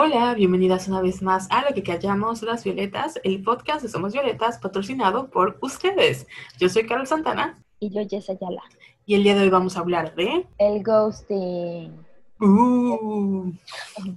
[0.00, 4.12] Hola, bienvenidas una vez más a lo que callamos las violetas, el podcast de Somos
[4.12, 6.28] Violetas patrocinado por ustedes.
[6.56, 7.60] Yo soy Carol Santana.
[7.80, 8.62] Y yo, Jess Ayala.
[9.06, 10.46] Y el día de hoy vamos a hablar de...
[10.58, 11.98] El ghosting.
[12.38, 13.52] ¡Uh!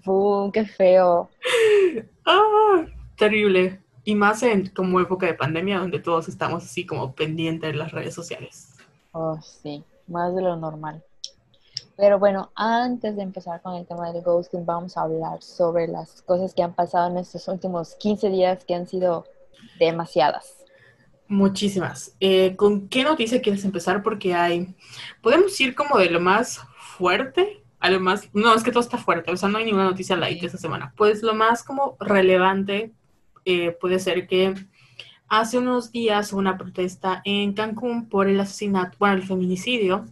[0.06, 0.52] ¡Bum!
[0.52, 1.32] ¡Qué feo!
[2.28, 2.86] ¡Ah!
[3.18, 3.82] Terrible.
[4.04, 7.92] Y más en como época de pandemia donde todos estamos así como pendientes de las
[7.92, 8.78] redes sociales.
[9.14, 9.84] Oh, sí.
[10.06, 11.04] Más de lo normal.
[11.98, 16.22] Pero bueno, antes de empezar con el tema del ghosting, vamos a hablar sobre las
[16.22, 19.26] cosas que han pasado en estos últimos 15 días que han sido
[19.80, 20.58] demasiadas.
[21.28, 22.16] Muchísimas.
[22.20, 24.04] Eh, ¿Con qué noticia quieres empezar?
[24.04, 24.76] Porque hay,
[25.22, 28.98] podemos ir como de lo más fuerte a lo más, no, es que todo está
[28.98, 30.94] fuerte, o sea, no hay ninguna noticia light esta semana.
[30.96, 32.94] Pues lo más como relevante
[33.44, 34.54] eh, puede ser que
[35.28, 40.06] hace unos días hubo una protesta en Cancún por el asesinato, bueno, el feminicidio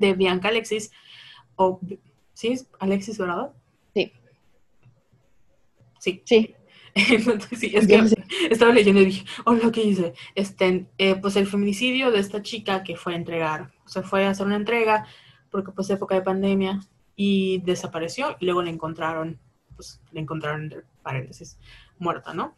[0.00, 0.90] de Bianca Alexis,
[1.56, 1.80] o,
[2.32, 2.58] ¿sí?
[2.78, 3.52] ¿Alexis ¿verdad?
[3.94, 4.12] Sí.
[5.98, 6.22] Sí.
[6.26, 6.54] Sí.
[7.56, 8.16] sí, es que
[8.50, 10.14] estaba leyendo y dije, oh, lo que hice.
[10.34, 14.26] Este, eh, pues el feminicidio de esta chica que fue a entregar, o sea, fue
[14.26, 15.06] a hacer una entrega,
[15.50, 16.80] porque pues época de pandemia,
[17.14, 19.38] y desapareció, y luego la encontraron,
[19.76, 21.58] pues la encontraron, entre paréntesis,
[21.98, 22.56] muerta, ¿no?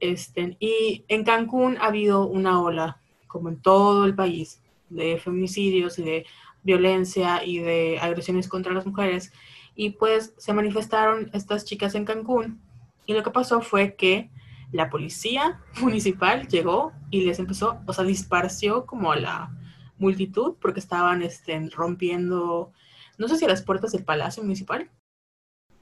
[0.00, 5.98] Este, y en Cancún ha habido una ola, como en todo el país, de feminicidios
[5.98, 6.26] y de
[6.62, 9.32] violencia y de agresiones contra las mujeres.
[9.74, 12.60] Y pues se manifestaron estas chicas en Cancún
[13.06, 14.30] y lo que pasó fue que
[14.70, 19.50] la policía municipal llegó y les empezó, o sea, disparció como a la
[19.98, 22.72] multitud porque estaban este, rompiendo,
[23.18, 24.90] no sé si a las puertas del Palacio Municipal.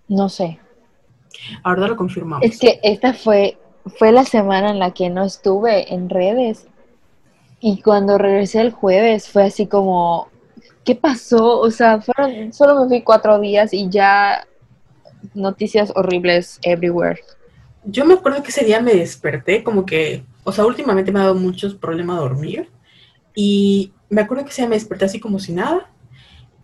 [0.09, 0.59] No sé.
[1.63, 2.45] Ahora lo confirmamos.
[2.45, 3.59] Es que esta fue,
[3.99, 6.67] fue la semana en la que no estuve en redes.
[7.61, 10.29] Y cuando regresé el jueves fue así como,
[10.85, 11.61] ¿qué pasó?
[11.61, 14.47] O sea, fueron, solo me fui cuatro días y ya
[15.35, 17.21] noticias horribles everywhere.
[17.85, 21.25] Yo me acuerdo que ese día me desperté como que, o sea, últimamente me ha
[21.25, 22.69] dado muchos problemas dormir
[23.35, 25.91] y me acuerdo que ese día me desperté así como si nada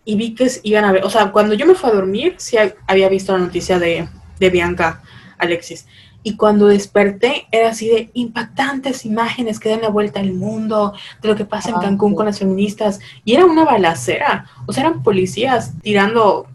[0.05, 2.57] y vi que iban a ver, o sea, cuando yo me fui a dormir sí
[2.87, 4.07] había visto la noticia de,
[4.39, 5.01] de Bianca
[5.37, 5.87] Alexis
[6.27, 11.29] y cuando desperté era así de impactantes imágenes que dan la vuelta al mundo, de
[11.29, 12.99] lo que pasa en Ah, Cancún con las feministas.
[13.23, 16.47] Y era una balacera, o sea, eran policías tirando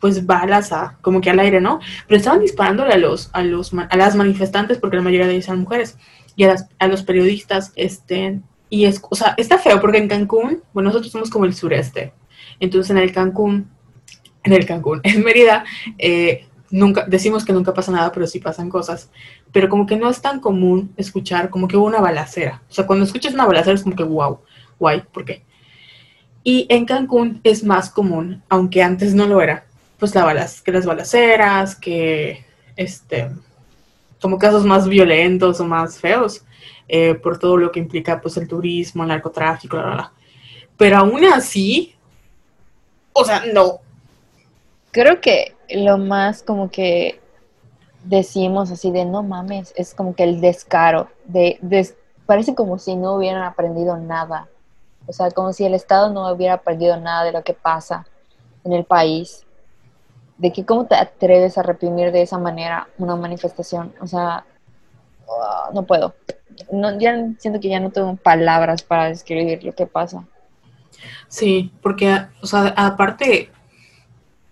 [0.00, 1.78] pues balas a, como que al aire, ¿no?
[2.08, 5.46] Pero estaban disparándole a los, a los, a las manifestantes, porque la mayoría de ellas
[5.46, 5.96] eran mujeres,
[6.34, 10.08] y a, las- a los periodistas, este, y es, o sea, está feo, porque en
[10.08, 12.12] Cancún, bueno, nosotros somos como el sureste,
[12.58, 13.68] entonces en el Cancún,
[14.42, 15.64] en el Cancún, en Mérida,
[15.98, 19.10] eh, nunca, decimos que nunca pasa nada, pero sí pasan cosas,
[19.52, 22.86] pero como que no es tan común escuchar como que hubo una balacera, o sea,
[22.86, 24.40] cuando escuchas una balacera es como que wow,
[24.78, 25.42] guay, ¿por qué?
[26.42, 29.66] Y en Cancún es más común, aunque antes no lo era,
[29.98, 32.44] pues la balas, que las balaceras, que
[32.76, 33.30] este,
[34.20, 36.42] como casos más violentos o más feos,
[36.88, 40.12] eh, por todo lo que implica pues el turismo, el narcotráfico, la, la, la.
[40.76, 41.94] Pero aún así,
[43.12, 43.80] o sea, no.
[44.90, 47.20] Creo que lo más como que
[48.04, 51.58] decimos así de no mames, es como que el descaro, de,
[52.26, 54.48] parece como si no hubieran aprendido nada.
[55.06, 58.06] O sea, como si el Estado no hubiera aprendido nada de lo que pasa
[58.64, 59.44] en el país.
[60.38, 63.92] De que cómo te atreves a reprimir de esa manera una manifestación.
[64.00, 64.44] O sea,
[65.28, 66.14] ah, no puedo.
[66.70, 70.24] No, ya siento que ya no tengo palabras para describir lo que pasa.
[71.28, 73.50] Sí, porque, o sea, aparte,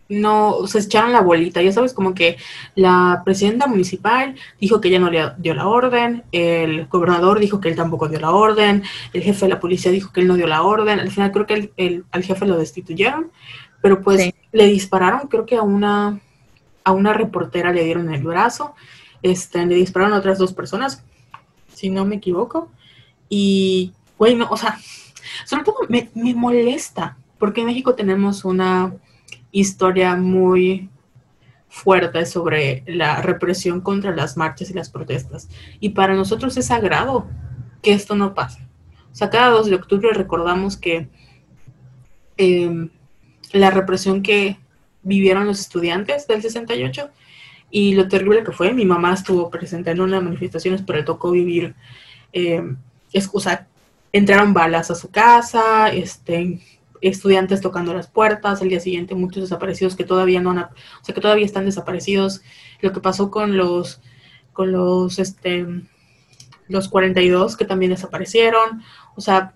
[0.08, 2.38] no, se echaron la bolita, ya sabes, como que
[2.74, 7.68] la presidenta municipal dijo que ella no le dio la orden, el gobernador dijo que
[7.68, 8.82] él tampoco dio la orden,
[9.12, 11.46] el jefe de la policía dijo que él no dio la orden, al final creo
[11.46, 13.30] que el, el- al jefe lo destituyeron,
[13.82, 14.34] pero pues Sí.
[14.52, 16.20] le dispararon, creo que a una,
[16.84, 18.74] a una reportera le dieron el brazo,
[19.22, 21.04] este, le dispararon a otras dos personas,
[21.74, 22.70] si no me equivoco,
[23.28, 24.78] y, güey, no, o sea,
[25.44, 28.94] sobre todo me, me molesta, porque en México tenemos una
[29.52, 30.90] historia muy
[31.68, 35.48] fuerte sobre la represión contra las marchas y las protestas.
[35.80, 37.26] Y para nosotros es sagrado
[37.82, 38.66] que esto no pase.
[39.12, 41.08] O sea, cada 2 de octubre recordamos que
[42.36, 42.88] eh,
[43.52, 44.58] la represión que
[45.02, 47.10] vivieron los estudiantes del 68
[47.70, 50.98] y lo terrible que fue, mi mamá estuvo presente en una de las manifestaciones, pero
[50.98, 51.74] le tocó vivir,
[52.32, 52.62] eh,
[54.12, 56.60] entraron balas a su casa, este,
[57.00, 60.68] estudiantes tocando las puertas, al día siguiente muchos desaparecidos que todavía no han, o
[61.02, 62.42] sea, que todavía están desaparecidos,
[62.80, 64.00] lo que pasó con los,
[64.52, 65.66] con los, este,
[66.68, 68.82] los 42 que también desaparecieron,
[69.16, 69.54] o sea,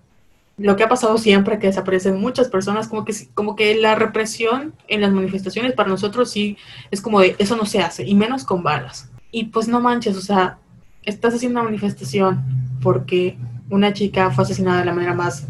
[0.57, 4.73] lo que ha pasado siempre, que desaparecen muchas personas, como que, como que la represión
[4.87, 6.57] en las manifestaciones para nosotros sí
[6.91, 9.09] es como de, eso no se hace, y menos con balas.
[9.31, 10.59] Y pues no manches, o sea,
[11.03, 12.43] estás haciendo una manifestación
[12.81, 13.37] porque
[13.69, 15.47] una chica fue asesinada de la manera más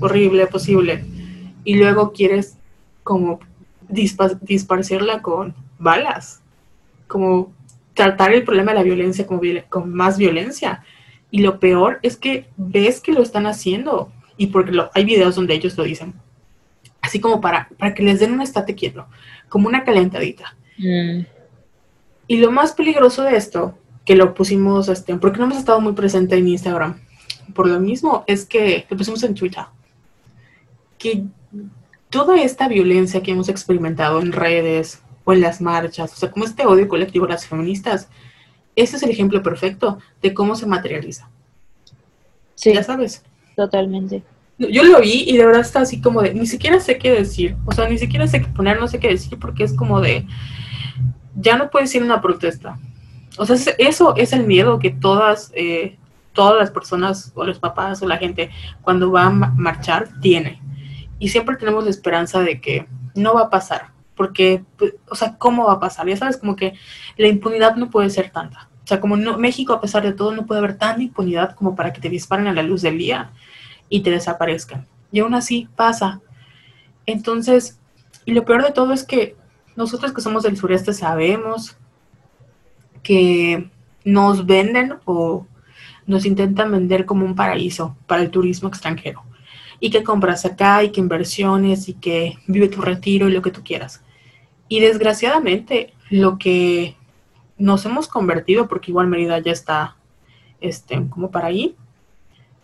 [0.00, 1.04] horrible posible
[1.64, 2.56] y luego quieres
[3.02, 3.40] como
[3.88, 6.40] disparcirla con balas,
[7.06, 7.52] como
[7.94, 10.84] tratar el problema de la violencia como con más violencia.
[11.30, 15.54] Y lo peor es que ves que lo están haciendo y porque hay videos donde
[15.54, 16.14] ellos lo dicen.
[17.00, 19.06] Así como para, para que les den un estate quieto,
[19.48, 20.56] como una calentadita.
[20.78, 21.24] Mm.
[22.28, 25.92] Y lo más peligroso de esto, que lo pusimos, este, porque no hemos estado muy
[25.92, 27.00] presente en Instagram,
[27.54, 29.64] por lo mismo, es que lo pusimos en Twitter,
[30.98, 31.24] que
[32.12, 36.44] toda esta violencia que hemos experimentado en redes o en las marchas, o sea, como
[36.44, 38.08] este odio colectivo a las feministas,
[38.76, 41.30] ese es el ejemplo perfecto de cómo se materializa.
[42.54, 42.74] Sí.
[42.74, 43.24] Ya sabes.
[43.56, 44.22] Totalmente.
[44.58, 47.56] Yo lo vi y de verdad está así como de, ni siquiera sé qué decir,
[47.64, 50.26] o sea, ni siquiera sé qué poner, no sé qué decir, porque es como de,
[51.34, 52.78] ya no puedes ir a una protesta.
[53.38, 55.96] O sea, eso es el miedo que todas, eh,
[56.34, 58.50] todas las personas, o los papás, o la gente,
[58.82, 60.60] cuando va a marchar, tiene.
[61.22, 65.38] Y siempre tenemos la esperanza de que no va a pasar, porque, pues, o sea,
[65.38, 66.08] ¿cómo va a pasar?
[66.08, 66.74] Ya sabes, como que
[67.16, 68.68] la impunidad no puede ser tanta.
[68.82, 71.76] O sea, como no, México, a pesar de todo, no puede haber tanta impunidad como
[71.76, 73.30] para que te disparen a la luz del día
[73.88, 74.88] y te desaparezcan.
[75.12, 76.20] Y aún así pasa.
[77.06, 77.78] Entonces,
[78.24, 79.36] y lo peor de todo es que
[79.76, 81.76] nosotros que somos del sureste sabemos
[83.04, 83.70] que
[84.04, 85.46] nos venden o
[86.04, 89.22] nos intentan vender como un paraíso para el turismo extranjero.
[89.82, 93.50] Y que compras acá y que inversiones y que vive tu retiro y lo que
[93.50, 94.00] tú quieras.
[94.68, 96.96] Y desgraciadamente lo que
[97.58, 99.96] nos hemos convertido, porque igual Mérida ya está
[100.60, 101.76] este, como para ahí,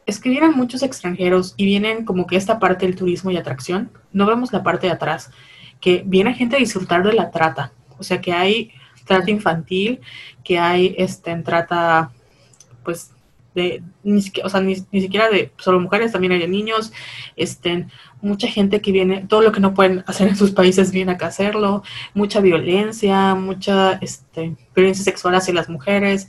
[0.07, 3.91] es que vienen muchos extranjeros y vienen como que esta parte del turismo y atracción,
[4.13, 5.31] no vemos la parte de atrás,
[5.81, 8.73] que viene gente a disfrutar de la trata, o sea que hay
[9.05, 10.01] trata infantil,
[10.45, 12.11] que hay este, trata,
[12.85, 13.11] pues,
[13.59, 16.93] de, ni, o sea, ni, siquiera de solo mujeres, también hay niños,
[17.37, 17.87] este,
[18.23, 21.27] mucha gente que viene, todo lo que no pueden hacer en sus países viene acá
[21.27, 21.83] a hacerlo,
[22.15, 26.29] mucha violencia, mucha este, violencia sexual hacia las mujeres,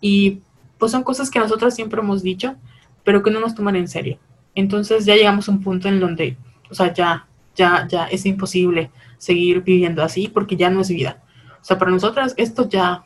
[0.00, 0.40] y
[0.78, 2.56] pues son cosas que nosotros siempre hemos dicho,
[3.04, 4.18] pero que no nos toman en serio.
[4.54, 6.36] Entonces ya llegamos a un punto en donde,
[6.70, 11.22] o sea, ya, ya, ya es imposible seguir viviendo así porque ya no es vida.
[11.60, 13.04] O sea, para nosotras esto ya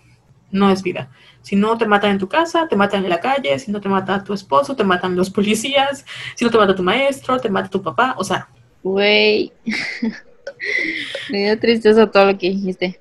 [0.51, 1.11] no es vida.
[1.45, 3.89] Si no te matan en tu casa, te matan en la calle, si no te
[3.91, 7.69] mata tu esposo, te matan los policías, si no te mata tu maestro, te mata
[7.69, 8.49] tu papá, o sea.
[8.83, 9.53] Güey.
[11.31, 12.99] Me dio tristeza todo lo que dijiste.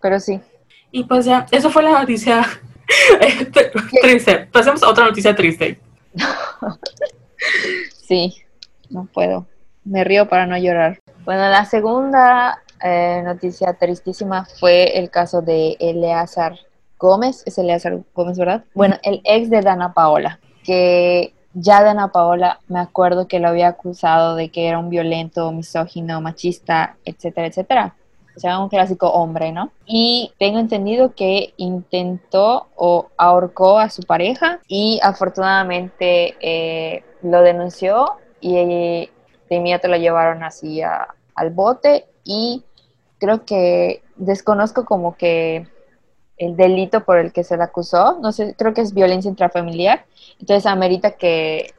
[0.00, 0.40] Pero sí.
[0.92, 2.46] Y pues ya, eso fue la noticia
[4.02, 4.48] triste.
[4.52, 5.80] Pasemos a otra noticia triste.
[8.06, 8.36] sí,
[8.88, 9.48] no puedo.
[9.82, 11.00] Me río para no llorar.
[11.24, 16.56] Bueno, la segunda eh, noticia tristísima fue el caso de Eleazar
[17.04, 17.42] Gómez.
[17.46, 18.64] Es Eleazar Gómez, ¿verdad?
[18.74, 23.68] Bueno, el ex de Dana Paola, que ya Dana Paola me acuerdo que lo había
[23.68, 27.94] acusado de que era un violento, misógino, machista, etcétera, etcétera
[28.36, 29.70] o sea, un clásico hombre, ¿no?
[29.86, 38.16] Y tengo entendido que intentó o ahorcó a su pareja y afortunadamente eh, lo denunció
[38.40, 39.10] y de
[39.50, 42.64] inmediato lo llevaron así al bote y
[43.18, 45.68] creo que desconozco como que
[46.36, 50.04] el delito por el que se le acusó, no sé, creo que es violencia intrafamiliar,
[50.40, 51.72] entonces amerita que,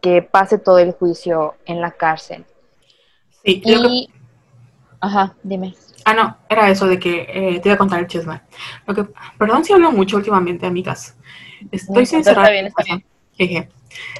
[0.00, 2.44] que pase todo el juicio en la cárcel.
[3.44, 4.10] Sí, y...
[5.00, 5.74] Ajá, dime.
[6.04, 8.40] Ah, no, era eso de que eh, te iba a contar el chisme.
[8.86, 9.06] Lo que,
[9.38, 11.16] perdón si hablo mucho últimamente, amigas.
[11.70, 12.06] Estoy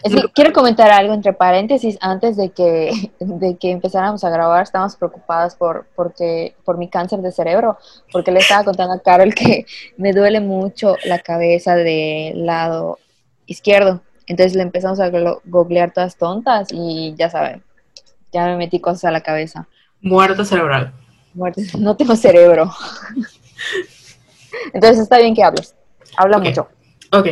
[0.02, 0.28] sincera.
[0.34, 4.62] quiero comentar algo entre paréntesis antes de que, de que empezáramos a grabar.
[4.62, 7.78] Estamos preocupadas por, porque, por mi cáncer de cerebro,
[8.12, 12.98] porque le estaba contando a Carol que me duele mucho la cabeza del lado
[13.46, 14.02] izquierdo.
[14.26, 15.10] Entonces le empezamos a
[15.44, 17.62] googlear todas tontas y ya saben,
[18.30, 19.66] ya me metí cosas a la cabeza.
[20.00, 20.92] Muerte cerebral.
[21.78, 22.70] No tengo cerebro.
[24.72, 25.74] Entonces está bien que hables.
[26.16, 26.68] Habla mucho.
[27.12, 27.26] Ok,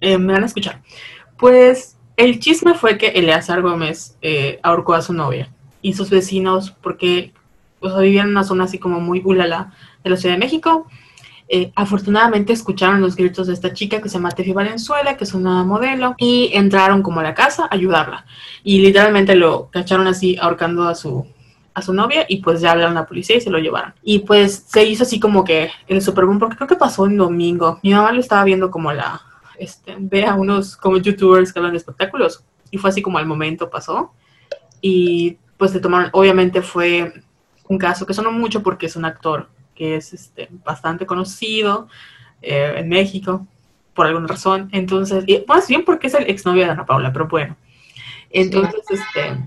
[0.00, 0.80] eh, me van a escuchar.
[1.38, 6.72] Pues el chisme fue que Eleazar Gómez eh, ahorcó a su novia y sus vecinos,
[6.82, 7.32] porque
[7.80, 10.88] vivían en una zona así como muy ulala de la Ciudad de México.
[11.48, 15.32] Eh, afortunadamente escucharon los gritos de esta chica que se llama Tefi Valenzuela, que es
[15.32, 18.26] una modelo, y entraron como a la casa a ayudarla.
[18.64, 21.24] Y literalmente lo cacharon así ahorcando a su,
[21.72, 23.94] a su novia y pues ya hablaron a la policía y se lo llevaron.
[24.02, 27.78] Y pues se hizo así como que el Super porque creo que pasó en domingo.
[27.84, 29.22] Mi mamá lo estaba viendo como la,
[29.58, 33.26] este, ve a unos como youtubers que hablan de espectáculos y fue así como al
[33.26, 34.12] momento pasó.
[34.80, 37.12] Y pues se tomaron, obviamente fue
[37.68, 41.88] un caso que sonó mucho porque es un actor que es este, bastante conocido
[42.42, 43.46] eh, en México
[43.94, 44.68] por alguna razón.
[44.72, 47.56] Entonces, y más bien porque es el exnovio de Ana Paula, pero bueno.
[48.30, 49.38] Entonces, este,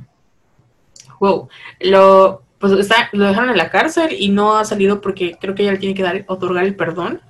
[1.19, 1.49] wow,
[1.81, 5.63] lo, pues está, lo dejaron en la cárcel y no ha salido porque creo que
[5.63, 7.21] ella le tiene que dar, otorgar el perdón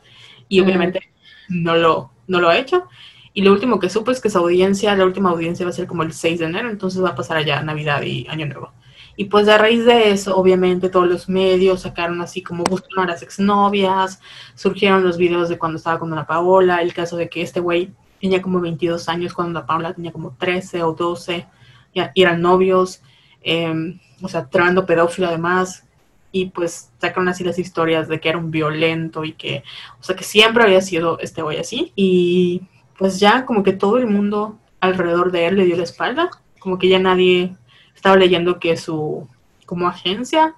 [0.47, 1.11] y obviamente
[1.49, 2.87] no lo, no lo ha hecho.
[3.33, 5.87] Y lo último que supe es que su audiencia, la última audiencia va a ser
[5.87, 8.73] como el 6 de enero, entonces va a pasar allá Navidad y Año Nuevo.
[9.15, 13.11] Y pues a raíz de eso, obviamente todos los medios sacaron así como buscaron a
[13.11, 14.19] las exnovias,
[14.55, 17.91] surgieron los videos de cuando estaba con Ana Paola, el caso de que este güey
[18.19, 21.45] tenía como 22 años cuando Ana Paola tenía como 13 o 12,
[21.93, 23.01] ya, eran novios,
[23.43, 25.85] em, o sea, tremendo pedófilo además,
[26.31, 29.63] y pues sacaron así las historias de que era un violento y que,
[29.99, 32.61] o sea, que siempre había sido este güey así, y
[32.97, 36.77] pues ya como que todo el mundo alrededor de él le dio la espalda, como
[36.77, 37.55] que ya nadie
[37.95, 39.27] estaba leyendo que su
[39.65, 40.55] como agencia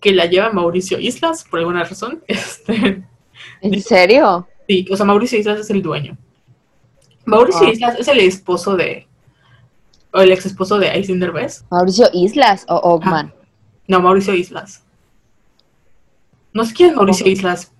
[0.00, 2.22] que la lleva Mauricio Islas por alguna razón.
[2.28, 3.02] Este,
[3.62, 4.46] ¿En serio?
[4.68, 6.16] Sí, o sea, Mauricio Islas es el dueño.
[7.24, 7.70] Mauricio ah.
[7.70, 9.06] Islas es el esposo de
[10.12, 11.64] o el ex esposo de Aisin Derbez.
[11.70, 13.32] Mauricio Islas o Ogman.
[13.86, 14.84] No, Mauricio Islas.
[16.52, 17.72] No sé quién es Mauricio Islas.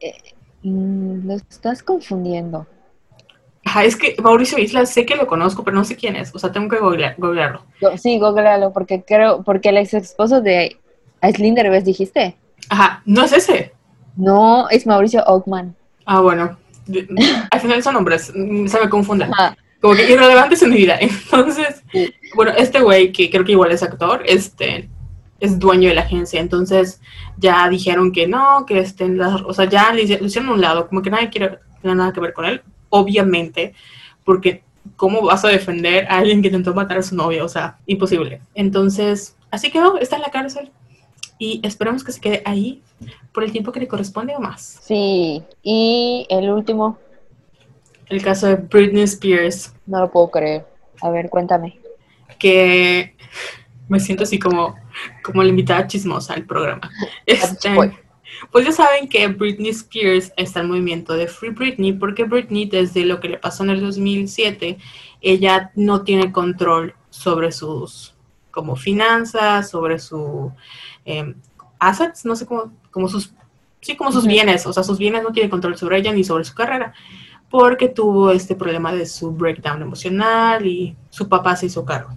[0.00, 0.14] Eh,
[0.62, 2.66] Mm, lo estás confundiendo.
[3.64, 6.34] Ajá, es que Mauricio Isla sé que lo conozco, pero no sé quién es.
[6.34, 7.62] O sea, tengo que googlearlo.
[7.98, 10.78] Sí, googlealo, porque creo, porque el ex esposo de
[11.20, 12.36] Aislinn Derbez dijiste.
[12.68, 13.72] Ajá, no es ese.
[14.16, 15.74] No, es Mauricio Oakman.
[16.04, 16.58] Ah, bueno.
[17.50, 19.30] Al final son nombres, mm, se me confunden.
[19.80, 20.98] Como que irrelevantes en mi vida.
[21.00, 21.82] Entonces,
[22.34, 24.88] bueno, este güey, que creo que igual es actor, este,
[25.40, 27.00] es dueño de la agencia, entonces
[27.36, 30.88] ya dijeron que no, que estén las, o sea, ya le hicieron a un lado,
[30.88, 33.74] como que nadie quiere tener nada que ver con él, obviamente,
[34.24, 34.62] porque
[34.96, 37.44] ¿cómo vas a defender a alguien que intentó matar a su novia?
[37.44, 38.40] O sea, imposible.
[38.54, 40.70] Entonces, así quedó, está en la cárcel
[41.38, 42.82] y esperamos que se quede ahí
[43.32, 44.80] por el tiempo que le corresponde o más.
[44.82, 46.98] Sí, y el último.
[48.08, 49.72] El caso de Britney Spears.
[49.86, 50.66] No lo puedo creer.
[51.00, 51.78] A ver, cuéntame.
[52.38, 53.14] Que
[53.90, 54.76] me siento así como
[55.22, 56.90] como la invitada chismosa al programa.
[57.26, 57.70] Este,
[58.50, 63.04] pues ya saben que Britney Spears está en movimiento de Free Britney porque Britney desde
[63.04, 64.78] lo que le pasó en el 2007,
[65.20, 68.14] ella no tiene control sobre sus
[68.50, 70.52] como finanzas, sobre sus
[71.04, 71.34] em,
[71.78, 73.34] assets, no sé cómo, como sus,
[73.80, 76.44] sí, como sus bienes, o sea, sus bienes no tiene control sobre ella ni sobre
[76.44, 76.94] su carrera
[77.50, 82.16] porque tuvo este problema de su breakdown emocional y su papá se hizo cargo.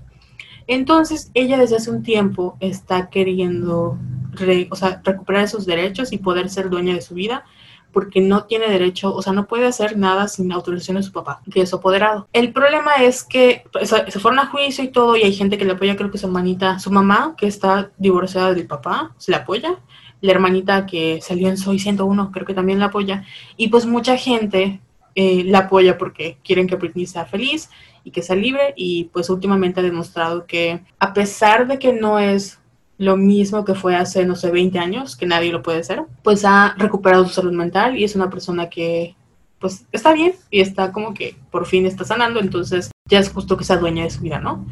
[0.67, 3.97] Entonces, ella desde hace un tiempo está queriendo
[4.33, 7.45] recuperar esos derechos y poder ser dueña de su vida,
[7.91, 11.11] porque no tiene derecho, o sea, no puede hacer nada sin la autorización de su
[11.11, 12.27] papá, que es apoderado.
[12.33, 15.73] El problema es que se fueron a juicio y todo, y hay gente que le
[15.73, 19.79] apoya, creo que su hermanita, su mamá, que está divorciada del papá, se le apoya,
[20.21, 23.25] la hermanita que salió en Soy 101, creo que también la apoya,
[23.57, 24.81] y pues mucha gente
[25.15, 27.69] eh, la apoya porque quieren que Britney sea feliz
[28.03, 32.19] y que sea libre y pues últimamente ha demostrado que a pesar de que no
[32.19, 32.59] es
[32.97, 36.45] lo mismo que fue hace, no sé, 20 años, que nadie lo puede ser, pues
[36.45, 39.15] ha recuperado su salud mental y es una persona que
[39.59, 43.57] pues está bien y está como que por fin está sanando, entonces ya es justo
[43.57, 44.65] que sea dueña de su vida, ¿no?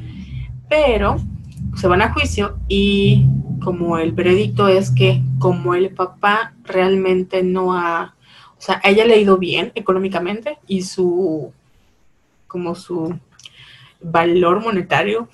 [0.69, 1.17] Pero
[1.75, 3.25] se van a juicio y
[3.63, 8.15] como el veredicto es que como el papá realmente no ha,
[8.57, 11.53] o sea, ella le ha ido bien económicamente y su
[12.51, 13.17] como su
[14.01, 15.29] valor monetario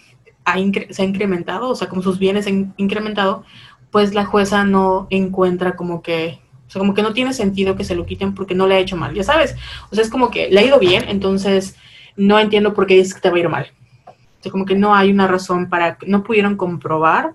[0.91, 3.43] se ha incrementado, o sea, como sus bienes han incrementado,
[3.91, 7.83] pues la jueza no encuentra como que, o sea, como que no tiene sentido que
[7.83, 9.55] se lo quiten porque no le ha hecho mal, ya sabes,
[9.89, 11.75] o sea, es como que le ha ido bien, entonces
[12.15, 13.71] no entiendo por qué dices que te va a ir mal.
[14.07, 17.33] O sea, como que no hay una razón para, no pudieron comprobar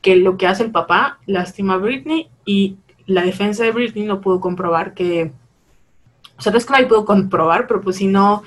[0.00, 2.76] que lo que hace el papá lastima a Britney y
[3.06, 5.32] la defensa de Britney no pudo comprobar que,
[6.38, 8.44] o sea, no es que nadie pudo comprobar, pero pues si no,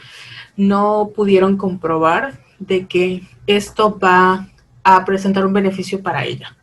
[0.56, 4.50] no pudieron comprobar de que esto va
[4.84, 6.56] a presentar un beneficio para ella.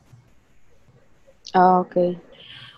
[1.52, 1.96] Ah, ok.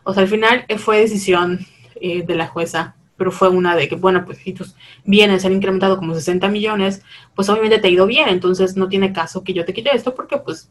[0.05, 1.61] O sea, al final fue decisión
[2.01, 5.53] eh, de la jueza, pero fue una de que, bueno, pues si tus bienes han
[5.53, 7.03] incrementado como 60 millones,
[7.35, 10.15] pues obviamente te ha ido bien, entonces no tiene caso que yo te quite esto
[10.15, 10.71] porque pues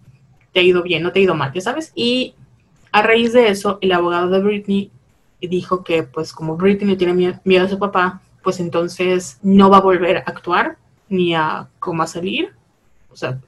[0.52, 1.92] te ha ido bien, no te ha ido mal, ya sabes.
[1.96, 2.36] Y
[2.92, 4.92] a raíz de eso, el abogado de Britney
[5.40, 9.82] dijo que pues como Britney tiene miedo a su papá, pues entonces no va a
[9.82, 10.78] volver a actuar
[11.10, 12.54] ni a cómo a salir,
[13.12, 13.40] o sea,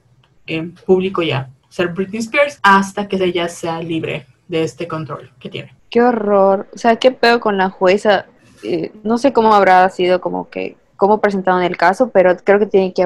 [0.45, 5.49] en público ya, ser Britney Spears, hasta que ella sea libre de este control que
[5.49, 5.73] tiene.
[5.89, 8.25] Qué horror, o sea, qué pedo con la jueza.
[8.63, 12.65] Eh, no sé cómo habrá sido como que cómo presentaron el caso, pero creo que
[12.65, 13.05] tiene que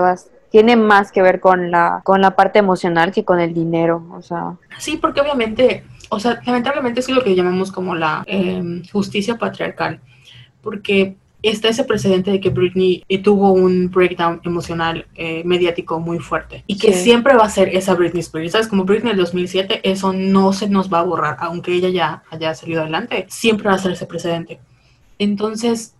[0.49, 4.21] tiene más que ver con la con la parte emocional que con el dinero, o
[4.21, 4.55] sea.
[4.77, 9.99] Sí, porque obviamente, o sea, lamentablemente es lo que llamamos como la em, justicia patriarcal,
[10.61, 11.15] porque
[11.49, 16.77] está ese precedente de que Britney tuvo un breakdown emocional eh, mediático muy fuerte y
[16.77, 18.67] que siempre va a ser esa Britney Spears, ¿sabes?
[18.67, 22.53] Como Britney del 2007, eso no se nos va a borrar, aunque ella ya haya
[22.55, 24.59] salido adelante, siempre va a ser ese precedente.
[25.19, 25.95] Entonces,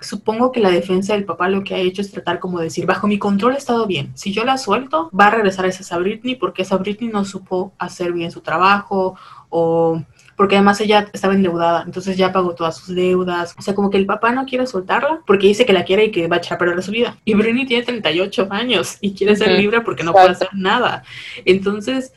[0.00, 3.06] supongo que la defensa del papá lo que ha hecho es tratar como decir, bajo
[3.06, 6.62] mi control ha estado bien, si yo la suelto, va a regresar esa Britney porque
[6.62, 9.16] esa Britney no supo hacer bien su trabajo
[9.50, 10.02] o
[10.40, 13.54] porque además ella estaba endeudada, entonces ya pagó todas sus deudas.
[13.58, 16.10] O sea, como que el papá no quiere soltarla porque dice que la quiere y
[16.10, 17.18] que va a echar a perder su vida.
[17.26, 21.02] Y Britney tiene 38 años y quiere ser libre porque no puede hacer nada.
[21.44, 22.14] Entonces,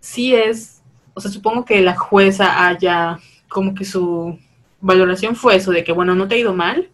[0.00, 0.82] sí es,
[1.14, 4.38] o sea, supongo que la jueza haya, como que su
[4.82, 6.90] valoración fue eso, de que, bueno, no te ha ido mal,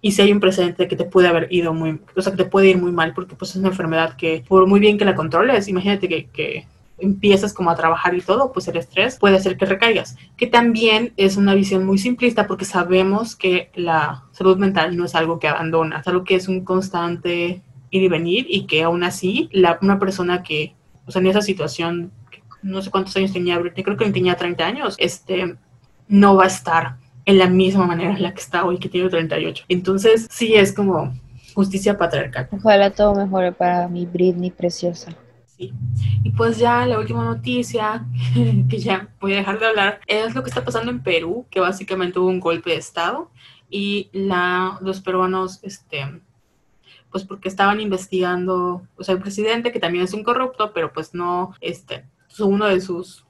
[0.00, 2.48] y si hay un precedente que te puede haber ido muy, o sea, que te
[2.48, 5.16] puede ir muy mal, porque pues es una enfermedad que por muy bien que la
[5.16, 6.68] controles, imagínate que, que
[7.00, 11.12] empiezas como a trabajar y todo, pues el estrés puede hacer que recaigas, que también
[11.16, 15.48] es una visión muy simplista porque sabemos que la salud mental no es algo que
[15.48, 19.78] abandona, es algo que es un constante ir y venir y que aún así la,
[19.82, 20.74] una persona que,
[21.06, 22.12] o sea, en esa situación,
[22.62, 25.56] no sé cuántos años tenía Britney, creo que tenía 30 años, este,
[26.08, 29.08] no va a estar en la misma manera en la que está hoy, que tiene
[29.08, 29.64] 38.
[29.68, 31.12] Entonces, sí es como
[31.54, 32.48] justicia patriarcal.
[32.52, 35.12] Ojalá todo mejore para mi Britney preciosa.
[36.22, 38.06] Y pues ya la última noticia,
[38.68, 41.60] que ya voy a dejar de hablar, es lo que está pasando en Perú, que
[41.60, 43.30] básicamente hubo un golpe de Estado
[43.68, 46.20] y la, los peruanos, este,
[47.10, 51.14] pues porque estaban investigando, o sea, el presidente, que también es un corrupto, pero pues
[51.14, 52.06] no, este,
[52.38, 53.26] uno de sus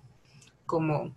[0.66, 1.14] como,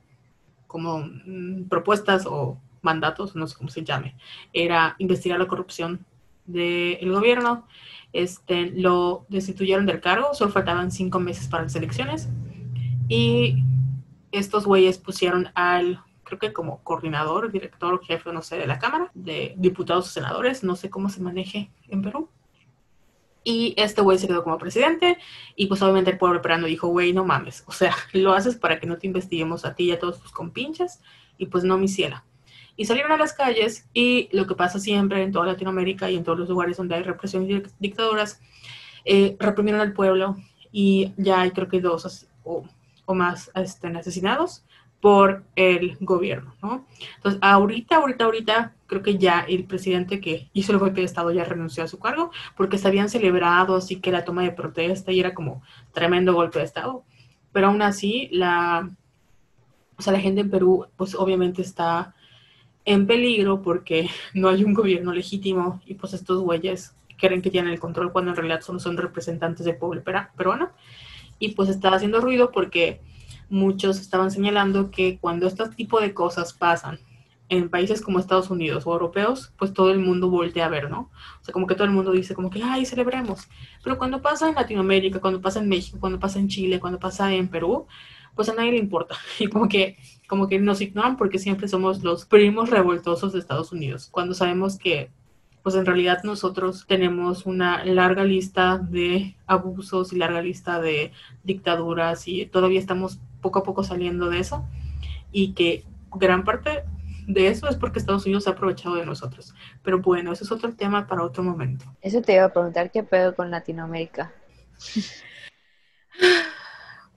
[0.68, 4.16] como mm, propuestas o mandatos, no sé cómo se llame,
[4.52, 6.06] era investigar la corrupción
[6.46, 7.66] del gobierno
[8.14, 12.30] este, lo destituyeron del cargo, solo faltaban cinco meses para las elecciones.
[13.10, 13.64] Y
[14.32, 19.12] estos güeyes pusieron al, creo que como coordinador, director, jefe, no sé, de la Cámara,
[19.14, 22.30] de diputados o senadores, no sé cómo se maneje en Perú.
[23.44, 25.18] Y este güey se quedó como presidente
[25.58, 28.80] y pues obviamente el pueblo peruano dijo, güey, no mames, o sea, lo haces para
[28.80, 31.02] que no te investiguemos a ti y a todos tus compinches
[31.38, 32.24] y pues no, mi ciela
[32.76, 36.24] y salieron a las calles y lo que pasa siempre en toda Latinoamérica y en
[36.24, 38.42] todos los lugares donde hay represión y dictaduras,
[39.06, 40.38] eh, reprimieron al pueblo
[40.72, 42.66] y ya hay creo que dos o,
[43.14, 44.66] más estén asesinados
[45.00, 46.88] por el gobierno, ¿no?
[47.18, 51.30] Entonces, ahorita, ahorita, ahorita, creo que ya el presidente que hizo el golpe de Estado
[51.32, 55.12] ya renunció a su cargo porque se habían celebrado así que la toma de protesta
[55.12, 57.04] y era como tremendo golpe de Estado.
[57.52, 58.90] Pero aún así, la,
[59.98, 62.16] o sea, la gente en Perú, pues obviamente está
[62.86, 67.72] en peligro porque no hay un gobierno legítimo y pues estos güeyes creen que tienen
[67.72, 70.72] el control cuando en realidad solo son representantes del pueblo peruano.
[71.40, 73.02] Y pues está haciendo ruido porque
[73.50, 77.00] muchos estaban señalando que cuando este tipo de cosas pasan
[77.50, 81.12] en países como Estados Unidos o europeos, pues todo el mundo voltea a ver, ¿no?
[81.42, 83.48] O sea, como que todo el mundo dice como que, ay, celebremos.
[83.84, 87.34] Pero cuando pasa en Latinoamérica, cuando pasa en México, cuando pasa en Chile, cuando pasa
[87.34, 87.86] en Perú,
[88.36, 89.16] pues a nadie le importa.
[89.40, 93.72] Y como que, como que nos ignoran porque siempre somos los primos revoltosos de Estados
[93.72, 95.12] Unidos, cuando sabemos que
[95.64, 102.28] pues en realidad nosotros tenemos una larga lista de abusos y larga lista de dictaduras
[102.28, 104.66] y todavía estamos poco a poco saliendo de eso
[105.32, 106.84] y que gran parte
[107.28, 109.56] de eso es porque Estados Unidos ha aprovechado de nosotros.
[109.84, 111.86] Pero bueno, eso es otro tema para otro momento.
[112.02, 114.32] Eso te iba a preguntar, ¿qué pedo con Latinoamérica?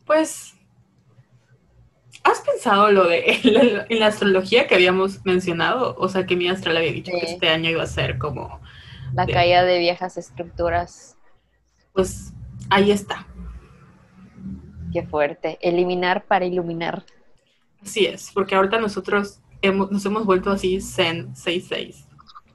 [0.06, 0.55] Pues
[2.26, 3.22] ¿Has pensado lo de
[3.88, 5.94] en la, astrología que habíamos mencionado?
[5.96, 8.60] O sea, que mi astral había dicho que este año iba a ser como...
[9.14, 11.16] La caída de viejas estructuras.
[11.92, 12.32] Pues
[12.68, 13.28] ahí está.
[14.92, 15.56] Qué fuerte.
[15.60, 17.04] Eliminar para iluminar.
[17.80, 22.08] Así es, porque ahorita nosotros hemos, nos hemos vuelto así Zen 66.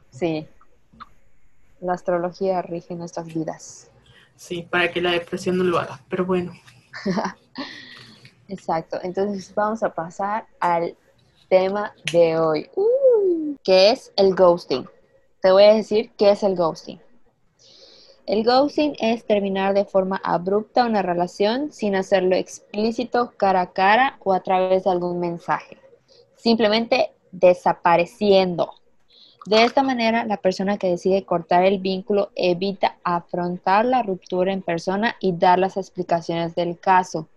[0.10, 0.46] Sí.
[1.80, 3.90] La astrología rige nuestras vidas.
[4.36, 6.02] Sí, para que la depresión no lo haga.
[6.10, 6.52] Pero bueno.
[8.52, 10.98] Exacto, entonces vamos a pasar al
[11.48, 12.70] tema de hoy,
[13.64, 14.86] que es el ghosting.
[15.42, 17.00] Te voy a decir qué es el ghosting.
[18.26, 24.18] El ghosting es terminar de forma abrupta una relación sin hacerlo explícito cara a cara
[24.22, 25.78] o a través de algún mensaje.
[26.36, 28.74] Simplemente desapareciendo.
[29.46, 34.62] De esta manera, la persona que decide cortar el vínculo evita afrontar la ruptura en
[34.62, 37.30] persona y dar las explicaciones del caso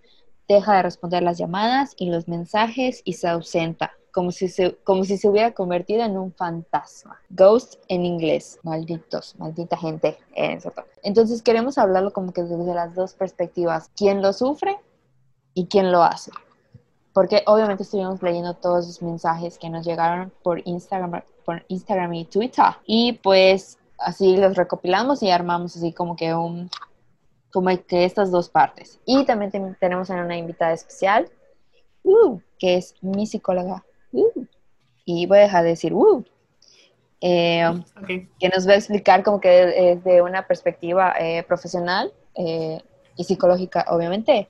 [0.49, 3.93] deja de responder las llamadas y los mensajes y se ausenta.
[4.13, 7.21] como si, se, como si se hubiera convertido en un fantasma.
[7.31, 10.17] Ghost en inglés, malditos, maldita gente.
[11.03, 14.79] Entonces queremos hablarlo como que desde las dos perspectivas, quién lo sufre
[15.53, 16.31] y quién lo hace.
[17.13, 22.25] Porque obviamente estuvimos leyendo todos los mensajes que nos llegaron por Instagram, por Instagram y
[22.25, 22.65] Twitter.
[22.87, 26.71] Y pues así los recopilamos y armamos así como que un
[27.87, 29.01] que estas dos partes.
[29.05, 31.31] Y también tenemos a una invitada especial,
[32.03, 33.85] uh, que es mi psicóloga.
[34.13, 34.45] Uh,
[35.05, 36.25] y voy a dejar de decir, uh,
[37.27, 37.83] eh,
[38.39, 42.83] que nos va a explicar como que desde una perspectiva eh, profesional eh,
[43.17, 44.47] y psicológica, obviamente,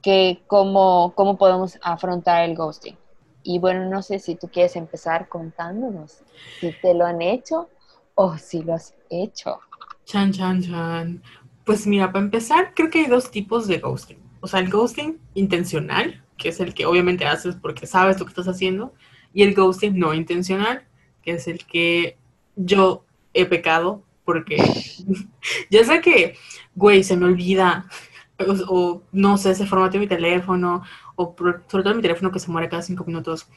[0.00, 2.96] que cómo, cómo podemos afrontar el ghosting.
[3.42, 6.22] Y bueno, no sé si tú quieres empezar contándonos
[6.60, 7.68] si te lo han hecho
[8.14, 9.58] o si lo has hecho.
[10.04, 11.22] Chan, chan, chan.
[11.64, 14.18] Pues mira, para empezar, creo que hay dos tipos de ghosting.
[14.40, 18.30] O sea, el ghosting intencional, que es el que obviamente haces porque sabes lo que
[18.30, 18.92] estás haciendo,
[19.32, 20.84] y el ghosting no intencional,
[21.22, 22.18] que es el que
[22.56, 24.56] yo he pecado porque
[25.70, 26.36] ya sé que,
[26.74, 27.88] güey, se me olvida,
[28.68, 30.82] o, no sé, se formateo mi teléfono,
[31.16, 31.34] o
[31.68, 33.48] sobre todo mi teléfono que se muere cada cinco minutos,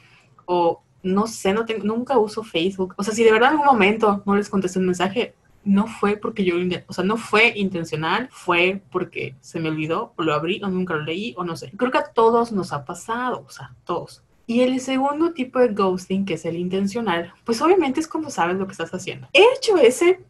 [0.46, 2.94] o no sé, no tengo, nunca uso Facebook.
[2.96, 5.34] O sea, si de verdad en algún momento no les contesté un mensaje,
[5.68, 6.54] no fue porque yo,
[6.86, 10.94] o sea, no fue intencional, fue porque se me olvidó, o lo abrí, o nunca
[10.94, 11.70] lo leí, o no sé.
[11.76, 14.22] Creo que a todos nos ha pasado, o sea, todos.
[14.46, 18.56] Y el segundo tipo de ghosting, que es el intencional, pues obviamente es cuando sabes
[18.56, 19.28] lo que estás haciendo.
[19.34, 20.24] He hecho ese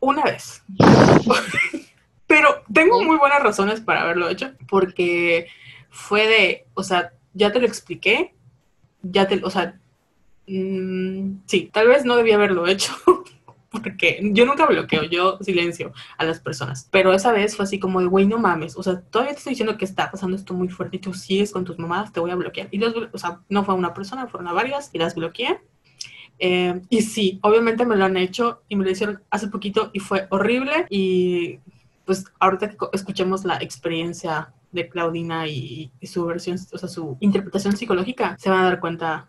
[0.00, 0.64] una vez.
[2.26, 5.46] Pero tengo muy buenas razones para haberlo hecho, porque
[5.88, 8.34] fue de, o sea, ya te lo expliqué,
[9.02, 9.78] ya te, o sea,
[10.48, 12.92] mmm, sí, tal vez no debía haberlo hecho,
[13.80, 16.88] porque yo nunca bloqueo, yo silencio a las personas.
[16.90, 19.52] Pero esa vez fue así como de, güey, no mames, o sea, todavía te estoy
[19.52, 22.30] diciendo que está pasando esto muy fuerte y tú sigues con tus mamadas, te voy
[22.30, 22.68] a bloquear.
[22.70, 25.60] Y los, o sea, no fue una persona, fueron a varias y las bloqueé.
[26.38, 30.00] Eh, y sí, obviamente me lo han hecho y me lo hicieron hace poquito y
[30.00, 30.86] fue horrible.
[30.90, 31.58] Y
[32.04, 37.16] pues ahorita que escuchemos la experiencia de Claudina y, y, su versión, o sea, su
[37.20, 39.28] interpretación psicológica, se van a dar cuenta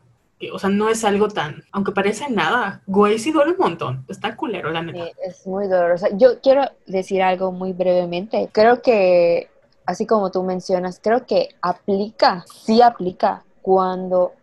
[0.54, 4.36] o sea, no es algo tan, aunque parece nada, güey, sí duele un montón, está
[4.36, 5.06] culero, la neta.
[5.06, 6.08] Sí, es muy doloroso.
[6.14, 8.50] Yo quiero decir algo muy brevemente.
[8.52, 9.50] Creo que,
[9.86, 14.34] así como tú mencionas, creo que aplica, sí aplica cuando,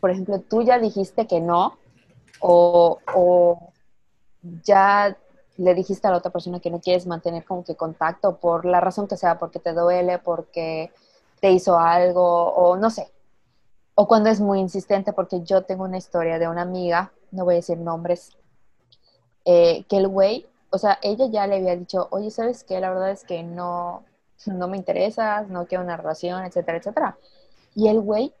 [0.00, 1.78] por ejemplo, tú ya dijiste que no,
[2.38, 3.72] o, o
[4.62, 5.16] ya
[5.56, 8.80] le dijiste a la otra persona que no quieres mantener como que contacto por la
[8.80, 10.92] razón que sea, porque te duele, porque
[11.40, 13.08] te hizo algo, o no sé,
[13.94, 17.54] o cuando es muy insistente, porque yo tengo una historia de una amiga, no voy
[17.54, 18.36] a decir nombres,
[19.44, 22.80] eh, que el güey, o sea, ella ya le había dicho, oye, ¿sabes qué?
[22.80, 24.04] La verdad es que no,
[24.46, 27.18] no me interesas, no quiero una relación, etcétera, etcétera.
[27.74, 28.32] Y el güey,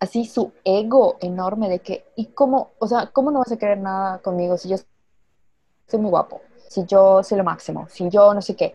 [0.00, 3.78] así su ego enorme de que, ¿y cómo, o sea, cómo no vas a querer
[3.78, 4.76] nada conmigo si yo
[5.86, 8.74] soy muy guapo, si yo soy lo máximo, si yo no sé qué?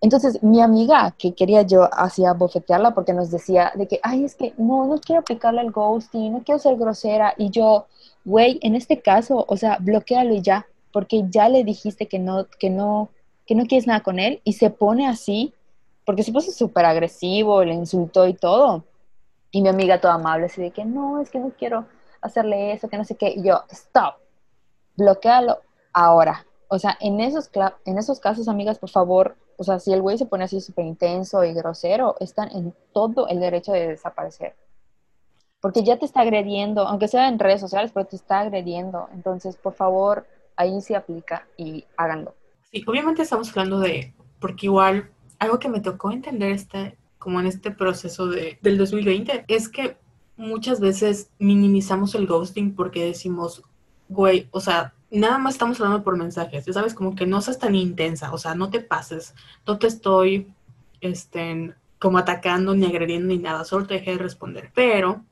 [0.00, 4.36] Entonces, mi amiga, que quería yo hacía bofetearla porque nos decía de que, ay, es
[4.36, 7.34] que no, no quiero aplicarle el ghosting, no quiero ser grosera.
[7.36, 7.86] Y yo,
[8.24, 12.46] güey, en este caso, o sea, bloquealo y ya, porque ya le dijiste que no,
[12.58, 13.10] que no,
[13.46, 15.52] que no quieres nada con él y se pone así,
[16.04, 18.84] porque se puso súper agresivo, le insultó y todo.
[19.50, 21.86] Y mi amiga toda amable, así de que, no, es que no quiero
[22.20, 23.30] hacerle eso, que no sé qué.
[23.30, 24.14] Y yo, stop,
[24.96, 25.58] bloquealo
[25.92, 26.44] ahora.
[26.68, 27.50] O sea, en esos,
[27.86, 30.84] en esos casos, amigas, por favor, o sea, si el güey se pone así súper
[30.84, 34.54] intenso y grosero, están en todo el derecho de desaparecer.
[35.60, 39.08] Porque ya te está agrediendo, aunque sea en redes sociales, pero te está agrediendo.
[39.12, 40.26] Entonces, por favor,
[40.56, 42.34] ahí sí aplica y háganlo.
[42.70, 47.46] Sí, obviamente estamos hablando de, porque igual, algo que me tocó entender este, como en
[47.46, 49.96] este proceso de, del 2020, es que
[50.36, 53.62] muchas veces minimizamos el ghosting porque decimos,
[54.08, 57.58] güey, o sea, nada más estamos hablando por mensajes, ya sabes, como que no seas
[57.58, 59.34] tan intensa, o sea, no te pases,
[59.66, 60.48] no te estoy,
[61.00, 65.24] este, como atacando ni agrediendo ni nada, solo te dejé de responder, pero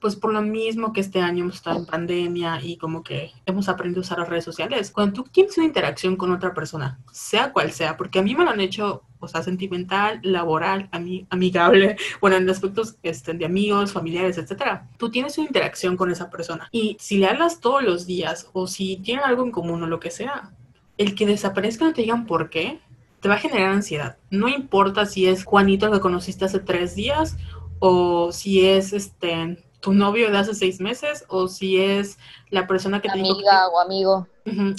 [0.00, 3.68] pues por lo mismo que este año hemos estado en pandemia y como que hemos
[3.68, 7.52] aprendido a usar las redes sociales, cuando tú tienes una interacción con otra persona, sea
[7.52, 10.88] cual sea, porque a mí me lo han hecho, o sea, sentimental, laboral,
[11.30, 16.30] amigable, bueno, en aspectos este, de amigos, familiares, etcétera, tú tienes una interacción con esa
[16.30, 19.86] persona y si le hablas todos los días o si tienen algo en común o
[19.86, 20.50] lo que sea,
[20.98, 22.80] el que desaparezca no te digan por qué,
[23.20, 24.16] te va a generar ansiedad.
[24.30, 27.36] No importa si es Juanito que conociste hace tres días
[27.78, 32.18] o si es este tu novio de hace seis meses o si es
[32.50, 34.26] la persona que te Amiga o amigo.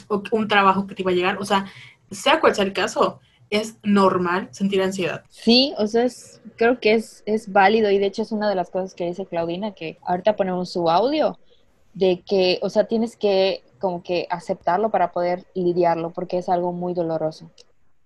[0.08, 1.38] o un trabajo que te iba a llegar.
[1.40, 1.66] O sea,
[2.10, 3.20] sea cual sea el caso,
[3.52, 5.24] es normal sentir ansiedad.
[5.30, 8.56] Sí, o sea, es, creo que es, es válido y de hecho es una de
[8.56, 11.38] las cosas que dice Claudina, que ahorita ponemos su audio,
[11.94, 16.72] de que, o sea, tienes que como que aceptarlo para poder lidiarlo, porque es algo
[16.72, 17.52] muy doloroso.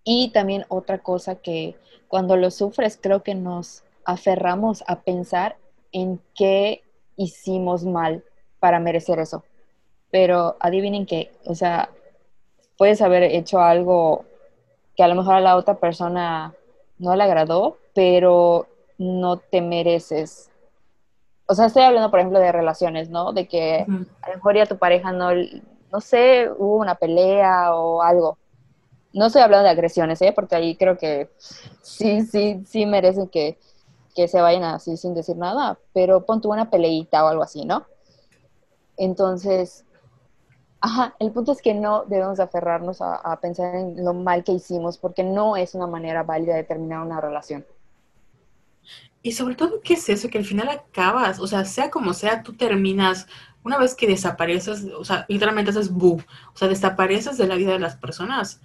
[0.03, 1.75] Y también otra cosa que
[2.07, 5.57] cuando lo sufres, creo que nos aferramos a pensar
[5.91, 6.81] en qué
[7.17, 8.23] hicimos mal
[8.59, 9.43] para merecer eso.
[10.11, 11.89] Pero adivinen qué, o sea,
[12.77, 14.25] puedes haber hecho algo
[14.95, 16.53] que a lo mejor a la otra persona
[16.97, 20.49] no le agradó, pero no te mereces.
[21.47, 23.33] O sea, estoy hablando, por ejemplo, de relaciones, ¿no?
[23.33, 23.85] De que
[24.21, 25.29] a lo mejor ya tu pareja no,
[25.91, 28.37] no sé, hubo una pelea o algo.
[29.13, 30.33] No estoy hablando de agresiones, ¿eh?
[30.33, 31.29] Porque ahí creo que
[31.81, 33.57] sí, sí, sí merecen que,
[34.15, 37.65] que se vayan así sin decir nada, pero pon tú una peleita o algo así,
[37.65, 37.85] ¿no?
[38.97, 39.85] Entonces,
[40.85, 44.99] Ajá, el punto es que no debemos aferrarnos a, pensar en lo mal que hicimos
[44.99, 47.65] porque no es una manera válida de terminar una relación.
[49.23, 50.29] Y sobre todo, ¿qué es eso?
[50.29, 53.25] Que al final acabas, o sea, sea como sea, tú terminas,
[53.63, 56.21] una vez que desapareces, o sea, literalmente haces bu,
[56.53, 58.61] o sea, desapareces de la vida de las personas,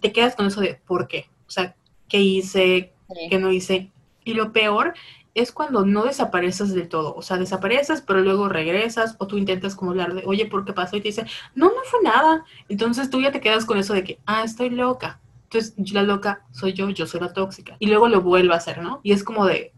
[0.00, 1.28] te quedas con eso de ¿por qué?
[1.48, 1.74] O sea,
[2.08, 2.92] ¿qué hice?
[3.28, 3.90] ¿Qué no hice?
[4.22, 4.94] Y lo peor
[5.38, 7.14] es cuando no desapareces del todo.
[7.14, 10.72] O sea, desapareces, pero luego regresas o tú intentas como hablar de, oye, ¿por qué
[10.72, 10.96] pasó?
[10.96, 12.44] Y te dice, no, no fue nada.
[12.68, 15.20] Entonces tú ya te quedas con eso de que, ah, estoy loca.
[15.44, 17.76] Entonces la loca soy yo, yo soy la tóxica.
[17.78, 19.00] Y luego lo vuelvo a hacer, ¿no?
[19.02, 19.72] Y es como de,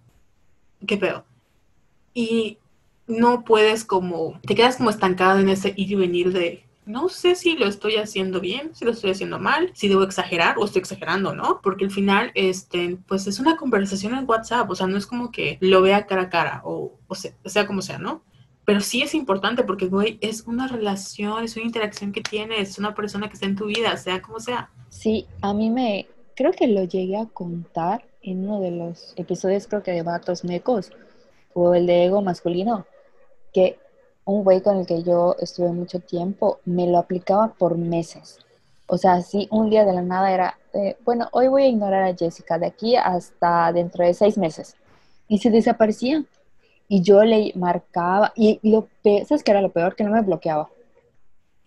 [0.87, 1.25] ¿qué pedo?
[2.15, 2.59] Y
[3.07, 7.35] no puedes como, te quedas como estancada en ese ir y venir de, no sé
[7.35, 10.81] si lo estoy haciendo bien, si lo estoy haciendo mal, si debo exagerar o estoy
[10.81, 11.61] exagerando, ¿no?
[11.63, 15.31] Porque al final, este, pues es una conversación en WhatsApp, o sea, no es como
[15.31, 18.23] que lo vea cara a cara o, o sea, sea como sea, ¿no?
[18.65, 22.79] Pero sí es importante porque, güey, es una relación, es una interacción que tienes, es
[22.79, 24.71] una persona que está en tu vida, sea como sea.
[24.89, 29.67] Sí, a mí me, creo que lo llegué a contar en uno de los episodios,
[29.67, 30.93] creo que de Vatos Mecos,
[31.53, 32.87] o el de Ego Masculino,
[33.53, 33.79] que
[34.25, 38.39] un güey con el que yo estuve mucho tiempo me lo aplicaba por meses.
[38.87, 40.59] O sea, así un día de la nada era,
[41.05, 44.77] bueno, hoy voy a ignorar a Jessica de aquí hasta dentro de seis meses.
[45.29, 46.25] Y se desaparecía.
[46.89, 49.95] Y yo le marcaba, y lo ¿sabes qué era lo peor?
[49.95, 50.69] Que no me bloqueaba.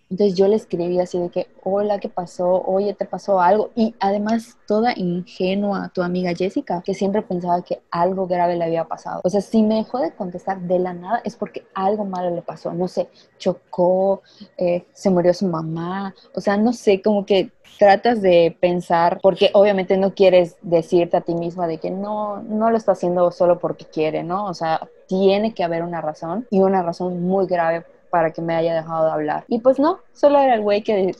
[0.09, 2.61] Entonces yo le escribí así de que, hola, ¿qué pasó?
[2.65, 3.71] Oye, ¿te pasó algo?
[3.75, 8.85] Y además toda ingenua tu amiga Jessica, que siempre pensaba que algo grave le había
[8.85, 9.21] pasado.
[9.23, 12.41] O sea, si me dejó de contestar de la nada es porque algo malo le
[12.41, 12.73] pasó.
[12.73, 14.21] No sé, chocó,
[14.57, 16.13] eh, se murió su mamá.
[16.35, 21.21] O sea, no sé, como que tratas de pensar, porque obviamente no quieres decirte a
[21.21, 24.45] ti misma de que no, no lo está haciendo solo porque quiere, ¿no?
[24.45, 27.83] O sea, tiene que haber una razón y una razón muy grave
[28.13, 29.43] para que me haya dejado de hablar.
[29.47, 31.15] Y pues no, solo era el güey que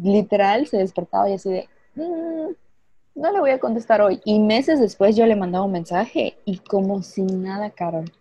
[0.00, 2.52] literal se despertaba y así de, mm,
[3.16, 4.20] no le voy a contestar hoy.
[4.24, 8.12] Y meses después yo le mandaba un mensaje y como sin nada, Carol.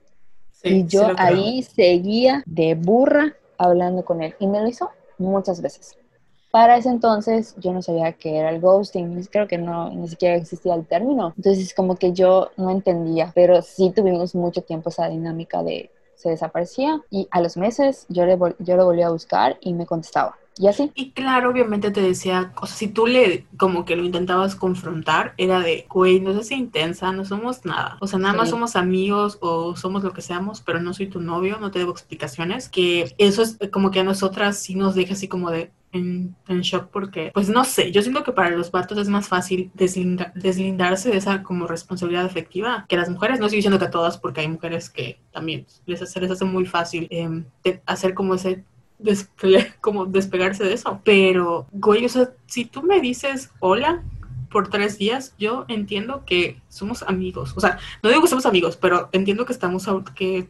[0.63, 4.33] y yo ahí seguía de burra hablando con él.
[4.39, 5.95] Y me lo hizo muchas veces.
[6.49, 10.35] Para ese entonces yo no sabía qué era el ghosting, creo que no, ni siquiera
[10.35, 11.35] existía el término.
[11.37, 16.29] Entonces como que yo no entendía, pero sí tuvimos mucho tiempo esa dinámica de se
[16.29, 20.37] desaparecía y a los meses yo, le, yo lo volví a buscar y me contestaba.
[20.59, 20.91] Y así.
[20.93, 25.33] Y claro, obviamente te decía, o sea, si tú le como que lo intentabas confrontar,
[25.37, 27.97] era de, güey, no seas intensa, no somos nada.
[28.01, 31.21] O sea, nada más somos amigos o somos lo que seamos, pero no soy tu
[31.21, 32.67] novio, no te debo explicaciones.
[32.67, 36.89] Que eso es como que a nosotras sí nos deja así como de, en, shock
[36.91, 41.17] porque, pues no sé, yo siento que para los vatos es más fácil deslindarse de
[41.17, 43.39] esa como responsabilidad afectiva que las mujeres.
[43.39, 46.43] No estoy diciendo que a todas, porque hay mujeres que también les, se les hace
[46.43, 47.45] muy fácil em,
[47.85, 48.65] hacer como ese
[49.81, 51.01] como despegarse de eso.
[51.03, 54.03] Pero, güey, o sea, si tú me dices hola
[54.51, 57.53] por tres días, yo entiendo que somos amigos.
[57.55, 60.47] O sea, no digo que somos amigos, pero entiendo que estamos, que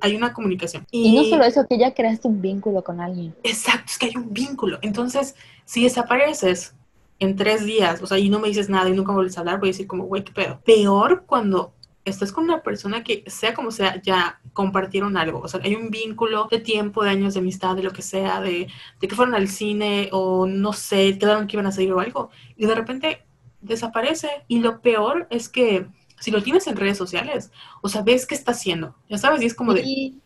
[0.00, 0.86] hay una comunicación.
[0.90, 3.34] Y, no solo eso, que ya creaste un vínculo con alguien.
[3.42, 4.78] Exacto, es que hay un vínculo.
[4.82, 5.34] Entonces,
[5.64, 6.74] si desapareces
[7.18, 9.58] en tres días, o sea, y no me dices nada y nunca vuelves a hablar,
[9.58, 10.60] voy a decir como, güey, qué pedo.
[10.64, 11.72] Peor cuando
[12.04, 15.40] estás con una persona que, sea como sea, ya compartieron algo.
[15.40, 18.40] O sea, hay un vínculo de tiempo, de años de amistad, de lo que sea,
[18.40, 18.68] de,
[19.00, 22.30] de que fueron al cine o no sé, quedaron que iban a salir o algo.
[22.56, 23.24] Y de repente
[23.60, 24.28] desaparece.
[24.48, 25.86] Y lo peor es que
[26.20, 27.50] si lo tienes en redes sociales,
[27.82, 30.20] o sea, ves qué está haciendo, ya sabes, y es como de, sí.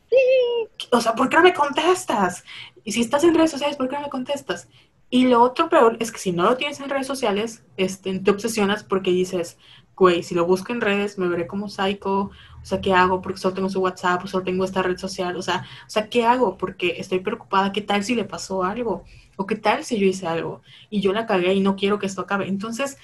[0.91, 2.45] o sea, ¿por qué no me contestas?
[2.83, 4.69] Y si estás en redes sociales, ¿por qué no me contestas?
[5.09, 8.31] Y lo otro peor es que si no lo tienes en redes sociales, este, te
[8.33, 9.57] obsesionas porque dices,
[9.97, 12.31] güey, si lo busco en redes, me veré como psycho,
[12.65, 13.21] o sea, ¿qué hago?
[13.21, 16.09] Porque solo tengo su WhatsApp, o solo tengo esta red social, o sea, o sea,
[16.09, 16.57] ¿qué hago?
[16.57, 19.05] Porque estoy preocupada, ¿qué tal si le pasó algo?
[19.37, 20.63] ¿O qué tal si yo hice algo?
[20.91, 22.49] Y yo la cagué y no quiero que esto acabe.
[22.49, 22.99] Entonces,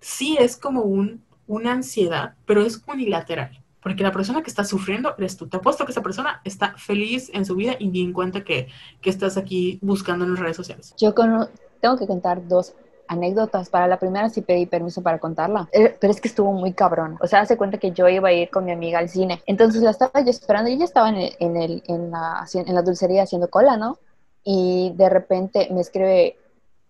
[0.00, 3.62] sí es como un, una ansiedad, pero es unilateral.
[3.82, 5.46] Porque la persona que está sufriendo eres tú.
[5.48, 8.68] Te apuesto que esa persona está feliz en su vida y ni en cuenta que,
[9.00, 10.94] que estás aquí buscando en las redes sociales.
[10.98, 12.74] Yo tengo que contar dos
[13.08, 13.68] anécdotas.
[13.70, 17.16] Para la primera sí pedí permiso para contarla, eh, pero es que estuvo muy cabrón.
[17.20, 19.42] O sea, hace cuenta que yo iba a ir con mi amiga al cine.
[19.46, 22.82] Entonces la estaba yo esperando y ella estaba en, en, el, en, la, en la
[22.82, 23.98] dulcería haciendo cola, ¿no?
[24.44, 26.36] Y de repente me escribe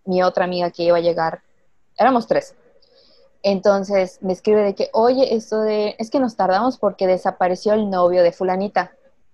[0.05, 1.41] mi otra amiga que iba a llegar.
[1.97, 2.55] Éramos tres.
[3.43, 7.89] Entonces me escribe de que, oye, esto de, es que nos tardamos porque desapareció el
[7.89, 8.93] novio de fulanita.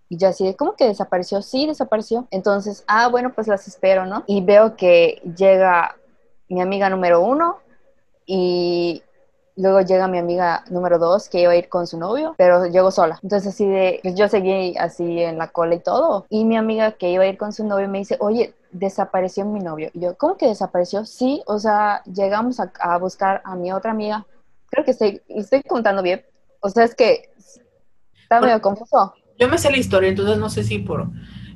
[0.08, 1.40] Y yo así de, ¿cómo que desapareció?
[1.42, 2.28] Sí, desapareció.
[2.30, 4.22] Entonces, ah, bueno, pues las espero, ¿no?
[4.26, 5.96] Y veo que llega
[6.54, 7.58] mi amiga número uno
[8.26, 9.02] y
[9.56, 12.90] luego llega mi amiga número dos que iba a ir con su novio, pero llegó
[12.90, 13.18] sola.
[13.22, 16.26] Entonces así de, pues yo seguí así en la cola y todo.
[16.28, 19.60] Y mi amiga que iba a ir con su novio me dice, oye, desapareció mi
[19.60, 19.90] novio.
[19.94, 21.04] Y yo, ¿cómo que desapareció?
[21.04, 24.26] Sí, o sea, llegamos a, buscar a mi otra amiga.
[24.66, 26.24] Creo que estoy, estoy contando bien.
[26.60, 27.30] O sea, es que
[28.22, 29.14] está medio confuso.
[29.38, 31.08] Yo me sé la historia, entonces no sé si por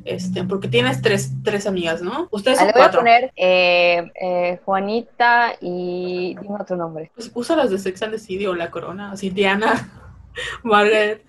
[0.09, 2.29] este, porque tienes tres, tres amigas, ¿no?
[2.31, 7.11] Ustedes son Le voy a poner eh, eh, Juanita y dime otro nombre.
[7.14, 9.90] Pues usa las de Sex and the City o La Corona, así Diana,
[10.62, 11.25] Margaret.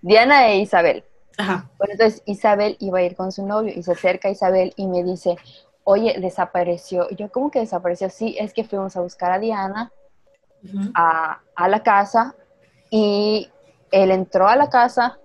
[0.00, 1.04] Diana e Isabel.
[1.36, 1.68] Ajá.
[1.78, 4.86] Bueno, entonces Isabel iba a ir con su novio y se acerca a Isabel y
[4.86, 5.36] me dice,
[5.84, 7.06] oye, desapareció.
[7.10, 8.08] Y yo, ¿cómo que desapareció?
[8.08, 9.92] Sí, es que fuimos a buscar a Diana
[10.94, 12.34] a, a la casa
[12.90, 13.50] y
[13.90, 15.18] él entró a la casa,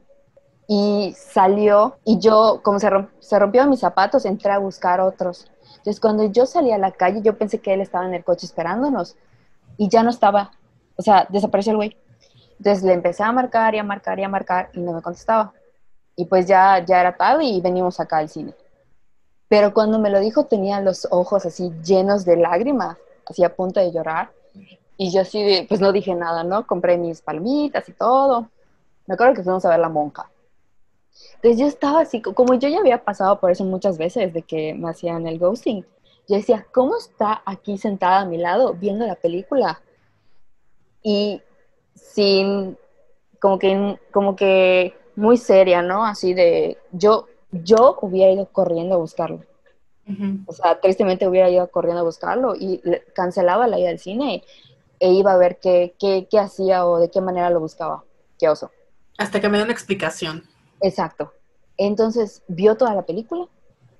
[0.71, 5.47] y salió y yo, como se, se rompieron mis zapatos, entré a buscar otros.
[5.77, 8.45] Entonces, cuando yo salí a la calle, yo pensé que él estaba en el coche
[8.45, 9.15] esperándonos
[9.77, 10.51] y ya no estaba.
[10.95, 11.97] O sea, desapareció el güey.
[12.59, 15.53] Entonces le empecé a marcar y a marcar y a marcar y no me contestaba.
[16.15, 18.53] Y pues ya, ya era tarde y venimos acá al cine.
[19.47, 22.95] Pero cuando me lo dijo tenía los ojos así llenos de lágrimas,
[23.27, 24.31] así a punto de llorar.
[24.97, 26.67] Y yo así, pues no dije nada, ¿no?
[26.67, 28.49] Compré mis palmitas y todo.
[29.07, 30.29] Me acuerdo que fuimos a ver La Monja.
[31.35, 34.73] Entonces yo estaba así, como yo ya había pasado por eso muchas veces de que
[34.73, 35.85] me hacían el ghosting,
[36.27, 39.81] yo decía, ¿cómo está aquí sentada a mi lado viendo la película?
[41.01, 41.41] Y
[41.95, 42.77] sin,
[43.39, 46.05] como que, como que muy seria, ¿no?
[46.05, 49.41] Así de, yo, yo hubiera ido corriendo a buscarlo.
[50.47, 52.81] O sea, tristemente hubiera ido corriendo a buscarlo y
[53.13, 54.43] cancelaba la ida al cine
[54.99, 58.03] e iba a ver qué, qué, qué hacía o de qué manera lo buscaba.
[58.39, 58.71] Qué oso.
[59.19, 60.48] Hasta que me dé una explicación.
[60.81, 61.33] Exacto.
[61.77, 63.47] Entonces, vio toda la película.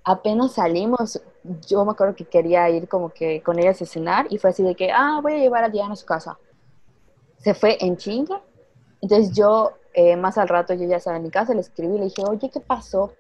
[0.04, 1.22] Apenas salimos,
[1.68, 4.64] yo me acuerdo que quería ir como que con ella a cenar y fue así
[4.64, 6.38] de que, ah, voy a llevar a Diana a su casa.
[7.38, 8.42] Se fue en chinga.
[9.02, 12.06] Entonces yo, eh, más al rato, yo ya estaba en mi casa, le escribí, le
[12.06, 13.14] dije, oye, ¿qué pasó?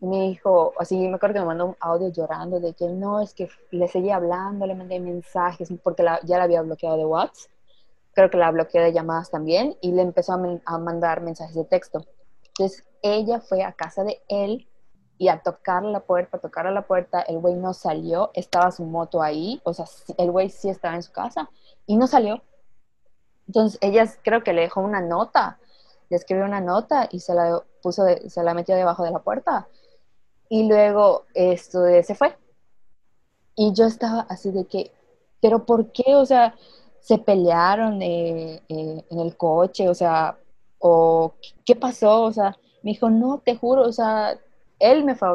[0.00, 3.34] Me dijo, así me acuerdo que me mandó un audio llorando de que no, es
[3.34, 7.50] que le seguía hablando, le mandé mensajes porque ya la había bloqueado de WhatsApp.
[8.14, 12.04] Creo que la bloqueó de llamadas también y le empezó a mandar mensajes de texto.
[12.58, 14.68] Entonces ella fue a casa de él
[15.16, 18.72] y a tocar la puerta, a tocar a la puerta, el güey no salió, estaba
[18.72, 21.50] su moto ahí, o sea, el güey sí estaba en su casa
[21.86, 22.42] y no salió.
[23.46, 25.58] Entonces ella creo que le dejó una nota,
[26.08, 29.68] le escribió una nota y se la puso, se la metió debajo de la puerta
[30.48, 32.36] y luego esto se fue.
[33.54, 34.92] Y yo estaba así de que,
[35.40, 36.16] pero ¿por qué?
[36.16, 36.54] O sea,
[37.00, 40.38] se pelearon eh, eh, en el coche, o sea,
[40.78, 44.38] o qué pasó, o sea, me dijo, no, te juro, o sea,
[44.78, 45.28] él me fue,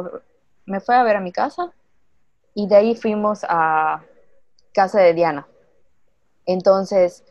[0.66, 1.72] me fue a ver a mi casa
[2.54, 4.02] y de ahí fuimos a
[4.72, 5.46] casa de Diana.
[6.46, 7.24] Entonces,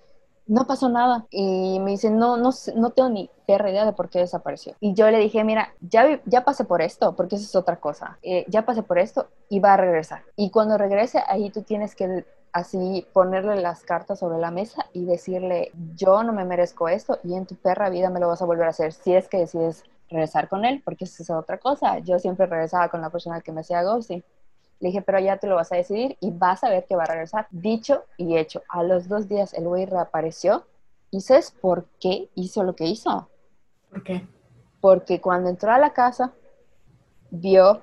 [0.48, 1.26] no pasó nada.
[1.30, 4.76] Y me dice, no, no, no tengo ni idea de por qué desapareció.
[4.80, 8.18] Y yo le dije, mira, ya, ya pasé por esto, porque eso es otra cosa.
[8.24, 10.24] Eh, ya pasé por esto y va a regresar.
[10.36, 15.06] Y cuando regrese, ahí tú tienes que así ponerle las cartas sobre la mesa y
[15.06, 18.46] decirle, yo no me merezco esto y en tu perra vida me lo vas a
[18.46, 21.98] volver a hacer si es que decides regresar con él, porque eso es otra cosa.
[22.00, 24.24] Yo siempre regresaba con la persona que me hacía ghosting.
[24.80, 27.04] Le dije, pero ya te lo vas a decidir y vas a ver que va
[27.04, 27.48] a regresar.
[27.50, 28.62] Dicho y hecho.
[28.70, 30.66] A los dos días el güey reapareció.
[31.10, 33.30] ¿Y sabes por qué hizo lo que hizo?
[33.90, 34.28] ¿Por qué?
[34.80, 36.34] Porque cuando entró a la casa,
[37.32, 37.82] vio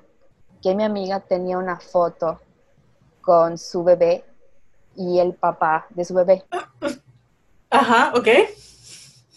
[0.61, 2.39] que mi amiga tenía una foto
[3.21, 4.23] con su bebé
[4.95, 6.43] y el papá de su bebé.
[7.69, 8.27] Ajá, ok.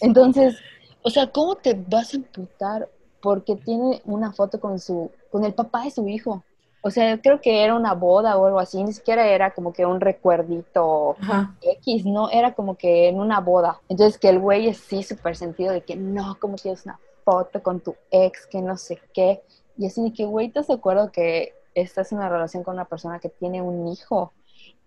[0.00, 0.56] Entonces,
[1.02, 2.88] o sea, ¿cómo te vas a imputar
[3.20, 6.42] porque tiene una foto con su, con el papá de su hijo?
[6.86, 9.86] O sea, creo que era una boda o algo así, ni siquiera era como que
[9.86, 11.16] un recuerdito
[11.62, 13.80] X, no, era como que en una boda.
[13.88, 17.62] Entonces que el güey es sí súper sentido de que no, como tienes una foto
[17.62, 19.42] con tu ex, que no sé qué.
[19.78, 23.18] Y así de que, güey, ¿te acuerdo que estás en una relación con una persona
[23.18, 24.32] que tiene un hijo?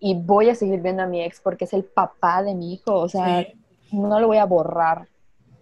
[0.00, 2.94] Y voy a seguir viendo a mi ex porque es el papá de mi hijo,
[2.94, 3.46] o sea,
[3.90, 5.08] no lo voy a borrar.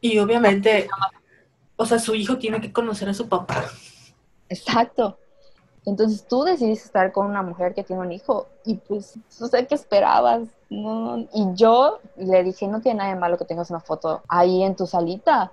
[0.01, 0.89] Y obviamente,
[1.77, 3.65] o sea, su hijo tiene que conocer a su papá.
[4.49, 5.19] Exacto.
[5.85, 9.67] Entonces tú decidiste estar con una mujer que tiene un hijo y pues, no sé
[9.67, 10.43] qué esperabas.
[10.69, 14.65] No, y yo le dije, no tiene nada de malo que tengas una foto ahí
[14.65, 15.53] en tu salita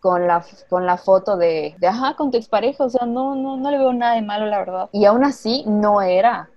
[0.00, 2.84] con la, con la foto de, de, ajá, con tu expareja.
[2.84, 4.88] O sea, no, no, no le veo nada de malo, la verdad.
[4.90, 6.48] Y aún así no era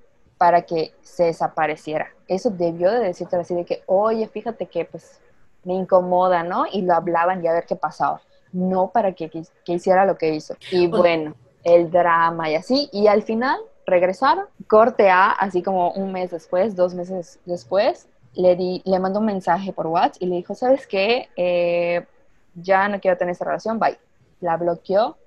[0.42, 2.08] para que se desapareciera.
[2.28, 5.22] Eso debió de decirte así de que, oye, fíjate que pues
[5.64, 6.66] me incomoda, ¿no?
[6.72, 8.22] Y lo hablaban y a ver qué pasaba.
[8.52, 10.56] No para que, que hiciera lo que hizo.
[10.72, 12.90] Y bueno el drama y así.
[12.92, 14.46] Y al final regresaron.
[14.68, 19.28] Corte A, así como un mes después, dos meses después, le, di, le mandó un
[19.28, 21.30] mensaje por WhatsApp y le dijo, ¿sabes qué?
[21.36, 22.04] Eh,
[22.56, 24.00] ya no quiero tener esta relación, bye.
[24.40, 25.18] La bloqueó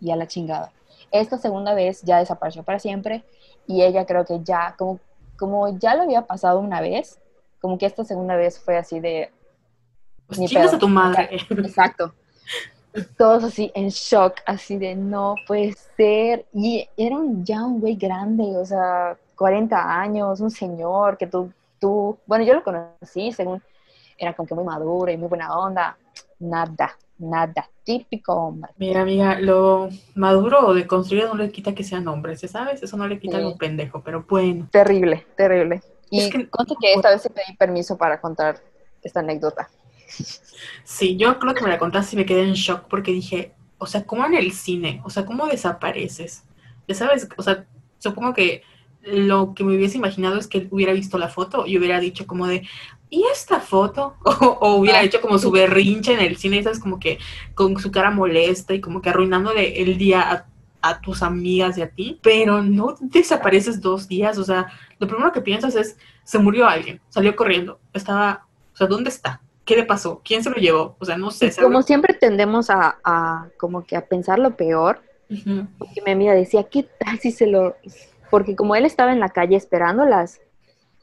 [0.00, 0.72] y a la chingada.
[1.10, 3.22] Esta segunda vez ya desapareció para siempre
[3.66, 5.00] y ella creo que ya, como,
[5.36, 7.18] como ya lo había pasado una vez,
[7.60, 9.30] como que esta segunda vez fue así de...
[10.26, 11.38] Pues a tu madre.
[11.50, 12.12] Exacto
[13.16, 16.46] todos así en shock, así de no puede ser.
[16.52, 21.52] Y era un, ya un güey grande, o sea, 40 años, un señor que tú,
[21.80, 23.62] tú, bueno, yo lo conocí, según
[24.18, 25.96] era como que muy maduro y muy buena onda.
[26.38, 28.70] Nada, nada, típico hombre.
[28.76, 32.82] Mira, amiga, lo maduro o de construir no le quita que sean hombres, ¿sabes?
[32.82, 34.68] Eso no le quita lo pendejo, pero bueno.
[34.70, 35.82] Terrible, terrible.
[36.10, 38.60] Y es que, que esta vez sí pedí permiso para contar
[39.02, 39.68] esta anécdota.
[40.84, 43.86] Sí, yo creo que me la contaste y me quedé en shock porque dije, o
[43.86, 45.02] sea, ¿cómo en el cine?
[45.04, 46.44] O sea, ¿cómo desapareces?
[46.88, 47.66] Ya sabes, o sea,
[47.98, 48.62] supongo que
[49.02, 52.46] lo que me hubiese imaginado es que hubiera visto la foto y hubiera dicho como
[52.46, 52.66] de,
[53.10, 54.16] ¿y esta foto?
[54.60, 56.80] O, hubiera hecho como su berrinche en el cine, ¿sabes?
[56.80, 57.18] Como que
[57.54, 60.46] con su cara molesta y como que arruinándole el día a,
[60.82, 64.66] a tus amigas y a ti, pero no desapareces dos días, o sea,
[64.98, 69.40] lo primero que piensas es, se murió alguien, salió corriendo, estaba, o sea, ¿dónde está?
[69.66, 70.22] ¿Qué le pasó?
[70.24, 70.96] ¿Quién se lo llevó?
[71.00, 71.52] O sea, no sé.
[71.60, 75.02] Como siempre tendemos a, como que a pensar lo peor.
[75.78, 77.74] Porque mi amiga decía, ¿qué tal si se lo...?
[78.30, 80.40] Porque como él estaba en la calle esperándolas,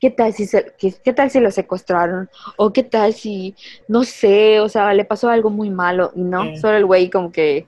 [0.03, 2.29] ¿qué tal si se, qué, tal si lo secuestraron?
[2.57, 3.55] O qué tal si,
[3.87, 6.11] no sé, o sea, le pasó algo muy malo.
[6.13, 7.67] Y no, solo el güey como que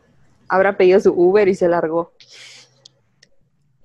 [0.50, 2.12] habrá pedido su Uber y se largó.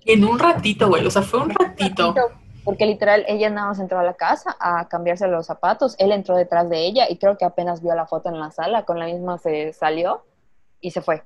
[0.05, 2.13] En un ratito, güey, o sea, fue un ratito
[2.65, 6.37] porque literal ella nada más entró a la casa a cambiarse los zapatos, él entró
[6.37, 9.07] detrás de ella y creo que apenas vio la foto en la sala, con la
[9.07, 10.25] misma se salió
[10.81, 11.23] y se fue.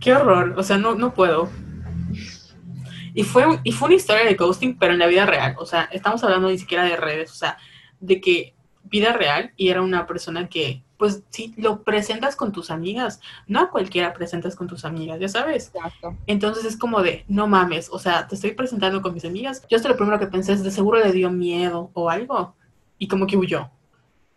[0.00, 1.48] Qué, horror, o sea, no, no puedo.
[3.14, 5.88] Y fue, y fue una historia de ghosting, pero en la vida real, o sea,
[5.92, 7.58] estamos hablando ni siquiera de redes, o sea,
[8.00, 8.54] de que
[8.84, 13.58] vida real y era una persona que pues si lo presentas con tus amigas, no
[13.58, 15.72] a cualquiera presentas con tus amigas, ya sabes.
[15.74, 16.16] Exacto.
[16.28, 19.66] Entonces es como de, no mames, o sea, te estoy presentando con mis amigas.
[19.68, 22.54] Yo hasta lo primero que pensé es, de seguro le dio miedo o algo,
[23.00, 23.68] y como que huyó.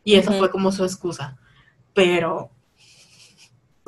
[0.03, 1.37] Y esa fue como su excusa.
[1.93, 2.49] Pero,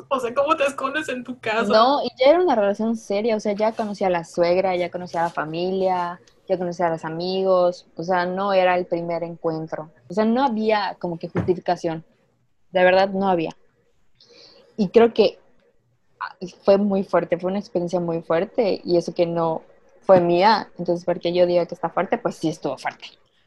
[0.16, 1.64] o sea, ¿cómo te escondes en tu casa?
[1.64, 4.90] No, y ya era una relación seria, o sea, ya conocía a la suegra, ya
[4.90, 9.22] conocía a la familia, ya conocía a los amigos, o sea, no era el primer
[9.22, 9.90] encuentro.
[10.08, 12.04] O sea, no había como que justificación
[12.72, 13.56] de verdad no había.
[14.76, 15.38] Y creo que
[16.62, 19.62] fue muy fuerte, fue una experiencia muy fuerte y eso que no
[20.02, 23.06] fue mía, entonces porque yo digo que está fuerte, pues sí estuvo fuerte.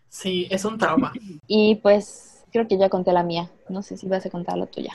[0.09, 1.13] Sí, es un trauma.
[1.47, 4.65] y pues creo que ya conté la mía, no sé si vas a contar la
[4.65, 4.93] tuya.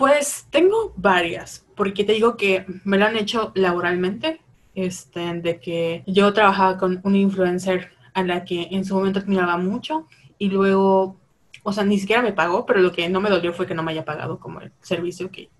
[0.00, 4.40] Pues tengo varias, porque te digo que me lo han hecho laboralmente,
[4.74, 9.58] este, de que yo trabajaba con un influencer a la que en su momento admiraba
[9.58, 10.06] mucho
[10.38, 11.20] y luego
[11.64, 13.82] o sea, ni siquiera me pagó, pero lo que no me dolió fue que no
[13.82, 15.50] me haya pagado como el servicio que,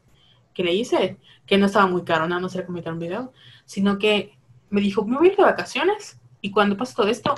[0.54, 3.34] que le hice, que no estaba muy caro, nada más era comentar un video,
[3.66, 4.38] sino que
[4.70, 7.34] me dijo, me voy a ir de vacaciones y cuando pase todo esto,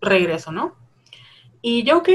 [0.00, 0.76] regreso, ¿no?
[1.62, 2.10] Y yo, ok,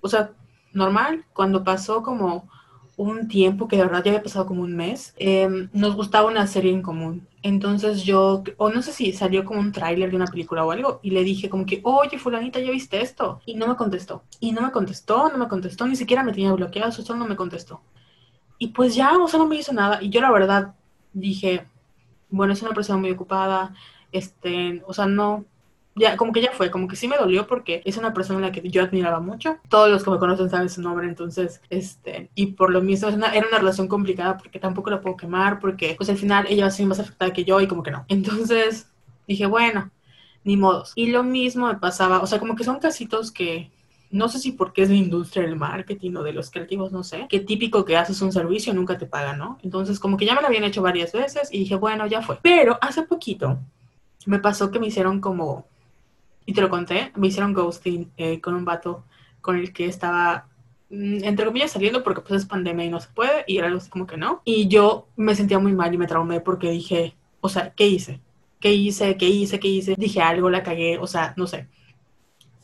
[0.00, 0.30] o sea,
[0.72, 2.48] normal, cuando pasó como
[2.96, 6.46] un tiempo, que de verdad ya había pasado como un mes, em, nos gustaba una
[6.46, 7.26] serie en común.
[7.42, 11.00] Entonces yo, o no sé si salió como un tráiler de una película o algo,
[11.02, 13.40] y le dije como que, oye, fulanita, ¿ya viste esto?
[13.46, 14.22] Y no me contestó.
[14.40, 17.36] Y no me contestó, no me contestó, ni siquiera me tenía bloqueado, solo no me
[17.36, 17.80] contestó.
[18.58, 20.02] Y pues ya, o sea, no me hizo nada.
[20.02, 20.74] Y yo la verdad
[21.12, 21.66] dije,
[22.30, 23.74] bueno, es una persona muy ocupada,
[24.12, 25.44] este, o sea, no,
[25.94, 28.42] ya, como que ya fue, como que sí me dolió porque es una persona a
[28.42, 29.58] la que yo admiraba mucho.
[29.68, 33.46] Todos los que me conocen saben su nombre, entonces, este, y por lo mismo era
[33.48, 36.70] una relación complicada porque tampoco la puedo quemar, porque pues al final ella va a
[36.70, 38.04] ser más afectada que yo y como que no.
[38.08, 38.88] Entonces
[39.26, 39.90] dije, bueno,
[40.44, 40.92] ni modos.
[40.94, 43.70] Y lo mismo me pasaba, o sea, como que son casitos que
[44.10, 47.26] no sé si porque es la industria del marketing o de los creativos, no sé,
[47.30, 49.58] que típico que haces un servicio y nunca te pagan, ¿no?
[49.62, 52.38] Entonces, como que ya me lo habían hecho varias veces y dije, bueno, ya fue.
[52.42, 53.58] Pero hace poquito
[54.26, 55.66] me pasó que me hicieron como,
[56.46, 59.04] y te lo conté, me hicieron ghosting eh, con un vato
[59.40, 60.46] con el que estaba
[60.90, 63.78] mm, entre comillas saliendo porque pues es pandemia y no se puede y era algo
[63.78, 64.42] así como que no.
[64.44, 68.20] Y yo me sentía muy mal y me traumé porque dije, o sea, ¿qué hice?
[68.60, 69.16] ¿Qué hice?
[69.16, 69.60] ¿Qué hice?
[69.60, 69.94] ¿Qué hice?
[69.96, 71.68] Dije algo, la cagué, o sea, no sé.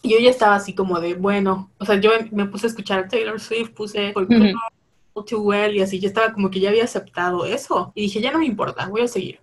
[0.03, 3.09] Y yo ya estaba así como de, bueno, o sea, yo me puse a escuchar
[3.09, 4.15] Taylor Swift, puse
[5.27, 7.93] Too Well y así, yo estaba como que ya había aceptado eso.
[7.95, 9.41] Y dije, ya no me importa, voy a seguir.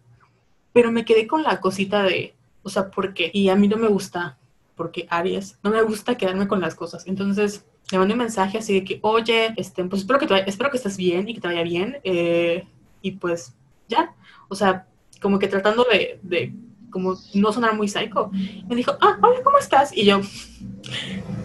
[0.72, 2.35] Pero me quedé con la cosita de,
[2.66, 3.30] o sea, ¿por qué?
[3.32, 4.40] Y a mí no me gusta,
[4.76, 7.06] porque Aries, no me gusta quedarme con las cosas.
[7.06, 10.78] Entonces, le mandé un mensaje así de que, oye, este, pues espero que, espero que
[10.78, 12.00] estés bien y que te vaya bien.
[12.04, 12.68] Eh,
[13.04, 13.54] y pues,
[13.88, 14.16] ya.
[14.50, 14.88] O sea,
[15.22, 16.54] como que tratando de, de
[16.90, 18.32] como no sonar muy psycho.
[18.68, 19.96] Me dijo, ah, hola, ¿cómo estás?
[19.96, 20.22] Y yo,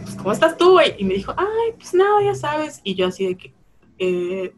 [0.05, 0.95] pues, ¿cómo estás tú, güey?
[0.97, 2.81] Y me dijo, ay, pues nada, ya sabes.
[2.83, 3.55] Y yo así de que,
[3.99, 4.55] eh,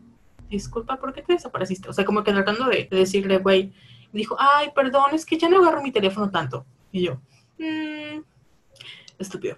[0.50, 1.88] disculpa, ¿por qué te desapareciste?
[1.88, 3.72] O sea, como que tratando de, decirle, güey,
[4.18, 6.64] dijo, ay, perdón, es que ya no agarro mi teléfono tanto.
[6.90, 7.20] Y yo,
[7.58, 8.20] mmm,
[9.18, 9.56] estúpido.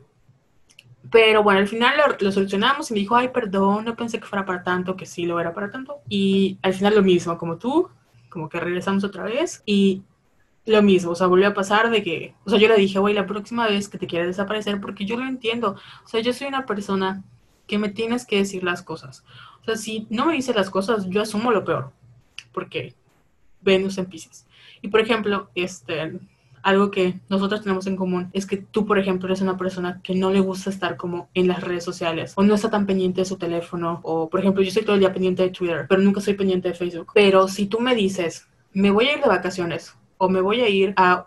[1.10, 4.44] Pero bueno, al final lo, solucionamos y me dijo, ay, perdón, no pensé que fuera
[4.44, 6.00] para tanto, que sí lo era para tanto.
[6.08, 7.88] Y al final lo mismo, como tú,
[8.30, 10.02] como que regresamos otra vez y
[10.66, 13.14] lo mismo, o sea, volvió a pasar de que, o sea, yo le dije, güey,
[13.14, 16.46] la próxima vez que te quieras desaparecer, porque yo lo entiendo, o sea, yo soy
[16.46, 17.22] una persona
[17.66, 19.24] que me tienes que decir las cosas.
[19.60, 21.92] O sea, si no me dice las cosas, yo asumo lo peor,
[22.52, 22.94] porque
[23.64, 24.46] Venus en Pisces.
[24.82, 26.20] Y por ejemplo, este,
[26.62, 30.14] algo que nosotros tenemos en común es que tú, por ejemplo, eres una persona que
[30.14, 33.24] no le gusta estar como en las redes sociales o no está tan pendiente de
[33.26, 36.20] su teléfono o, por ejemplo, yo estoy todo el día pendiente de Twitter, pero nunca
[36.20, 37.12] soy pendiente de Facebook.
[37.14, 40.68] Pero si tú me dices, me voy a ir de vacaciones o me voy a
[40.68, 41.26] ir a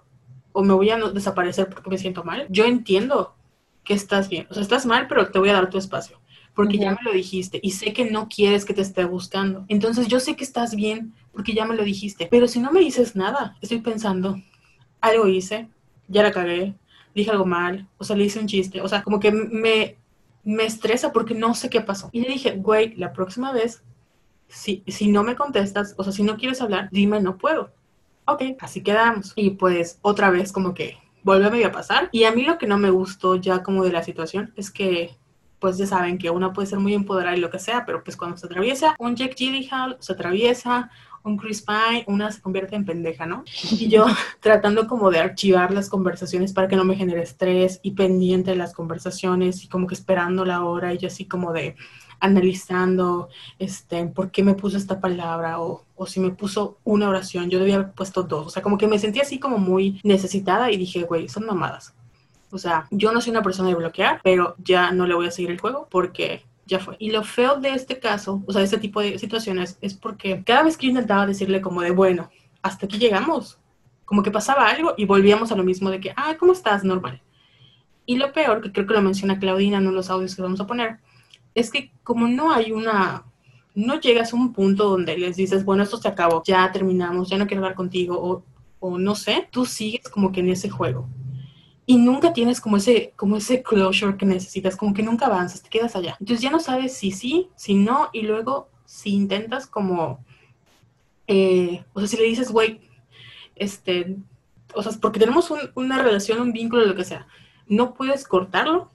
[0.54, 3.36] o me voy a desaparecer porque me siento mal, yo entiendo
[3.84, 4.48] que estás bien.
[4.50, 6.20] O sea, estás mal, pero te voy a dar tu espacio
[6.58, 9.64] porque ya me lo dijiste y sé que no quieres que te esté buscando.
[9.68, 12.80] Entonces yo sé que estás bien porque ya me lo dijiste, pero si no me
[12.80, 14.42] dices nada, estoy pensando,
[15.00, 15.70] algo hice,
[16.08, 16.74] ya la cagué,
[17.14, 19.98] dije algo mal, o sea, le hice un chiste, o sea, como que me,
[20.44, 22.10] me estresa porque no sé qué pasó.
[22.12, 23.84] Y le dije, güey, la próxima vez,
[24.48, 27.70] si, si no me contestas, o sea, si no quieres hablar, dime, no puedo.
[28.26, 29.34] Ok, así quedamos.
[29.36, 32.10] Y pues otra vez como que volvió a medio a pasar.
[32.12, 35.16] Y a mí lo que no me gustó ya como de la situación es que
[35.60, 38.16] pues ya saben que uno puede ser muy empoderada y lo que sea, pero pues
[38.16, 40.92] cuando se atraviesa un Jack Gyllenhaal, se atraviesa
[41.24, 43.44] un Chris Pine, una se convierte en pendeja, ¿no?
[43.72, 44.06] Y yo
[44.40, 48.58] tratando como de archivar las conversaciones para que no me genere estrés y pendiente de
[48.58, 51.76] las conversaciones y como que esperando la hora y yo así como de
[52.20, 53.30] analizando
[53.60, 57.60] este, por qué me puso esta palabra o, o si me puso una oración, yo
[57.60, 60.78] debía haber puesto dos, o sea, como que me sentí así como muy necesitada y
[60.78, 61.94] dije, güey, son mamadas.
[62.52, 65.32] O sea, yo no soy una persona de bloquear, pero ya no le voy a
[65.32, 66.96] seguir el juego porque ya fue.
[67.00, 70.44] Y lo feo de este caso, o sea, de este tipo de situaciones, es porque
[70.46, 72.30] cada vez que intentaba decirle como de, bueno,
[72.62, 73.60] hasta aquí llegamos,
[74.06, 76.84] como que pasaba algo y volvíamos a lo mismo de que, ah, ¿cómo estás?
[76.84, 77.22] Normal.
[78.06, 80.68] Y lo peor, que creo que lo menciona Claudina en los audios que vamos a
[80.68, 81.00] poner,
[81.54, 83.26] es que como no hay una,
[83.76, 87.38] no llegas a un punto donde les dices, bueno, esto se acabó, ya terminamos, ya
[87.38, 88.44] no quiero hablar contigo, o,
[88.80, 91.10] o no sé, tú sigues como que en ese juego
[91.90, 95.70] y nunca tienes como ese, como ese closure que necesitas, como que nunca avanzas, te
[95.70, 96.18] quedas allá.
[96.20, 100.20] Entonces ya no sabes si sí, si no, y luego si intentas como,
[101.28, 102.82] eh, o sea, si le dices, güey,
[103.56, 104.18] este,
[104.74, 107.26] o sea, porque tenemos una relación, un vínculo, lo que sea,
[107.68, 108.92] no puedes cortarlo,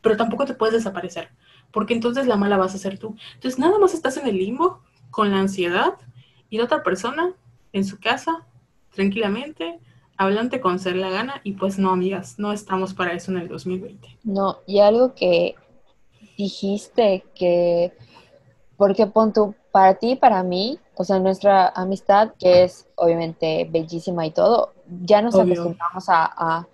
[0.00, 1.30] pero tampoco te puedes desaparecer,
[1.72, 3.16] porque entonces la mala vas a ser tú.
[3.34, 5.94] Entonces nada más estás en el limbo con la ansiedad
[6.48, 7.32] y la otra persona
[7.72, 8.46] en su casa,
[8.94, 9.80] tranquilamente,
[10.20, 13.48] hablante con ser la gana y pues no, amigas, no estamos para eso en el
[13.48, 14.18] 2020.
[14.22, 15.54] No, y algo que
[16.36, 17.94] dijiste que,
[18.76, 19.32] porque pon
[19.72, 25.22] para ti, para mí, o sea, nuestra amistad, que es obviamente bellísima y todo, ya
[25.22, 26.66] nos acostumbramos a,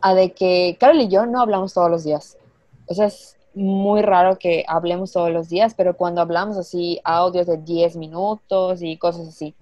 [0.00, 2.38] a, de que Carol y yo no hablamos todos los días.
[2.86, 7.46] O sea, es muy raro que hablemos todos los días, pero cuando hablamos así, audios
[7.46, 9.54] de 10 minutos y cosas así,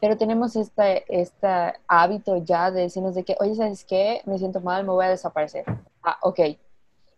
[0.00, 1.48] pero tenemos este, este
[1.86, 4.22] hábito ya de decirnos de que, oye, ¿sabes qué?
[4.26, 5.64] Me siento mal, me voy a desaparecer.
[6.02, 6.40] Ah, ok.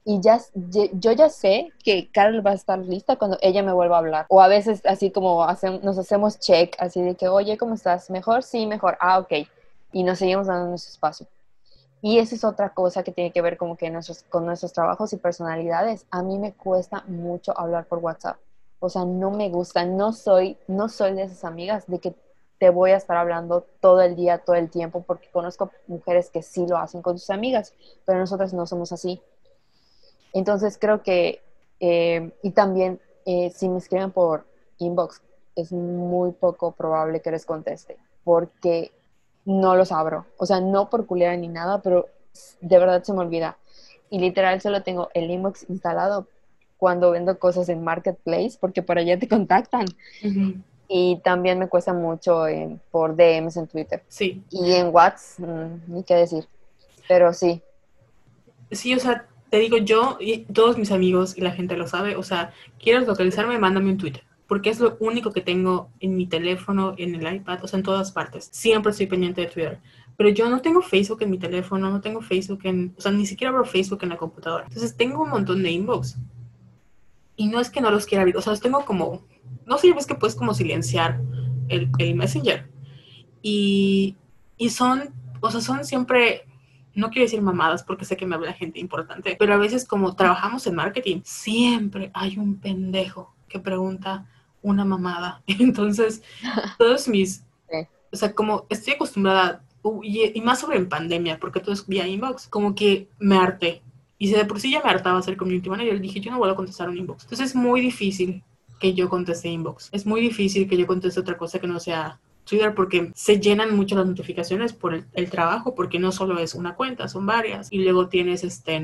[0.05, 3.97] Y ya, yo ya sé que Carol va a estar lista cuando ella me vuelva
[3.97, 4.27] a hablar.
[4.31, 5.47] O a veces así como
[5.83, 8.09] nos hacemos check, así de que, oye, ¿cómo estás?
[8.09, 8.43] ¿Mejor?
[8.43, 8.97] Sí, mejor.
[8.99, 9.47] Ah, ok.
[9.93, 11.27] Y nos seguimos dando nuestro espacio.
[12.03, 15.13] Y esa es otra cosa que tiene que ver como que nuestros, con nuestros trabajos
[15.13, 16.07] y personalidades.
[16.11, 18.39] A mí me cuesta mucho hablar por WhatsApp.
[18.79, 22.15] O sea, no me gusta, no soy, no soy de esas amigas de que
[22.61, 26.43] te voy a estar hablando todo el día, todo el tiempo, porque conozco mujeres que
[26.43, 27.73] sí lo hacen con sus amigas,
[28.05, 29.23] pero nosotras no somos así.
[30.35, 31.41] Entonces creo que,
[31.81, 34.45] eh, y también eh, si me escriben por
[34.77, 35.23] inbox,
[35.57, 38.93] es muy poco probable que les conteste, porque
[39.47, 40.27] no los abro.
[40.37, 42.11] O sea, no por culera ni nada, pero
[42.61, 43.57] de verdad se me olvida.
[44.11, 46.27] Y literal solo tengo el inbox instalado
[46.77, 49.87] cuando vendo cosas en Marketplace, porque por allá te contactan.
[50.93, 52.47] Y también me cuesta mucho
[52.91, 54.03] por DMs en Twitter.
[54.09, 54.43] Sí.
[54.51, 56.47] Y en WhatsApp, mm, ni qué decir.
[57.07, 57.63] Pero sí.
[58.73, 62.17] Sí, o sea, te digo yo y todos mis amigos y la gente lo sabe,
[62.17, 66.27] o sea, quieres localizarme, mándame un Twitter porque es lo único que tengo en mi
[66.27, 68.49] teléfono, en el iPad, o sea, en todas partes.
[68.51, 69.79] Siempre estoy pendiente de Twitter.
[70.17, 73.27] Pero yo no tengo Facebook en mi teléfono, no tengo Facebook en, o sea, ni
[73.27, 74.65] siquiera abro Facebook en la computadora.
[74.65, 76.17] Entonces tengo un montón de inbox.
[77.41, 79.23] Y no es que no los quiera abrir, o sea, los tengo como,
[79.65, 81.23] no sé, ves que puedes como silenciar
[81.69, 82.69] el, el Messenger.
[83.41, 84.17] Y,
[84.59, 86.45] y son, o sea, son siempre
[86.95, 90.15] no quiero decir mamadas porque sé que me habla gente importante, pero a veces como
[90.17, 94.27] trabajamos en marketing, siempre hay un pendejo que pregunta,
[94.61, 95.43] una mamada.
[95.47, 96.23] Entonces,
[96.77, 97.45] todos mis,
[98.13, 99.65] o sea, como estoy acostumbrada,
[100.03, 103.81] y, más sobre en pandemia, porque todo es vía inbox, como que me harté.
[104.23, 106.51] Y si de por sí ya me hartaba ser community manager, dije, yo no voy
[106.51, 107.25] a contestar un inbox.
[107.25, 108.45] Entonces es muy difícil
[108.79, 109.89] que yo conteste inbox.
[109.93, 113.75] Es muy difícil que yo conteste otra cosa que no sea Twitter porque se llenan
[113.75, 117.73] mucho las notificaciones por el, trabajo, porque no solo es una cuenta, son varias.
[117.73, 118.79] Y luego tienes este,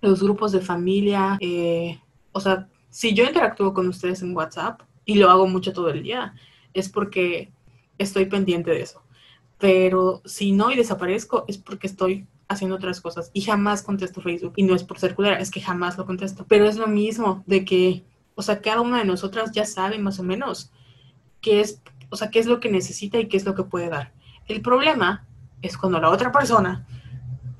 [0.00, 2.00] los grupos de familia, eh,
[2.32, 6.02] o sea, si yo interactúo con ustedes en WhatsApp y lo hago mucho todo el
[6.02, 6.34] día,
[6.74, 7.52] es porque
[7.96, 9.04] estoy pendiente de eso.
[9.60, 14.54] Pero si no y desaparezco, es porque estoy haciendo otras cosas y jamás contesto Facebook.
[14.56, 16.44] Y no es por ser es que jamás lo contesto.
[16.48, 20.18] Pero es lo mismo de que, o sea, cada una de nosotras ya sabe más
[20.18, 20.72] o menos
[21.40, 21.80] qué es,
[22.10, 24.12] o sea, qué es lo que necesita y qué es lo que puede dar.
[24.48, 25.26] El problema
[25.62, 26.86] es cuando la otra persona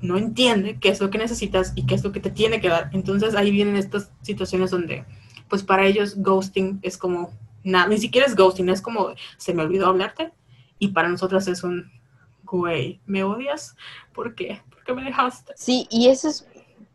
[0.01, 2.67] no entiende qué es lo que necesitas y qué es lo que te tiene que
[2.67, 2.89] dar.
[2.91, 5.05] Entonces ahí vienen estas situaciones donde
[5.47, 7.31] pues para ellos ghosting es como
[7.63, 10.33] nada, ni siquiera es ghosting, es como se me olvidó hablarte
[10.79, 11.89] y para nosotras es un
[12.43, 13.77] güey, ¿me odias?
[14.13, 14.61] ¿Por qué?
[14.91, 15.53] ¿Por qué me dejaste?
[15.55, 16.45] Sí, y eso es,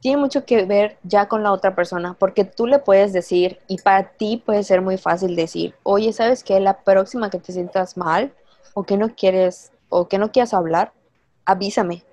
[0.00, 3.78] tiene mucho que ver ya con la otra persona, porque tú le puedes decir, y
[3.78, 6.60] para ti puede ser muy fácil decir, oye, ¿sabes qué?
[6.60, 8.32] La próxima que te sientas mal
[8.74, 10.92] o que no quieres o que no quieras hablar,
[11.44, 12.04] avísame.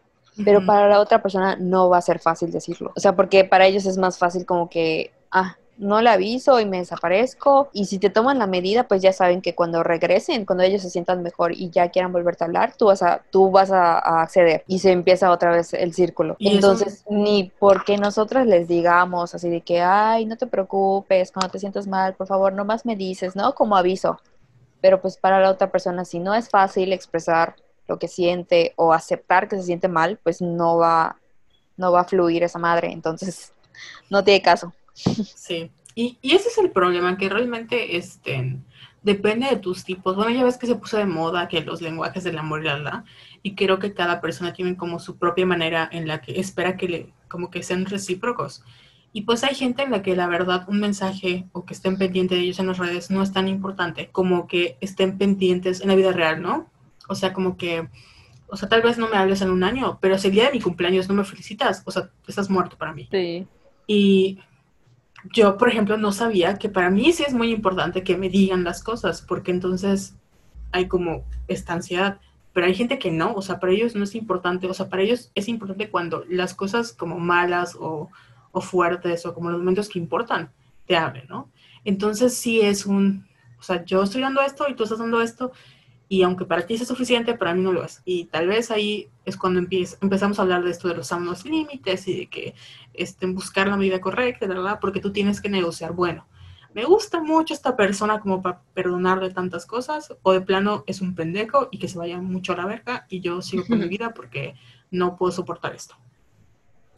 [0.43, 2.91] Pero para la otra persona no va a ser fácil decirlo.
[2.95, 6.65] O sea, porque para ellos es más fácil como que, ah, no le aviso y
[6.65, 7.69] me desaparezco.
[7.73, 10.89] Y si te toman la medida, pues ya saben que cuando regresen, cuando ellos se
[10.89, 14.63] sientan mejor y ya quieran volverte a hablar, tú vas a, tú vas a, acceder
[14.67, 16.35] y se empieza otra vez el círculo.
[16.39, 21.59] Entonces, ni porque nosotras les digamos así de que, ay, no te preocupes, cuando te
[21.59, 23.55] sientas mal, por favor, nomás me dices, ¿no?
[23.55, 24.19] Como aviso.
[24.81, 27.55] Pero pues para la otra persona, si no es fácil expresar
[27.87, 31.17] lo que siente o aceptar que se siente mal, pues no va,
[31.77, 32.91] no va a fluir esa madre.
[32.91, 33.53] Entonces,
[34.09, 34.73] no tiene caso.
[34.93, 38.57] Sí, y, ese es el problema, que realmente este,
[39.03, 40.15] depende de tus tipos.
[40.15, 42.77] Bueno, ya ves que se puso de moda que los lenguajes del amor y la,
[42.79, 43.05] la
[43.43, 46.87] y creo que cada persona tiene como su propia manera en la que espera que
[46.87, 48.63] le, como que sean recíprocos.
[49.15, 52.37] Y pues hay gente en la que la verdad un mensaje o que estén pendientes
[52.37, 55.95] de ellos en las redes no es tan importante como que estén pendientes en la
[55.95, 56.67] vida real, ¿no?
[57.07, 57.87] O sea, como que,
[58.47, 60.61] o sea, tal vez no me hables en un año, pero el día de mi
[60.61, 63.07] cumpleaños no me felicitas, o sea, estás muerto para mí.
[63.11, 63.45] Sí.
[63.85, 64.39] Y
[65.31, 68.63] yo, por ejemplo, no sabía que para mí sí es muy importante que me digan
[68.63, 70.15] las cosas, porque entonces
[70.71, 72.19] hay como esta ansiedad.
[72.51, 75.01] Pero hay gente que no, o sea, para ellos no es importante, o sea, para
[75.01, 78.09] ellos es importante cuando las cosas como malas o,
[78.51, 80.51] o fuertes o como los momentos que importan
[80.85, 81.49] te hablen, ¿no?
[81.83, 83.25] Entonces sí es un,
[83.59, 85.51] o sea, yo estoy dando esto y tú estás dando esto,
[86.09, 88.01] y aunque para ti sea suficiente, para mí no lo es.
[88.05, 92.07] Y tal vez ahí es cuando empezamos a hablar de esto de los sanos límites
[92.07, 92.55] y de que
[92.93, 94.79] este, buscar la medida correcta, ¿verdad?
[94.79, 95.93] Porque tú tienes que negociar.
[95.93, 96.27] Bueno,
[96.73, 101.13] me gusta mucho esta persona como para perdonarle tantas cosas, o de plano es un
[101.13, 104.13] pendejo y que se vaya mucho a la verga y yo sigo con mi vida
[104.13, 104.55] porque
[104.89, 105.95] no puedo soportar esto.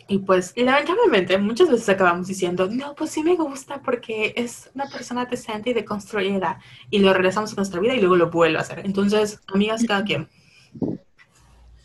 [0.08, 4.86] Y pues, lamentablemente, muchas veces acabamos diciendo, no, pues sí me gusta porque es una
[4.88, 6.60] persona decente y deconstruida.
[6.92, 8.80] Y lo regresamos a nuestra vida y luego lo vuelve a hacer.
[8.86, 10.30] Entonces, amigas, cada quien.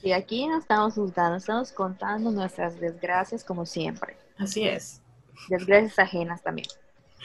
[0.03, 4.17] Y aquí no estamos juzgando, estamos contando nuestras desgracias como siempre.
[4.39, 5.03] Así es.
[5.49, 6.69] Desgracias ajenas también.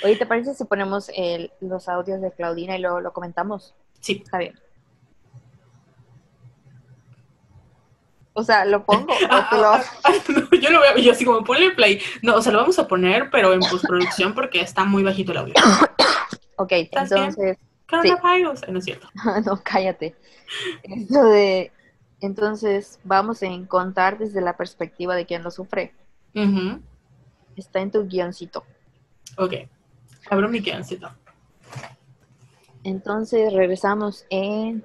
[0.03, 3.73] Oye, ¿te parece si ponemos el, los audios de Claudina y luego lo comentamos?
[3.99, 4.21] Sí.
[4.23, 4.59] Está bien.
[8.37, 9.07] O sea, ¿lo pongo?
[9.29, 10.13] Ah, ah,
[10.61, 12.01] yo lo veo, yo así como ponle play.
[12.21, 15.39] No, o sea, lo vamos a poner, pero en postproducción porque está muy bajito el
[15.39, 15.53] audio.
[16.57, 17.57] ok, entonces.
[17.89, 18.65] Coronavirus, sí.
[18.71, 19.07] no es cierto.
[19.45, 20.15] no, cállate.
[20.83, 21.71] Esto de.
[22.19, 25.93] Entonces, vamos a contar desde la perspectiva de quien lo sufre.
[27.55, 28.65] Está en tu guioncito.
[29.37, 29.53] Ok.
[30.29, 31.09] Abro mi guioncito.
[32.83, 34.83] Entonces, regresamos en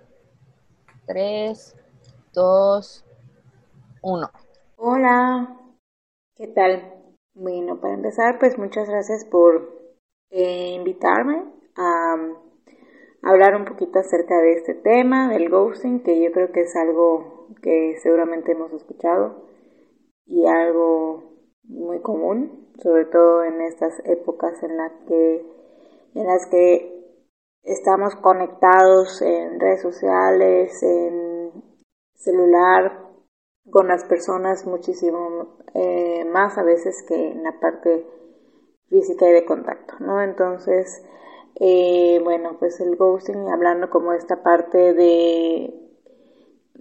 [1.07, 1.77] 3,
[2.35, 3.05] 2,
[4.03, 4.31] 1.
[4.77, 5.57] Hola,
[6.37, 6.95] ¿qué tal?
[7.35, 9.81] Bueno, para empezar, pues muchas gracias por
[10.31, 11.45] eh, invitarme
[11.77, 12.17] a,
[13.23, 17.49] hablar un poquito acerca de este tema, del ghosting, que yo creo que es algo
[17.63, 19.45] que seguramente hemos escuchado
[20.25, 21.35] y algo
[21.65, 25.47] muy común, sobre todo en estas épocas en, la que,
[26.15, 27.05] en las que
[27.63, 31.53] estamos conectados en redes sociales, en
[32.15, 33.10] celular,
[33.71, 38.07] con las personas muchísimo eh, más a veces que en la parte
[38.89, 40.23] física y de contacto, ¿no?
[40.23, 41.05] Entonces,
[41.57, 45.75] eh, bueno, pues el ghosting, hablando como esta parte de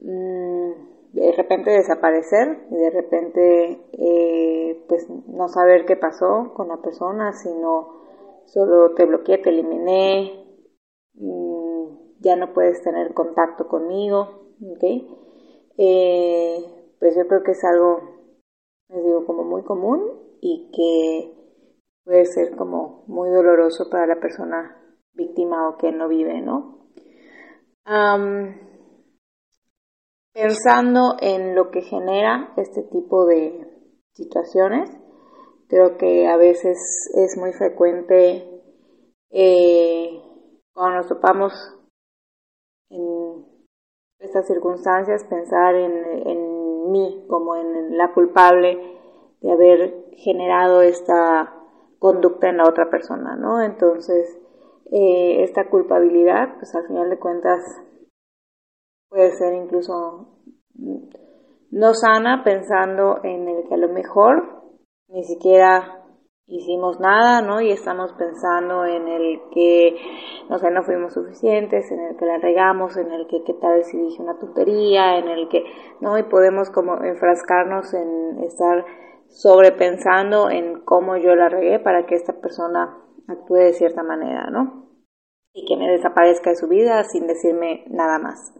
[0.01, 6.77] mm, de repente desaparecer y de repente eh, pues no saber qué pasó con la
[6.77, 7.99] persona, sino
[8.45, 10.45] solo te bloqueé, te eliminé,
[11.15, 14.83] mm, ya no puedes tener contacto conmigo, ¿ok?
[15.81, 16.57] Eh,
[16.99, 18.01] pues yo creo que es algo,
[18.89, 20.01] les digo, como muy común
[20.41, 21.33] y que
[22.03, 24.75] puede ser como muy doloroso para la persona
[25.13, 26.77] víctima o que no vive, ¿no?
[30.33, 33.65] pensando en lo que genera este tipo de
[34.13, 34.91] situaciones,
[35.67, 36.77] creo que a veces
[37.15, 38.61] es muy frecuente
[39.31, 40.21] eh,
[40.71, 41.53] cuando nos topamos
[42.91, 43.48] en
[44.19, 48.97] estas circunstancias pensar en, mí como en la culpable
[49.41, 51.53] de haber generado esta
[51.99, 53.61] conducta en la otra persona, ¿no?
[53.61, 54.39] Entonces,
[54.91, 57.61] eh, esta culpabilidad, pues al final de cuentas
[59.07, 60.29] puede ser incluso
[61.69, 64.63] no sana pensando en el que a lo mejor
[65.09, 65.98] ni siquiera
[66.49, 67.61] hicimos nada, ¿no?
[67.61, 69.95] Y estamos pensando en el que,
[70.49, 73.83] no sé, no fuimos suficientes, en el que la regamos, en el que qué tal
[73.83, 75.63] si dije una tontería, en el que,
[76.01, 76.17] ¿no?
[76.17, 78.85] Y podemos como enfrascarnos en estar
[79.27, 82.97] sobrepensando en cómo yo la regué para que esta persona
[83.27, 84.89] actúe de cierta manera, ¿no?
[85.53, 88.53] Y que me desaparezca de su vida sin decirme nada más.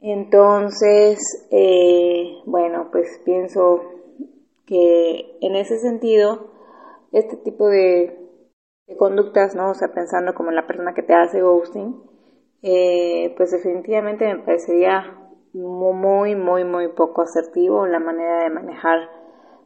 [0.00, 1.18] Entonces,
[1.50, 3.82] eh, bueno, pues pienso
[4.64, 6.57] que en ese sentido,
[7.12, 8.16] este tipo de,
[8.96, 9.70] conductas, ¿no?
[9.70, 12.02] O sea, pensando como en la persona que te hace ghosting,
[12.62, 15.18] eh, pues definitivamente me parecería
[15.52, 19.10] muy, muy, muy poco asertivo la manera de manejar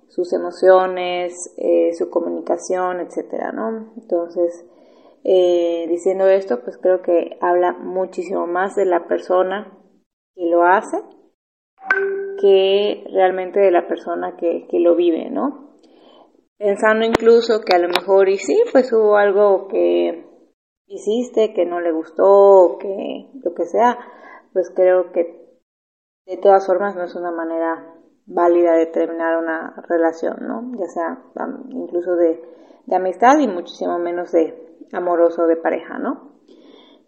[0.09, 3.93] sus emociones, eh, su comunicación, etcétera, ¿no?
[3.97, 4.66] Entonces,
[5.24, 9.78] eh, diciendo esto, pues creo que habla muchísimo más de la persona
[10.34, 10.99] que lo hace
[12.40, 15.72] que realmente de la persona que, que lo vive, ¿no?
[16.63, 20.25] Pensando incluso que a lo mejor y sí, pues hubo algo que
[20.87, 23.99] hiciste que no le gustó, que lo que sea,
[24.53, 25.43] pues creo que
[26.25, 27.93] de todas formas no es una manera
[28.27, 30.71] válida de terminar una relación, ¿no?
[30.79, 31.25] Ya sea
[31.71, 32.41] incluso de,
[32.95, 36.43] amistad y muchísimo menos de amoroso de pareja, ¿no?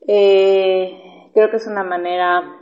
[0.09, 2.61] Eh, creo que es una manera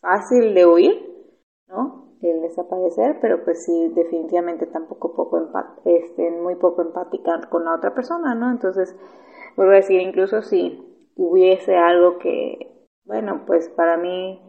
[0.00, 1.32] fácil de huir,
[1.66, 2.09] ¿no?
[2.22, 5.50] El desaparecer, pero pues sí, definitivamente tampoco poco
[5.84, 8.50] este, muy poco empática con la otra persona, ¿no?
[8.50, 8.94] Entonces,
[9.56, 14.40] vuelvo a decir, incluso si hubiese algo que, bueno, pues para mí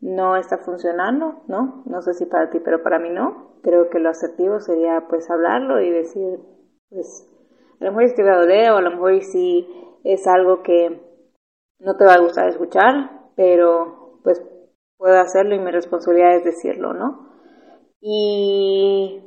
[0.00, 1.82] no está funcionando, ¿no?
[1.86, 3.56] No sé si para ti, pero para mí no.
[3.62, 6.38] Creo que lo asertivo sería pues hablarlo y decir,
[6.90, 7.28] pues,
[7.80, 9.68] a lo mejor te va a o a lo mejor sí
[10.04, 11.00] es algo que
[11.80, 14.42] no te va a gustar escuchar, pero pues
[14.96, 17.28] puedo hacerlo y mi responsabilidad es decirlo, ¿no?
[18.00, 19.20] Y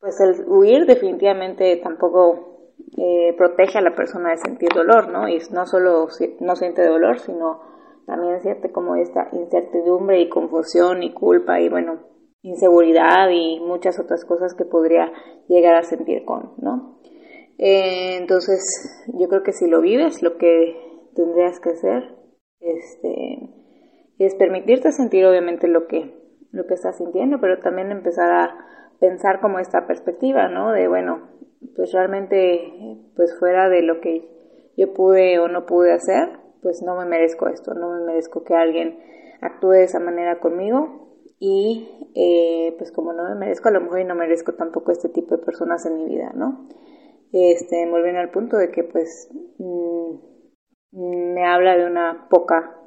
[0.00, 5.28] pues el huir definitivamente tampoco eh, protege a la persona de sentir dolor, ¿no?
[5.28, 6.08] Y no solo
[6.40, 7.60] no siente dolor, sino
[8.06, 12.00] también siente como esta incertidumbre y confusión y culpa y bueno,
[12.42, 15.12] inseguridad y muchas otras cosas que podría
[15.48, 16.98] llegar a sentir con, ¿no?
[17.58, 18.60] Eh, entonces,
[19.18, 20.76] yo creo que si lo vives, lo que
[21.14, 22.16] tendrías que hacer,
[22.58, 23.61] este,
[24.24, 26.14] es permitirte sentir obviamente lo que,
[26.50, 28.66] lo que estás sintiendo, pero también empezar a
[29.00, 30.72] pensar como esta perspectiva, ¿no?
[30.72, 31.28] De, bueno,
[31.76, 34.28] pues realmente, pues fuera de lo que
[34.76, 38.54] yo pude o no pude hacer, pues no me merezco esto, no me merezco que
[38.54, 38.98] alguien
[39.40, 44.04] actúe de esa manera conmigo y eh, pues como no me merezco, a lo mejor
[44.04, 46.68] no merezco tampoco este tipo de personas en mi vida, ¿no?
[47.32, 50.14] Este, volviendo al punto de que pues mm,
[50.92, 52.78] me habla de una poca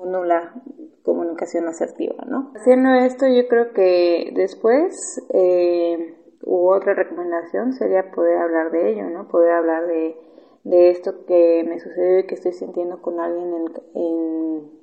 [0.00, 0.54] o nula
[1.02, 2.52] comunicación asertiva, ¿no?
[2.56, 4.94] Haciendo esto, yo creo que después
[5.32, 9.28] eh, otra recomendación sería poder hablar de ello, ¿no?
[9.28, 10.16] Poder hablar de,
[10.64, 14.80] de esto que me sucedió y que estoy sintiendo con alguien en,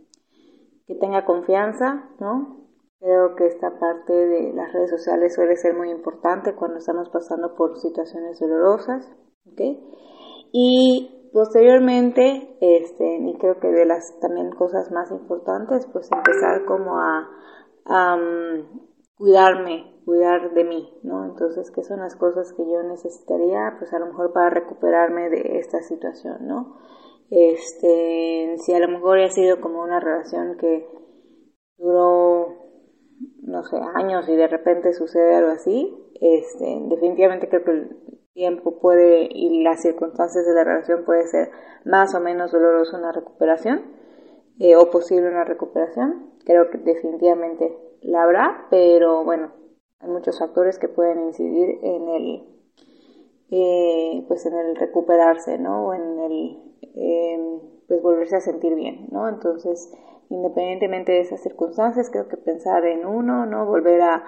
[0.99, 2.57] tenga confianza, ¿no?
[2.99, 7.55] Creo que esta parte de las redes sociales suele ser muy importante cuando estamos pasando
[7.55, 9.07] por situaciones dolorosas,
[9.45, 9.61] ¿ok?
[10.51, 16.99] Y posteriormente, este, y creo que de las también cosas más importantes, pues empezar como
[16.99, 17.29] a,
[19.15, 21.25] cuidarme, cuidar de mí, ¿no?
[21.25, 23.75] Entonces, ¿qué son las cosas que yo necesitaría?
[23.79, 26.77] Pues a lo mejor para recuperarme de esta situación, ¿no?
[27.29, 30.87] Este, si a lo mejor ha sido como una relación que
[31.77, 32.55] duró,
[33.41, 37.87] no sé, años y de repente sucede algo así, este, definitivamente creo que
[38.37, 41.49] tiempo puede y las circunstancias de la relación puede ser
[41.85, 43.81] más o menos doloroso una recuperación
[44.59, 46.33] eh, o posible una recuperación.
[46.45, 49.51] Creo que definitivamente la habrá, pero bueno,
[49.99, 52.43] hay muchos factores que pueden incidir en el,
[53.49, 55.87] eh, pues en el recuperarse, ¿no?
[55.87, 59.27] O en el, em, pues volverse a sentir bien, ¿no?
[59.29, 59.91] Entonces,
[60.29, 63.65] independientemente de esas circunstancias, creo que pensar en uno, ¿no?
[63.65, 64.23] Volver a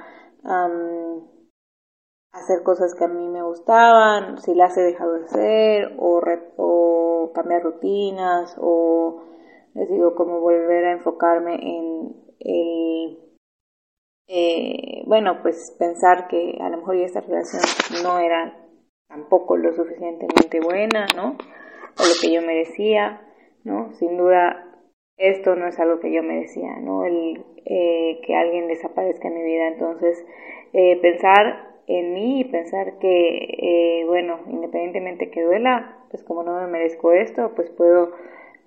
[2.32, 6.22] hacer cosas que a mí me gustaban, si las he dejado de hacer, o,
[6.58, 9.24] o cambiar rutinas, o
[9.74, 13.30] les digo, como volver a enfocarme en el
[14.32, 17.64] eh, bueno, pues pensar que a lo mejor esta relación
[18.04, 18.56] no era
[19.08, 21.30] tampoco lo suficientemente buena, ¿no?
[21.32, 23.28] O lo que yo merecía,
[23.64, 23.92] ¿no?
[23.94, 24.68] Sin duda,
[25.18, 27.06] esto no es algo que yo merecía, ¿no?
[27.06, 29.68] El eh, que alguien desaparezca en mi vida.
[29.70, 30.24] Entonces,
[30.74, 36.68] eh, pensar en mí y pensar que, bueno, independientemente que duela, pues como no me
[36.68, 38.12] merezco esto, pues puedo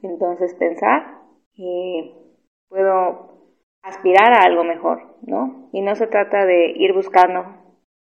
[0.03, 1.19] entonces pensar,
[2.69, 3.31] puedo
[3.83, 5.69] aspirar a algo mejor, ¿no?
[5.73, 7.41] Y no se trata de ir buscando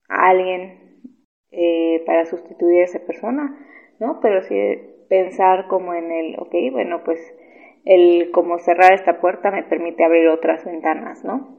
[0.08, 1.00] a alguien
[1.50, 3.58] eh, para sustituir a esa persona,
[3.98, 4.20] ¿no?
[4.20, 4.56] Pero sí
[5.10, 7.20] pensar como en el, ok, bueno, pues
[7.84, 11.58] el como cerrar esta puerta me permite abrir otras ventanas, ¿no?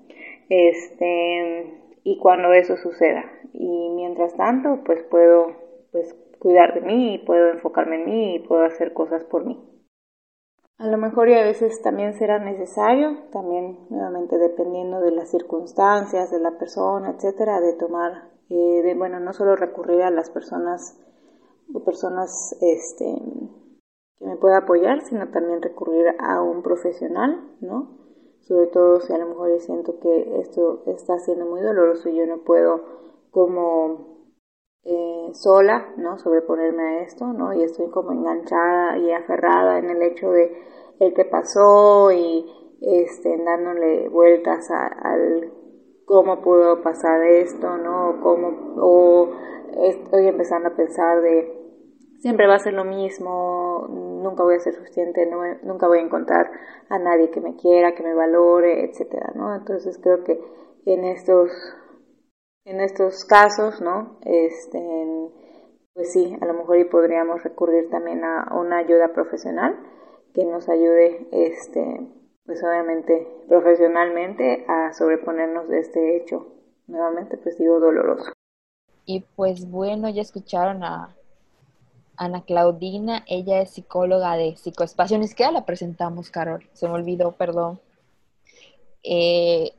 [0.50, 1.66] Este,
[2.04, 3.26] y cuando eso suceda.
[3.54, 5.48] Y mientras tanto, pues puedo
[5.92, 9.72] pues cuidar de mí, puedo enfocarme en mí y puedo hacer cosas por mí.
[10.82, 16.32] A lo mejor y a veces también será necesario, también nuevamente dependiendo de las circunstancias,
[16.32, 21.00] de la persona, etcétera, de tomar, eh, de, bueno, no solo recurrir a las personas
[21.72, 23.06] o personas este,
[24.18, 28.00] que me pueda apoyar, sino también recurrir a un profesional, ¿no?
[28.40, 32.26] Sobre todo si a lo mejor siento que esto está siendo muy doloroso y yo
[32.26, 34.28] no puedo como
[34.84, 36.18] eh, sola, ¿no?
[36.18, 37.54] Sobreponerme a esto, ¿no?
[37.54, 40.56] Y estoy como enganchada y aferrada en el hecho de
[41.00, 42.46] el que pasó y
[42.82, 45.52] este, dándole vueltas al
[46.06, 48.20] cómo pudo pasar esto, ¿no?
[48.22, 49.30] Cómo, o
[49.88, 51.62] estoy empezando a pensar de
[52.20, 55.28] siempre va a ser lo mismo, nunca voy a ser suficiente,
[55.64, 56.52] nunca voy a encontrar
[56.90, 59.56] a nadie que me quiera, que me valore, etcétera, ¿no?
[59.56, 60.40] Entonces creo que
[60.86, 61.52] en estos
[62.66, 64.20] en estos casos, ¿no?
[64.24, 64.80] Este,
[65.94, 69.78] pues sí, a lo mejor y podríamos recurrir también a una ayuda profesional
[70.34, 72.08] que nos ayude, este,
[72.46, 76.48] pues obviamente profesionalmente a sobreponernos de este hecho,
[76.88, 78.32] nuevamente pues digo doloroso.
[79.06, 81.16] Y pues bueno, ya escucharon a
[82.16, 87.32] Ana Claudina, ella es psicóloga de psicoespacio, ni siquiera la presentamos, Carol, se me olvidó,
[87.32, 87.80] perdón.
[89.04, 89.72] Eh,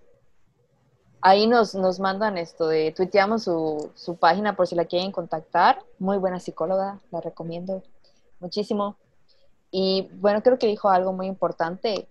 [1.23, 5.83] ahí nos, nos mandan esto de, tuiteamos su, su página por si la quieren contactar.
[5.99, 7.83] Muy buena psicóloga, la recomiendo
[8.41, 8.97] muchísimo.
[9.71, 12.09] Y bueno, creo que dijo algo muy importante,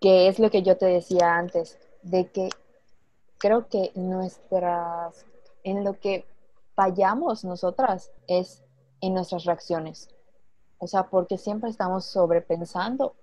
[0.00, 2.50] que es lo que yo te decía antes, de que
[3.38, 5.24] creo que nuestras,
[5.64, 6.24] en lo que
[6.74, 8.62] fallamos nosotras es
[9.00, 10.08] en nuestras reacciones.
[10.78, 13.16] O sea, porque siempre estamos sobrepensando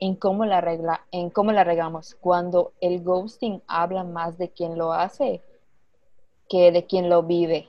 [0.00, 2.16] en cómo la regla, en cómo la regamos.
[2.20, 5.42] Cuando el ghosting habla más de quien lo hace
[6.48, 7.68] que de quien lo vive.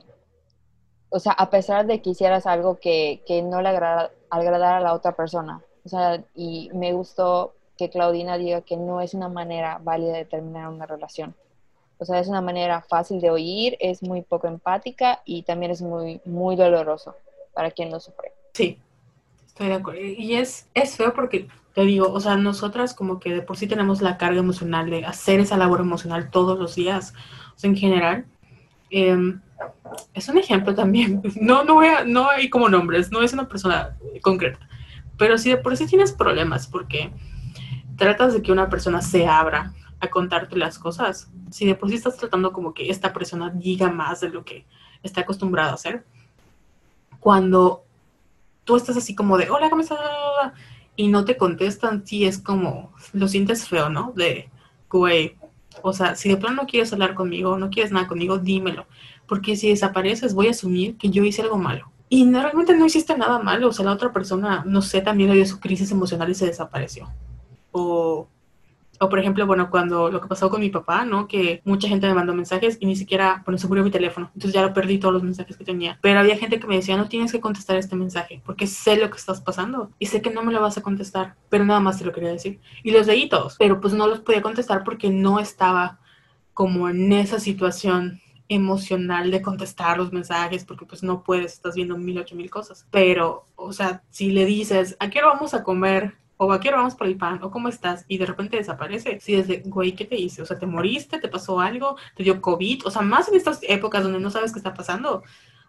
[1.10, 4.94] O sea, a pesar de que hicieras algo que, no le agrada, agradara a la
[4.94, 5.62] otra persona.
[5.86, 10.26] O sea, y me gustó que Claudina diga que no es una manera válida de
[10.26, 11.36] terminar una relación.
[12.00, 15.82] O sea, es una manera fácil de oír, es muy poco empática y también es
[15.82, 17.16] muy, muy doloroso
[17.54, 18.34] para quien lo sufre.
[18.54, 18.80] Sí,
[19.46, 20.02] estoy de acuerdo.
[20.02, 23.68] Y es, es feo porque te digo, o sea, nosotras como que de por sí
[23.68, 27.14] tenemos la carga emocional de hacer esa labor emocional todos los días,
[27.56, 28.26] o sea, en general.
[28.90, 29.40] Em,
[30.14, 33.48] es un ejemplo también, no, no, voy a, no hay como nombres, no es una
[33.48, 34.60] persona concreta,
[35.18, 37.12] pero si de por sí tienes problemas porque
[37.96, 41.96] tratas de que una persona se abra a contarte las cosas, si de por sí
[41.96, 44.66] estás tratando como que esta persona diga más de lo que
[45.04, 46.04] está acostumbrado a hacer,
[47.20, 47.84] cuando
[48.64, 50.00] tú estás así como de, hola, ¿cómo estás?
[51.02, 54.14] Y no te contestan, sí es como, lo sientes feo, ¿no?
[54.16, 54.50] De,
[54.90, 55.36] güey,
[55.82, 58.86] o sea, si de plano no quieres hablar conmigo, no quieres nada conmigo, dímelo.
[59.28, 61.92] Porque si desapareces, voy a asumir que yo hice algo malo.
[62.08, 63.70] Y no, realmente no hiciste nada malo.
[63.70, 66.46] O sea, la otra persona, no sé, también le dio su crisis emocional y se
[66.46, 67.10] desapareció.
[67.72, 68.28] O
[69.02, 71.28] o por ejemplo, bueno, cuando lo que pasó con mi papá, ¿no?
[71.28, 74.30] Que mucha gente me mandó mensajes y ni siquiera, bueno, se murió mi teléfono.
[74.36, 75.98] Entonces ya lo perdí todos los mensajes que tenía.
[76.02, 79.10] Pero había gente que me decía, no tienes que contestar este mensaje porque sé lo
[79.10, 81.36] que estás pasando y sé que no me lo vas a contestar.
[81.50, 82.60] Pero nada más te lo quería decir.
[82.84, 86.00] Y los leí todos, pero pues no los podía contestar porque no estaba
[86.54, 91.98] como en esa situación emocional de contestar los mensajes porque pues no puedes, estás viendo
[91.98, 92.86] mil ocho mil cosas.
[92.92, 96.21] Pero, o sea, si le dices, ¿a qué hora vamos a comer?
[96.44, 99.20] O aquí vamos por el pan, o cómo estás, y de repente desaparece.
[99.20, 100.42] Si desde, güey, ¿qué te hice?
[100.42, 101.20] O sea, ¿te moriste?
[101.20, 101.98] ¿Te pasó algo?
[102.16, 102.88] ¿Te dio COVID?
[102.88, 105.22] O sea, más en estas épocas donde no sabes qué está pasando.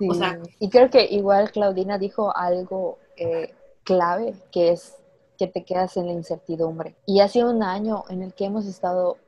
[0.08, 3.52] O sea, y creo que igual Claudina dijo algo eh,
[3.84, 4.96] clave, que es
[5.36, 6.94] que te quedas en la incertidumbre.
[7.04, 9.18] Y ha sido un año en el que hemos estado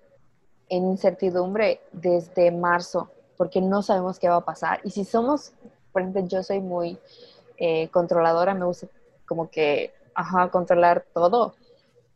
[0.70, 4.80] en incertidumbre desde marzo, porque no sabemos qué va a pasar.
[4.82, 5.52] Y si somos,
[5.92, 6.96] por ejemplo, yo soy muy
[7.58, 8.86] eh, controladora, me gusta
[9.26, 11.54] como que ajá, controlar todo.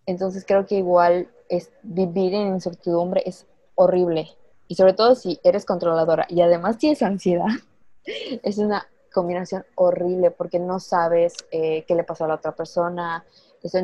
[0.07, 4.29] Entonces creo que igual es vivir en incertidumbre es horrible.
[4.67, 7.49] Y sobre todo si eres controladora y además tienes ansiedad,
[8.43, 13.25] es una combinación horrible porque no sabes eh, qué le pasó a la otra persona,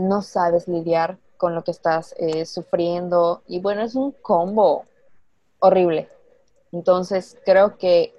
[0.01, 4.85] no sabes lidiar con lo que estás eh, sufriendo y bueno, es un combo
[5.59, 6.09] horrible.
[6.73, 8.15] Entonces creo que,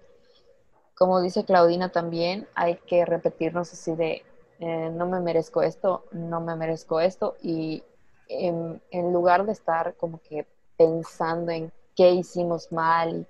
[0.95, 4.23] como dice Claudina también, hay que repetirnos así de
[4.59, 7.83] eh, no me merezco esto, no me merezco esto, y
[8.27, 8.81] en,
[9.13, 10.47] lugar de estar como que
[10.77, 13.27] pensando en qué hicimos mal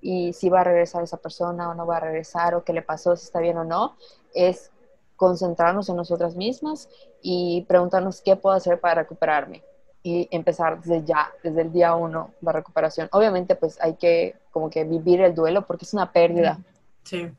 [0.00, 2.82] y, si va a regresar esa persona o no va a regresar o qué le
[2.82, 3.96] pasó, si está bien o no,
[4.34, 4.70] es
[5.16, 6.88] concentrarnos en nosotras mismas
[7.22, 9.62] y preguntarnos qué puedo hacer para recuperarme
[10.02, 13.08] y empezar desde ya, desde el día uno, la recuperación.
[13.12, 16.58] Obviamente, pues hay que como que vivir el duelo porque es una pérdida.
[17.04, 17.30] Sí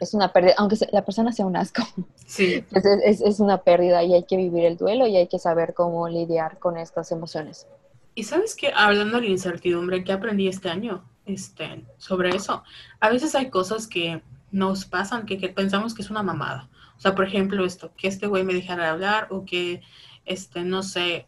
[0.00, 1.82] es una pérdida, aunque la persona sea un asco.
[2.28, 2.62] Sí.
[2.72, 6.08] Es, es, una pérdida y hay que vivir el duelo y hay que saber cómo
[6.10, 7.66] lidiar con estas emociones.
[8.14, 12.64] Y sabes que hablando de la incertidumbre que aprendí este año este, sobre eso,
[13.00, 14.20] a veces hay cosas que
[14.50, 16.68] nos pasan que, pensamos que es una mamada.
[16.98, 19.80] O sea, por ejemplo, esto, que este güey me dejara de hablar o que,
[20.26, 21.26] este, no sé,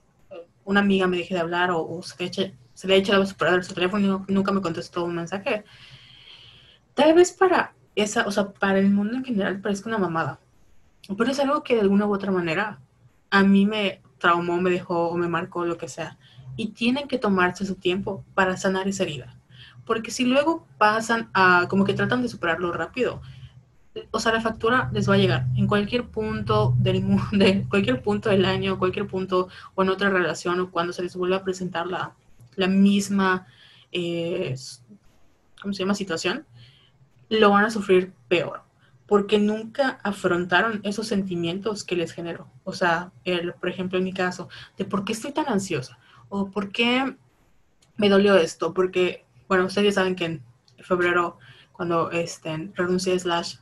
[0.64, 3.26] una amiga me deje de hablar o, se, le eche, se le ha echado a
[3.62, 5.64] su teléfono y nunca me contestó un mensaje.
[6.94, 10.40] Tal vez para esa, o sea, para el mundo en general parece una mamada.
[11.16, 12.80] Pero es algo que de alguna u otra manera
[13.30, 16.18] a mí me traumó, me dejó o me marcó lo que sea.
[16.56, 19.36] Y tienen que tomarse su tiempo para sanar esa herida.
[19.86, 23.22] Porque si luego pasan a, como que tratan de superarlo rápido,
[24.12, 28.02] o sea, la factura les va a llegar en cualquier punto del mundo, de cualquier
[28.02, 31.44] punto del año, cualquier punto o en otra relación o cuando se les vuelva a
[31.44, 32.14] presentar la,
[32.56, 33.46] la misma,
[33.90, 34.54] eh,
[35.60, 35.94] ¿cómo se llama?
[35.94, 36.46] Situación
[37.30, 38.62] lo van a sufrir peor,
[39.06, 42.48] porque nunca afrontaron esos sentimientos que les generó.
[42.64, 46.50] O sea, el, por ejemplo, en mi caso, de por qué estoy tan ansiosa, o
[46.50, 47.16] por qué
[47.96, 50.42] me dolió esto, porque, bueno, ustedes saben que en
[50.78, 51.38] febrero,
[51.72, 53.56] cuando este, renuncié slash,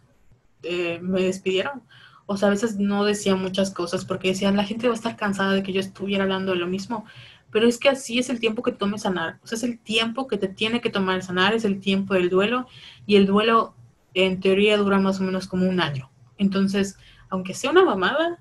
[0.63, 1.83] eh, me despidieron.
[2.27, 5.17] O sea, a veces no decía muchas cosas porque decían, la gente va a estar
[5.17, 7.07] cansada de que yo estuviera hablando de lo mismo.
[7.51, 9.39] Pero es que así es el tiempo que tome sanar.
[9.43, 12.29] O sea, es el tiempo que te tiene que tomar sanar, es el tiempo del
[12.29, 12.67] duelo.
[13.07, 13.75] Y el duelo,
[14.15, 16.11] en teoría, dura más o menos como un año.
[16.37, 16.99] Entonces,
[17.31, 18.39] aunque sea una mamada,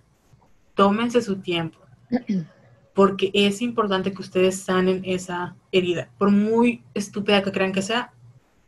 [0.75, 1.79] tómense su tiempo.
[2.93, 6.09] Porque es importante que ustedes sanen esa herida.
[6.17, 8.11] Por muy estúpida que crean que sea,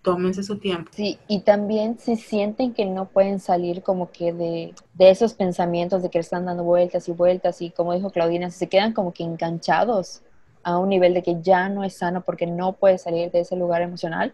[0.01, 0.91] tómense su tiempo.
[0.93, 6.01] Sí, y también si sienten que no pueden salir como que de, de, esos pensamientos
[6.01, 9.23] de que están dando vueltas y vueltas y como dijo Claudina, se quedan como que
[9.23, 10.21] enganchados
[10.63, 13.55] a un nivel de que ya no es sano porque no puede salir de ese
[13.55, 14.33] lugar emocional,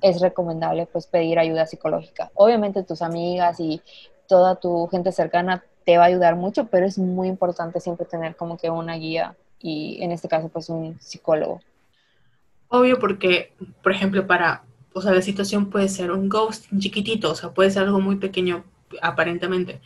[0.00, 2.30] es recomendable pues pedir ayuda psicológica.
[2.34, 3.82] Obviamente tus amigas y
[4.26, 8.36] toda tu gente cercana te va a ayudar mucho, pero es muy importante siempre tener
[8.36, 11.60] como que una guía y en este caso pues un psicólogo.
[12.68, 13.52] Obvio porque,
[13.82, 17.70] por ejemplo, para, o sea, la situación puede ser un ghost chiquitito, o sea, puede
[17.70, 18.64] ser algo muy pequeño
[19.00, 19.80] aparentemente,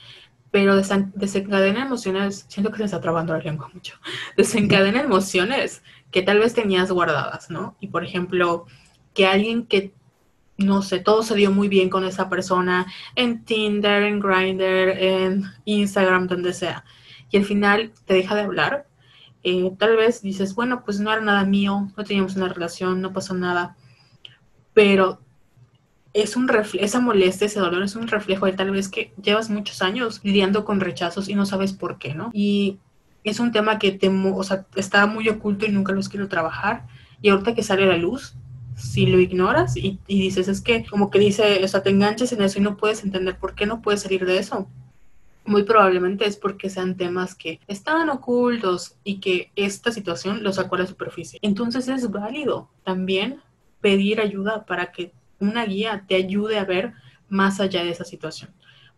[0.52, 3.96] pero desencadena emociones, siento que se está trabando la lengua mucho,
[4.36, 5.82] desencadena emociones
[6.12, 7.74] que tal vez tenías guardadas, ¿no?
[7.80, 8.66] Y por ejemplo,
[9.14, 9.94] que alguien que,
[10.58, 12.86] no sé, todo se dio muy bien con esa persona
[13.16, 16.84] en Tinder, en Grindr, en Instagram, donde sea,
[17.30, 18.86] y al final te deja de hablar,
[19.42, 23.14] eh, tal vez dices, bueno, pues no era nada mío, no teníamos una relación, no
[23.14, 23.74] pasó nada,
[24.74, 25.18] pero
[26.14, 29.50] es un reflejo, esa molestia, ese dolor es un reflejo de tal vez que llevas
[29.50, 32.30] muchos años lidiando con rechazos y no sabes por qué, ¿no?
[32.32, 32.78] Y
[33.24, 36.86] es un tema que te, o sea, está muy oculto y nunca los quiero trabajar.
[37.20, 38.34] Y ahorita que sale a la luz,
[38.76, 42.32] si lo ignoras y, y, dices, es que como que dice, o sea, te enganches
[42.32, 44.68] en eso y no puedes entender por qué no puedes salir de eso.
[45.44, 50.76] Muy probablemente es porque sean temas que estaban ocultos y que esta situación los sacó
[50.76, 51.38] a la superficie.
[51.42, 53.40] Entonces es válido también
[53.80, 56.92] pedir ayuda para que una guía te ayude a ver
[57.28, 58.50] más allá de esa situación.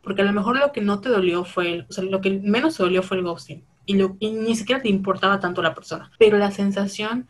[0.02, 2.30] Porque a lo mejor lo que no te dolió fue, el, o sea, lo que
[2.30, 3.64] menos te dolió fue el ghosting.
[3.86, 6.10] Y, lo, y ni siquiera te importaba tanto la persona.
[6.18, 7.26] Pero la sensación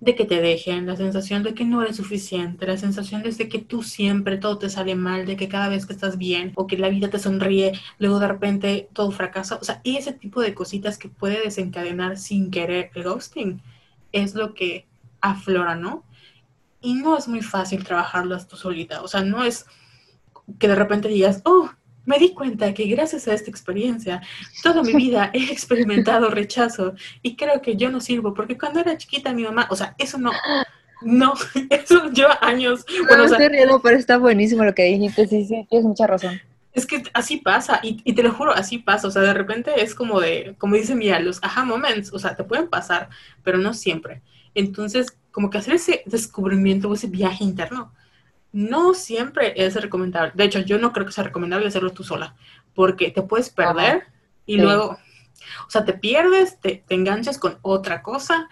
[0.00, 3.58] de que te dejen, la sensación de que no eres suficiente, la sensación de que
[3.58, 6.76] tú siempre todo te sale mal, de que cada vez que estás bien o que
[6.76, 9.56] la vida te sonríe, luego de repente todo fracasa.
[9.56, 13.62] O sea, ese tipo de cositas que puede desencadenar sin querer el ghosting
[14.12, 14.86] es lo que
[15.20, 16.04] aflora, ¿no?
[16.84, 19.02] Y no es muy fácil trabajarlas tú solita.
[19.02, 19.64] O sea, no es
[20.58, 21.70] que de repente digas, oh,
[22.04, 24.20] me di cuenta que gracias a esta experiencia,
[24.62, 28.98] toda mi vida he experimentado rechazo y creo que yo no sirvo, porque cuando era
[28.98, 30.30] chiquita mi mamá, o sea, eso no,
[31.00, 31.32] no,
[31.70, 32.84] eso lleva años.
[33.08, 33.48] Bueno, no, estoy
[33.82, 36.40] pero está buenísimo lo que dijiste, sí, sí, tienes mucha razón.
[36.74, 39.80] Es que así pasa, y, y, te lo juro, así pasa, o sea, de repente
[39.80, 43.08] es como de, como dice Mía, los aha moments, o sea, te pueden pasar,
[43.44, 44.22] pero no siempre.
[44.56, 47.92] Entonces, como que hacer ese descubrimiento o ese viaje interno
[48.52, 50.30] no siempre es recomendable.
[50.36, 52.36] De hecho, yo no creo que sea recomendable hacerlo tú sola,
[52.72, 54.04] porque te puedes perder
[54.46, 54.96] y luego,
[55.66, 58.48] o sea, te pierdes, te, enganchas con otra cosa,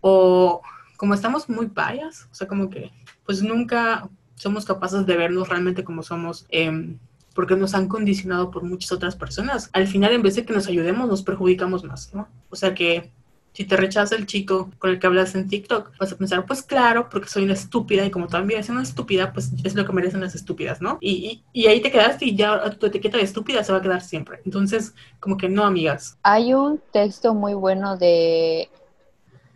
[0.00, 0.62] o
[0.96, 2.92] como estamos muy payas, o sea, como que
[3.26, 6.46] pues nunca somos capaces de vernos realmente como somos.
[6.50, 6.96] Eh,
[7.34, 9.68] porque nos han condicionado por muchas otras personas.
[9.72, 12.28] Al final, en vez de que nos ayudemos, nos perjudicamos más, ¿no?
[12.48, 13.10] O sea que
[13.54, 16.60] si te rechaza el chico con el que hablas en TikTok, vas a pensar, pues
[16.62, 19.92] claro, porque soy una estúpida y como también es una estúpida, pues es lo que
[19.92, 20.98] merecen las estúpidas, ¿no?
[21.00, 24.02] Y, y, ahí te quedaste y ya tu etiqueta de estúpida se va a quedar
[24.02, 24.40] siempre.
[24.44, 26.18] Entonces, como que no, amigas.
[26.24, 28.68] Hay un texto muy bueno de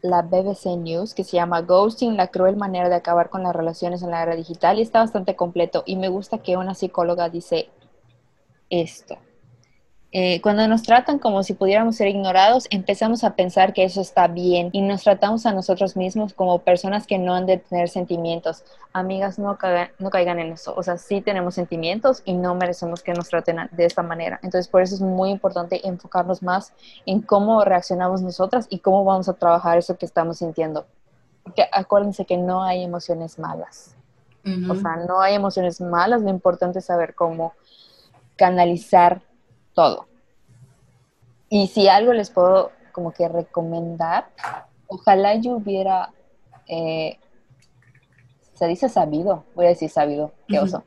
[0.00, 4.02] la BBC News que se llama Ghosting, la cruel manera de acabar con las relaciones
[4.02, 7.68] en la era digital y está bastante completo y me gusta que una psicóloga dice
[8.70, 9.18] esto.
[10.10, 14.26] Eh, cuando nos tratan como si pudiéramos ser ignorados, empezamos a pensar que eso está
[14.26, 18.64] bien y nos tratamos a nosotros mismos como personas que no han de tener sentimientos.
[18.94, 19.58] Amigas, no,
[19.98, 20.72] no caigan en eso.
[20.74, 24.40] O sea, sí tenemos sentimientos y no merecemos que nos traten de esta manera.
[24.42, 26.72] Entonces, por eso es muy importante enfocarnos más
[27.04, 30.86] en cómo reaccionamos nosotras y cómo vamos a trabajar eso que estamos sintiendo.
[31.42, 33.94] Porque acuérdense que no hay emociones malas.
[34.70, 36.22] O sea, no hay emociones malas.
[36.22, 37.52] Lo importante es saber cómo
[38.36, 39.20] canalizar
[39.78, 40.08] todo.
[41.48, 44.26] Y si algo les puedo como que recomendar,
[44.88, 46.10] ojalá yo hubiera,
[46.66, 47.16] eh,
[48.54, 50.82] se dice sabido, voy a decir sabido, qué oso.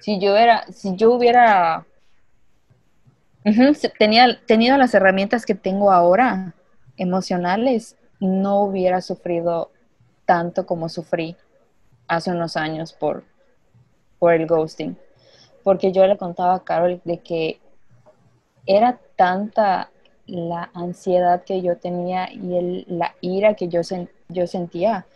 [0.00, 1.84] Si yo era, si yo hubiera
[3.98, 6.54] tenía, tenido las herramientas que tengo ahora,
[6.96, 9.70] emocionales, no hubiera sufrido
[10.24, 11.36] tanto como sufrí
[12.08, 13.22] hace unos años por,
[14.18, 14.96] por el ghosting.
[15.62, 17.60] Porque yo le contaba a Carol de que
[18.76, 19.90] era tanta
[20.26, 23.80] la ansiedad que yo tenía y la ira que yo,
[24.28, 25.06] yo sentía,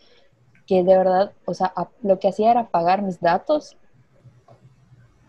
[0.67, 3.77] que de verdad, o sea, lo que hacía era apagar mis datos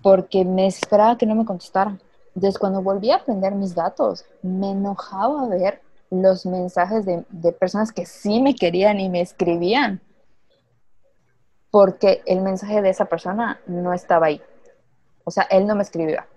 [0.02, 2.02] porque me esperaba que no me contestaran.
[2.34, 7.92] Entonces, cuando volví a aprender mis datos, me enojaba ver los mensajes de, de personas
[7.92, 10.02] que sí me querían y me escribían,
[11.70, 14.42] porque el mensaje de esa persona no estaba ahí.
[15.24, 16.28] O sea, él no me escribía.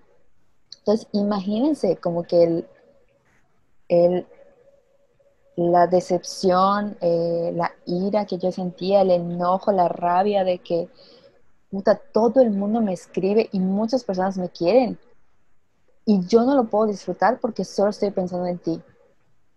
[0.88, 2.64] Entonces, imagínense como que
[3.88, 4.26] el,
[5.54, 10.88] la decepción, eh, la ira que yo sentía, el enojo, la rabia de que
[11.70, 14.98] puta, todo el mundo me escribe y muchas personas me quieren.
[16.06, 18.82] Y yo no lo puedo disfrutar porque solo estoy pensando en ti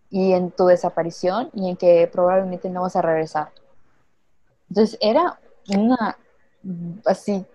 [0.09, 3.53] y en tu desaparición y en que probablemente no vas a regresar.
[4.67, 5.39] Entonces era
[5.69, 6.17] una,
[7.05, 7.45] así,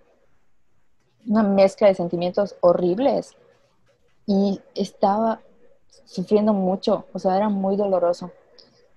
[1.26, 3.36] una mezcla de sentimientos horribles
[4.26, 5.40] y estaba
[6.04, 8.30] sufriendo mucho, o sea, era muy doloroso.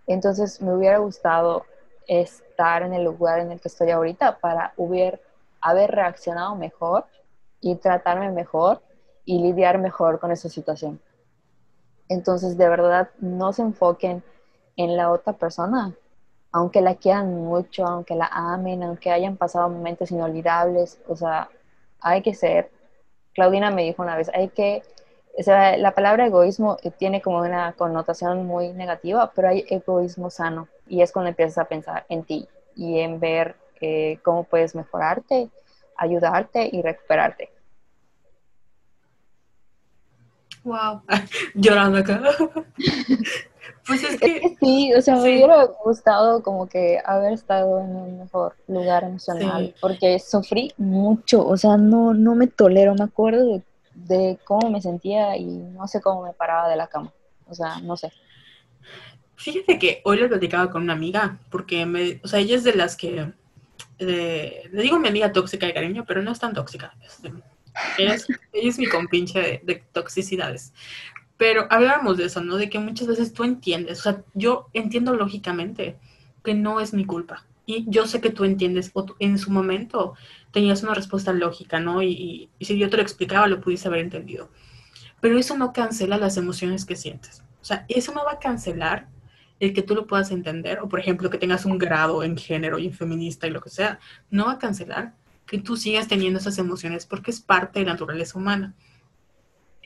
[0.08, 1.66] Entonces me hubiera gustado
[2.08, 5.20] estar en el lugar en el que estoy ahorita para hubiera,
[5.62, 7.06] haber reaccionado mejor
[7.62, 8.82] y tratarme mejor
[9.26, 11.00] y lidiar mejor con esa situación.
[12.08, 14.24] Entonces, de verdad, no se enfoquen
[14.76, 15.94] en la otra persona,
[16.52, 21.50] aunque la quieran mucho, aunque la amen, aunque hayan pasado momentos inolvidables, o sea,
[22.00, 22.72] hay que ser,
[23.34, 24.82] Claudina me dijo una vez, hay que
[25.40, 30.30] o sea, la palabra egoísmo eh, tiene como una connotación muy negativa, pero hay egoísmo
[30.30, 34.76] sano y es cuando empiezas a pensar en ti y en ver eh, cómo puedes
[34.76, 35.50] mejorarte
[36.00, 37.50] ayudarte y recuperarte.
[40.64, 41.02] Wow,
[41.56, 42.22] llorando acá.
[43.88, 44.56] pues es que...
[44.60, 49.74] sí, o sea, me hubiera gustado como que haber estado en un mejor lugar emocional,
[49.80, 53.62] porque sufrí mucho, o sea, no, no me tolero, me acuerdo de,
[54.08, 57.14] de cómo me sentía y no sé cómo me paraba de la cama,
[57.48, 58.12] o sea, no sé.
[59.36, 62.76] Fíjate que hoy lo platicaba con una amiga, porque me, o sea, ella es de
[62.76, 63.32] las que,
[63.98, 66.94] le digo mi amiga tóxica de cariño, pero no es tan tóxica.
[67.98, 68.18] ella,
[68.52, 70.74] es, mi compinche de, toxicidades.
[71.38, 72.58] Pero hablábamos de eso, ¿no?
[72.58, 75.98] De que muchas veces tú entiendes, o sea, yo entiendo lógicamente
[76.44, 77.46] que no es mi culpa.
[77.70, 80.16] Y yo sé que tú entiendes, o en su momento
[80.52, 82.02] tenías una respuesta lógica, ¿no?
[82.02, 84.50] Y, y si yo te lo explicaba, lo pudiste haber entendido.
[85.22, 87.44] Pero eso no cancela las emociones que sientes.
[87.62, 89.08] O sea, eso no va a cancelar
[89.60, 92.80] el que tú lo puedas entender, o por ejemplo que tengas un grado en género
[92.80, 94.00] y en feminista y lo que sea,
[94.32, 95.14] no va a cancelar
[95.46, 98.74] que tú sigas teniendo esas emociones porque es parte de la naturaleza humana.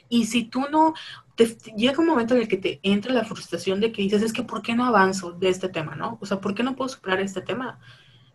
[0.08, 0.94] Y si tú no,
[1.36, 1.46] te,
[1.76, 4.44] llega un momento en el que te entra la frustración de que dices, es que
[4.44, 6.18] ¿por qué no avanzo de este tema, no?
[6.22, 7.80] O sea, ¿por qué no puedo superar este tema?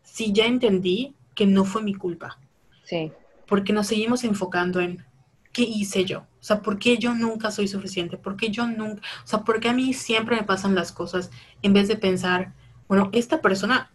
[0.03, 2.39] Si ya entendí que no fue mi culpa.
[2.85, 3.13] Sí.
[3.47, 5.05] Porque nos seguimos enfocando en,
[5.53, 6.21] ¿qué hice yo?
[6.21, 8.17] O sea, ¿por qué yo nunca soy suficiente?
[8.17, 11.31] ¿Por qué yo nunca, o sea, por qué a mí siempre me pasan las cosas
[11.63, 12.55] en vez de pensar,
[12.89, 13.91] bueno, esta persona,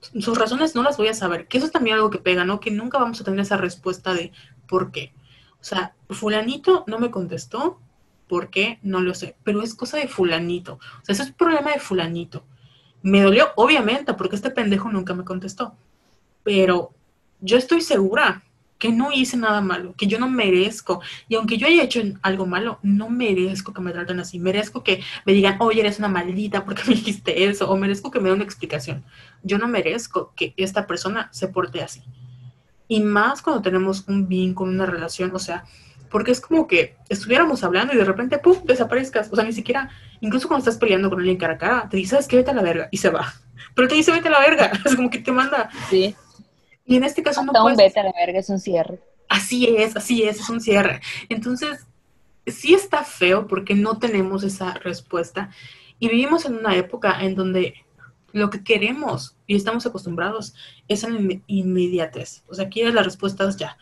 [0.00, 2.60] sus razones no las voy a saber, que eso es también algo que pega, ¿no?
[2.60, 4.32] Que nunca vamos a tener esa respuesta de
[4.66, 5.12] por qué.
[5.60, 7.80] O sea, fulanito no me contestó,
[8.28, 8.78] ¿por qué?
[8.82, 10.74] No lo sé, pero es cosa de fulanito.
[10.74, 12.44] O sea, ese es problema de fulanito.
[13.02, 15.74] Me dolió, obviamente, porque este pendejo nunca me contestó.
[16.42, 16.92] Pero
[17.40, 18.42] yo estoy segura
[18.78, 21.00] que no hice nada malo, que yo no merezco.
[21.28, 24.38] Y aunque yo haya hecho algo malo, no merezco que me traten así.
[24.38, 27.70] Merezco que me digan, oye, eres una maldita porque me dijiste eso.
[27.70, 29.04] O merezco que me den una explicación.
[29.42, 32.02] Yo no merezco que esta persona se porte así.
[32.88, 35.64] Y más cuando tenemos un vínculo, una relación, o sea,
[36.14, 39.32] porque es como que estuviéramos hablando y de repente, ¡pum!, desaparezcas.
[39.32, 42.10] O sea, ni siquiera, incluso cuando estás peleando con alguien cara a cara, te dice,
[42.10, 42.36] ¿sabes qué?
[42.36, 42.86] Vete a la verga.
[42.92, 43.34] Y se va.
[43.74, 44.70] Pero te dice, vete a la verga.
[44.84, 45.68] Es como que te manda.
[45.90, 46.14] Sí.
[46.86, 47.76] Y en este caso no puedes...
[47.76, 49.00] un vete a la verga es un cierre.
[49.28, 51.00] Así es, así es, es un cierre.
[51.28, 51.84] Entonces,
[52.46, 55.50] sí está feo porque no tenemos esa respuesta
[55.98, 57.74] y vivimos en una época en donde
[58.30, 60.54] lo que queremos y estamos acostumbrados
[60.86, 62.44] es en inmediatez.
[62.46, 63.76] O sea, quieres las respuestas ya.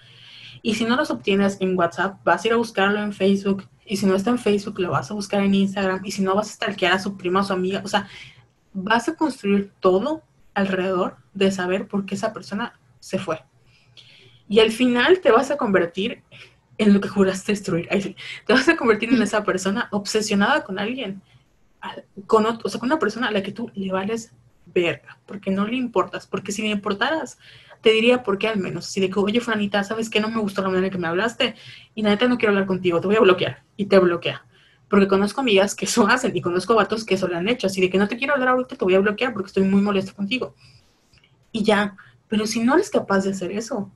[0.63, 3.69] Y si no las obtienes en WhatsApp, vas a ir a buscarlo en Facebook.
[3.85, 6.01] Y si no está en Facebook, lo vas a buscar en Instagram.
[6.05, 7.83] Y si no, vas a stalkear a su prima o su amiga.
[7.85, 8.09] O sea,
[8.73, 10.23] vas a construir todo
[10.55, 13.43] alrededor de saber por qué esa persona se fue.
[14.49, 16.23] Y al final te vas a convertir
[16.79, 17.89] en lo que juraste destruir.
[18.47, 21.23] Te vas a convertir en esa persona obsesionada con alguien,
[22.27, 24.33] con, o sea, con una persona a la que tú le vales
[24.67, 27.39] verga, porque no le importas, porque si le importaras,
[27.83, 28.87] te diría por qué al menos.
[28.87, 30.21] Si que, oye, Franita, ¿sabes qué?
[30.21, 31.57] No me gustó la manera en que me hablaste
[31.95, 33.63] y la neta no quiero hablar contigo, te voy a bloquear.
[33.77, 34.47] Y te bloquea.
[34.89, 37.67] Porque conozco amigas que eso hacen y conozco vatos que eso lo han hecho.
[37.67, 39.83] Así de que no te quiero hablar ahorita, te voy a bloquear porque estoy muy
[39.83, 40.55] molesto contigo.
[41.51, 41.97] Y ya,
[42.29, 43.91] pero si no eres capaz de hacer eso,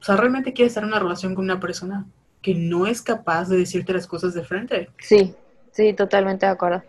[0.00, 2.06] o sea, realmente quieres estar en una relación con una persona
[2.42, 4.88] que no es capaz de decirte las cosas de frente.
[4.98, 5.34] Sí,
[5.72, 6.82] sí, totalmente de acuerdo.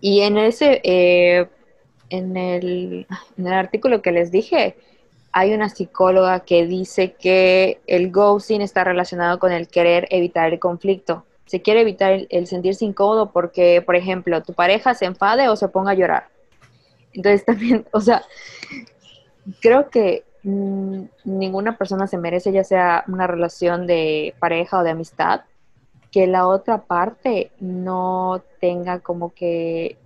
[0.00, 1.48] Y en ese, eh,
[2.10, 3.06] en, el,
[3.38, 4.76] en el artículo que les dije,
[5.32, 10.58] hay una psicóloga que dice que el ghosting está relacionado con el querer evitar el
[10.58, 11.24] conflicto.
[11.46, 15.56] Se quiere evitar el, el, sentirse incómodo porque, por ejemplo, tu pareja se enfade o
[15.56, 16.28] se ponga a llorar.
[17.12, 18.22] Entonces también, o sea,
[19.60, 24.90] creo que mm, ninguna persona se merece, ya sea una relación de pareja o de
[24.90, 25.42] amistad,
[26.10, 29.96] que la otra parte no tenga como que,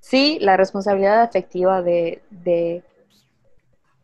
[0.00, 2.82] sí, la responsabilidad afectiva de, de,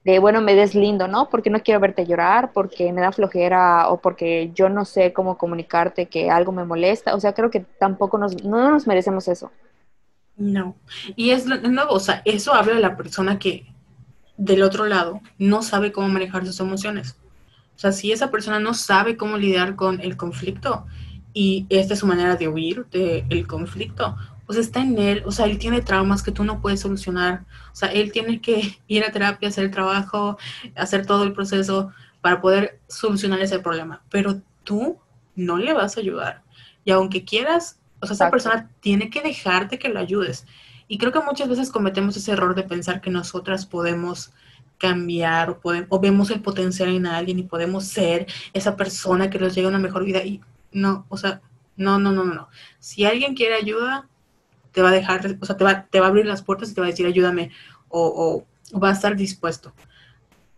[0.05, 1.29] de, bueno, me deslindo, ¿no?
[1.29, 5.39] Porque no quiero verte llorar, porque me da flojera o porque yo no sé cómo
[5.39, 7.15] comunicarte que algo me molesta.
[7.15, 9.51] O sea, creo que tampoco nos, no nos merecemos eso.
[10.37, 10.77] No.
[11.15, 13.67] Y es nuevo, o sea, eso habla de la persona que
[14.37, 17.17] del otro lado no sabe cómo manejar sus emociones.
[17.77, 20.87] O sea, si esa persona no sabe cómo lidiar con el conflicto
[21.33, 24.17] y esta es su manera de huir del conflicto,
[24.53, 27.75] pues está en él, o sea, él tiene traumas que tú no puedes solucionar, o
[27.75, 30.37] sea, él tiene que ir a terapia, hacer el trabajo,
[30.77, 34.99] hacer todo el proceso para poder solucionar ese problema, pero tú
[35.35, 36.43] no le vas a ayudar.
[36.85, 40.47] Y aunque quieras, o sea, esa persona tiene que dejarte que lo ayudes.
[40.87, 44.35] Y creo que muchas veces cometemos ese error de pensar que nosotras podemos
[44.77, 49.39] cambiar o, podemos, o vemos el potencial en alguien y podemos ser esa persona que
[49.39, 50.23] nos llegue a una mejor vida.
[50.23, 50.43] Y
[50.73, 51.41] no, o sea,
[51.75, 52.49] no, no, no, no.
[52.81, 54.11] Si alguien quiere ayuda,
[54.73, 56.75] te va a dejar, o sea, te va, te va a abrir las puertas y
[56.75, 57.51] te va a decir ayúdame
[57.89, 58.45] o,
[58.75, 59.73] o, va a estar dispuesto.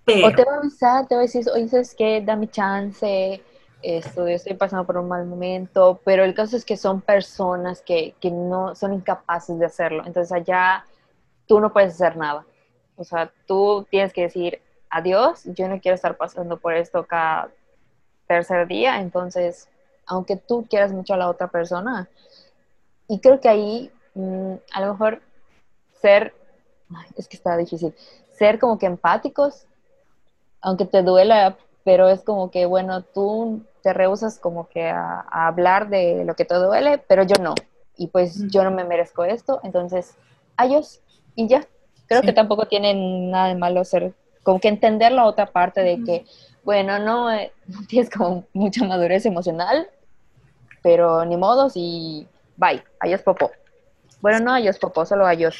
[0.04, 0.28] Pero...
[0.28, 2.22] O te va a avisar, te va a decir, oye, ¿sabes qué?
[2.24, 3.42] Dame chance,
[3.82, 7.82] esto, yo estoy pasando por un mal momento, pero el caso es que son personas
[7.82, 10.04] que, que no son incapaces de hacerlo.
[10.06, 10.84] Entonces allá
[11.46, 12.46] tú no puedes hacer nada.
[12.96, 17.50] O sea, tú tienes que decir, adiós, yo no quiero estar pasando por esto cada
[18.26, 19.68] tercer día, entonces,
[20.06, 22.08] aunque tú quieras mucho a la otra persona,
[23.08, 25.22] y creo que ahí mm, a lo mejor
[26.00, 26.34] ser,
[27.16, 27.94] es que está difícil,
[28.32, 29.66] ser como que empáticos,
[30.60, 35.88] aunque te duela, pero es como que, bueno, tú te rehusas como que a, hablar
[35.90, 37.54] de lo que te duele, pero yo no.
[37.96, 40.16] Y pues yo no me merezco esto, entonces,
[40.56, 41.00] adiós.
[41.36, 41.66] Y ya,
[42.06, 46.02] creo que tampoco tienen nada de malo ser, como que entender la otra parte de
[46.02, 46.24] que,
[46.64, 47.52] bueno, no, eh,
[47.88, 49.88] tienes como mucha madurez emocional,
[50.82, 52.26] pero ni modos y
[52.56, 53.50] bye, adiós popó.
[54.24, 55.54] Bueno, no adiós popó, solo adiós.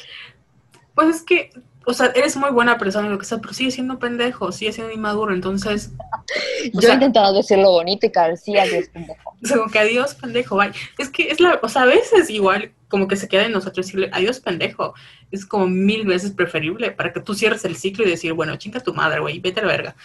[0.95, 1.51] Pues es que,
[1.85, 4.91] o sea, eres muy buena persona, lo que sea, pero sigue siendo pendejo, sigue siendo
[4.91, 5.91] inmaduro, entonces...
[6.73, 9.29] Yo he intentado decirlo bonito y cada sí, adiós pendejo.
[9.29, 10.71] O sea, como que adiós pendejo, bye.
[10.97, 13.85] Es que es la, o sea, a veces igual como que se queda en nosotros
[13.85, 14.95] decirle adiós pendejo.
[15.29, 18.79] Es como mil veces preferible para que tú cierres el ciclo y decir, bueno, chinga
[18.79, 19.95] tu madre, güey, vete a la verga.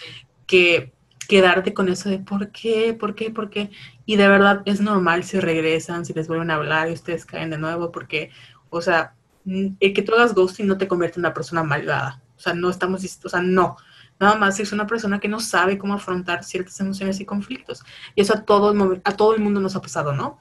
[0.47, 0.93] Que
[1.31, 3.70] quedarte con eso de por qué, por qué, por qué.
[4.05, 7.51] Y de verdad es normal si regresan, si les vuelven a hablar y ustedes caen
[7.51, 8.31] de nuevo, porque,
[8.69, 9.15] o sea,
[9.47, 12.20] el que tú hagas ghosting no te convierte en una persona malvada.
[12.36, 13.77] O sea, no estamos, o sea, no.
[14.19, 17.85] Nada más es una persona que no sabe cómo afrontar ciertas emociones y conflictos.
[18.16, 20.40] Y eso a todo el, a todo el mundo nos ha pasado, ¿no?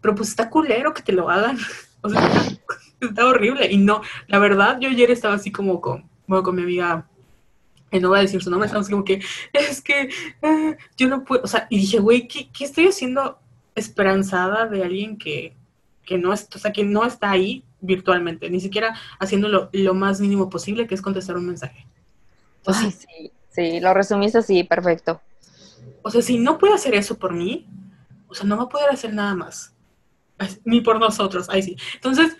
[0.00, 1.58] Pero pues está culero que te lo hagan.
[2.02, 2.30] O sea,
[2.98, 3.70] está, horrible.
[3.70, 7.09] Y no, la verdad, yo ayer estaba así como con, bueno, con mi amiga
[7.98, 9.20] no voy a decir su nombre, estamos como que,
[9.52, 10.10] es que
[10.42, 13.38] ah, yo no puedo, o sea, y dije, güey, ¿qué, ¿qué, estoy haciendo
[13.74, 15.56] esperanzada de alguien que,
[16.04, 20.20] que no, es, o sea, que no está ahí virtualmente, ni siquiera haciendo lo, más
[20.20, 21.86] mínimo posible, que es contestar un mensaje?
[22.92, 25.20] sí, sí, lo resumiste así, perfecto.
[26.02, 27.66] O sea, si no puede hacer eso por mí,
[28.28, 29.74] o sea, no va a poder hacer nada más
[30.64, 31.76] ni por nosotros, ahí sí.
[31.94, 32.36] Entonces,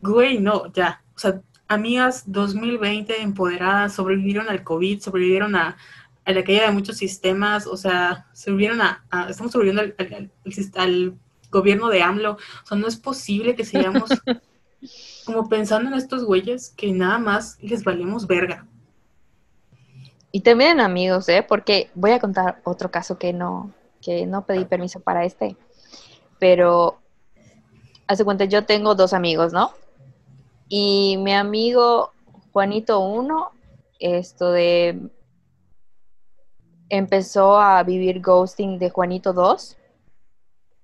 [0.00, 1.40] güey, no, ya, o sea,
[1.74, 5.76] amigas 2020 empoderadas, sobrevivieron al COVID, sobrevivieron a,
[6.24, 10.30] a la caída de muchos sistemas, o sea, sobrevivieron a, estamos sobreviviendo al,
[10.76, 11.14] al,
[11.50, 14.10] gobierno de AMLO, o sea, no es posible que sigamos
[15.24, 18.66] como pensando en estos güeyes que nada más les valemos verga.
[20.32, 21.44] Y también amigos, ¿eh?
[21.46, 23.70] Porque voy a contar otro caso que no,
[24.02, 25.56] que no pedí permiso para este,
[26.40, 26.98] pero
[28.08, 29.72] hace cuenta, yo tengo dos amigos, ¿no?
[30.68, 32.12] Y mi amigo
[32.52, 33.50] Juanito 1,
[33.98, 35.10] esto de
[36.88, 39.76] empezó a vivir ghosting de Juanito 2,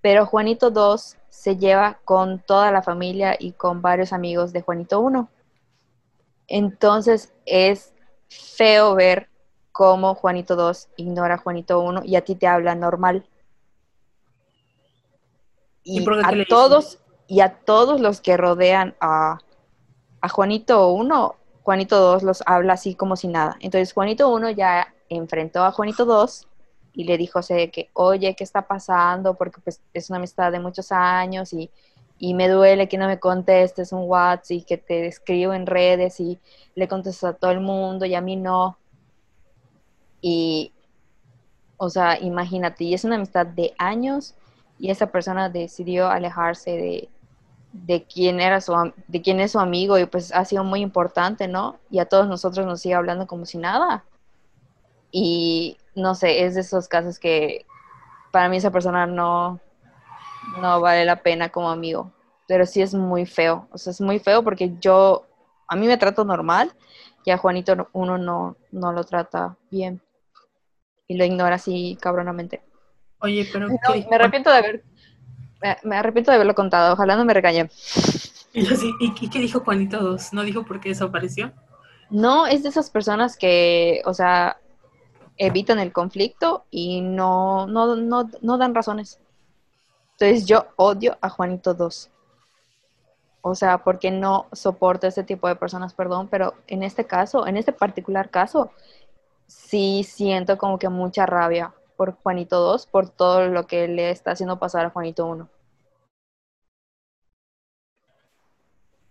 [0.01, 5.01] pero Juanito 2 se lleva con toda la familia y con varios amigos de Juanito
[5.01, 5.29] 1.
[6.49, 7.95] Entonces es
[8.29, 9.29] feo ver
[9.73, 13.27] cómo Juanito 2 ignora a Juanito 1 y a ti te habla normal.
[15.83, 19.39] Y, a todos, y a todos los que rodean a,
[20.29, 23.57] Juanito 1, Juanito 2 los habla así como si nada.
[23.61, 26.47] Entonces Juanito 1 ya enfrentó a Juanito 2
[26.93, 29.35] y le dijo que, oye, ¿qué está pasando?
[29.35, 31.71] Porque pues es una amistad de muchos años y,
[32.19, 36.21] y me duele que no me contestes un WhatsApp y que te escribo en redes
[36.21, 36.39] y
[36.75, 38.77] le contestas a todo el mundo y a mí no.
[40.21, 40.73] Y,
[41.77, 44.35] o sea, imagínate, y es una amistad de años
[44.79, 47.09] y esa persona decidió alejarse de,
[47.73, 51.49] de quién era su de quién es su amigo y pues ha sido muy importante,
[51.49, 51.79] ¿no?
[51.91, 54.05] Y a todos nosotros nos sigue hablando como si nada.
[55.13, 57.67] Y no sé, es de esos casos que
[58.33, 59.61] para mí esa persona no
[60.59, 62.13] no vale la pena como amigo,
[62.49, 65.27] pero sí es muy feo, o sea, es muy feo porque yo
[65.69, 66.73] a mí me trato normal
[67.25, 70.01] y a Juanito uno no no lo trata bien
[71.07, 72.63] y lo ignora así cabronamente.
[73.21, 74.85] Oye, pero me arrepiento de haber
[75.83, 77.69] me, arrepiento de haberlo contado, ojalá no me regañe.
[78.53, 78.67] Y,
[78.99, 80.33] ¿y, qué dijo Juanito 2?
[80.33, 81.53] ¿No dijo por qué desapareció?
[82.11, 84.57] No, es de esas personas que, o sea,
[85.37, 89.21] evitan el conflicto y no, no, no, no dan razones.
[90.19, 92.11] Entonces yo odio a Juanito 2.
[93.43, 97.57] O sea, porque no soporto ese tipo de personas, perdón, pero en este caso, en
[97.57, 98.73] este particular caso,
[99.47, 104.31] sí siento como que mucha rabia por Juanito 2 por todo lo que le está
[104.31, 105.51] haciendo pasar a Juanito 1.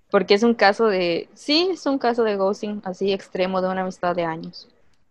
[0.10, 3.82] Porque es un caso de, sí, es un caso de ghosting así extremo de una
[3.82, 4.68] amistad de años.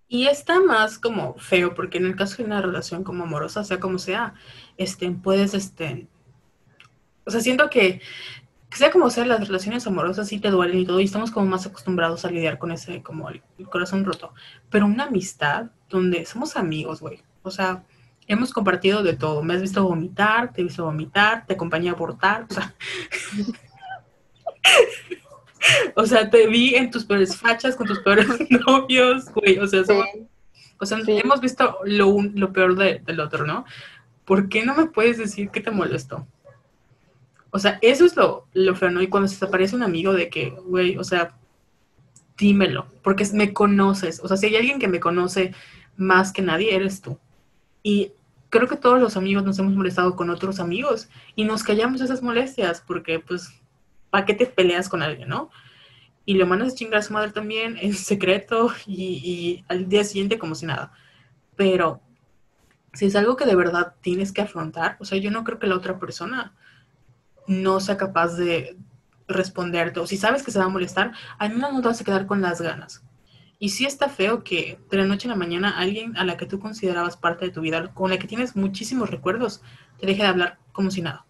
[0.08, 3.78] Y está más como feo, porque en el caso de una relación como amorosa, sea
[3.78, 4.34] como sea,
[4.76, 6.08] este, puedes, este,
[7.26, 8.00] o sea, siento que
[8.72, 11.64] sea como sea, las relaciones amorosas sí te duelen y todo, y estamos como más
[11.64, 13.40] acostumbrados a lidiar con ese, como el
[13.70, 14.34] corazón roto.
[14.68, 17.22] Pero una amistad donde somos amigos, güey.
[17.48, 17.84] O sea,
[18.26, 19.42] hemos compartido de todo.
[19.42, 22.74] Me has visto vomitar, te he visto vomitar, te acompañé a abortar, o sea.
[25.96, 28.26] o sea, te vi en tus peores fachas con tus peores
[28.66, 29.58] novios, güey.
[29.58, 30.06] O sea, somos-
[30.78, 31.18] o sea Sí.
[31.18, 33.64] hemos visto lo, un- lo peor de- del otro, ¿no?
[34.24, 36.26] ¿Por qué no me puedes decir que te molestó?
[37.50, 39.00] O sea, eso es lo, lo feo, ¿no?
[39.02, 41.34] Y cuando se te aparece un amigo de que, güey, o sea,
[42.36, 44.20] dímelo, porque me conoces.
[44.22, 45.54] O sea, si hay alguien que me conoce
[45.96, 47.18] más que nadie, eres tú.
[47.82, 48.12] Y
[48.50, 52.22] creo que todos los amigos nos hemos molestado con otros amigos y nos callamos esas
[52.22, 53.50] molestias, porque, pues,
[54.10, 55.50] ¿para qué te peleas con alguien, no?
[56.24, 60.04] Y lo mandas a chingar a su madre también en secreto y, y al día
[60.04, 60.92] siguiente como si nada.
[61.56, 62.00] Pero
[62.92, 65.66] si es algo que de verdad tienes que afrontar, o sea, yo no creo que
[65.66, 66.54] la otra persona
[67.46, 68.76] no sea capaz de
[69.26, 72.04] responderte, o si sabes que se va a molestar, al menos no te vas a
[72.04, 73.02] quedar con las ganas.
[73.58, 76.46] Y sí está feo que de la noche a la mañana alguien a la que
[76.46, 79.62] tú considerabas parte de tu vida, con la que tienes muchísimos recuerdos,
[79.98, 81.26] te deje de hablar como si nada.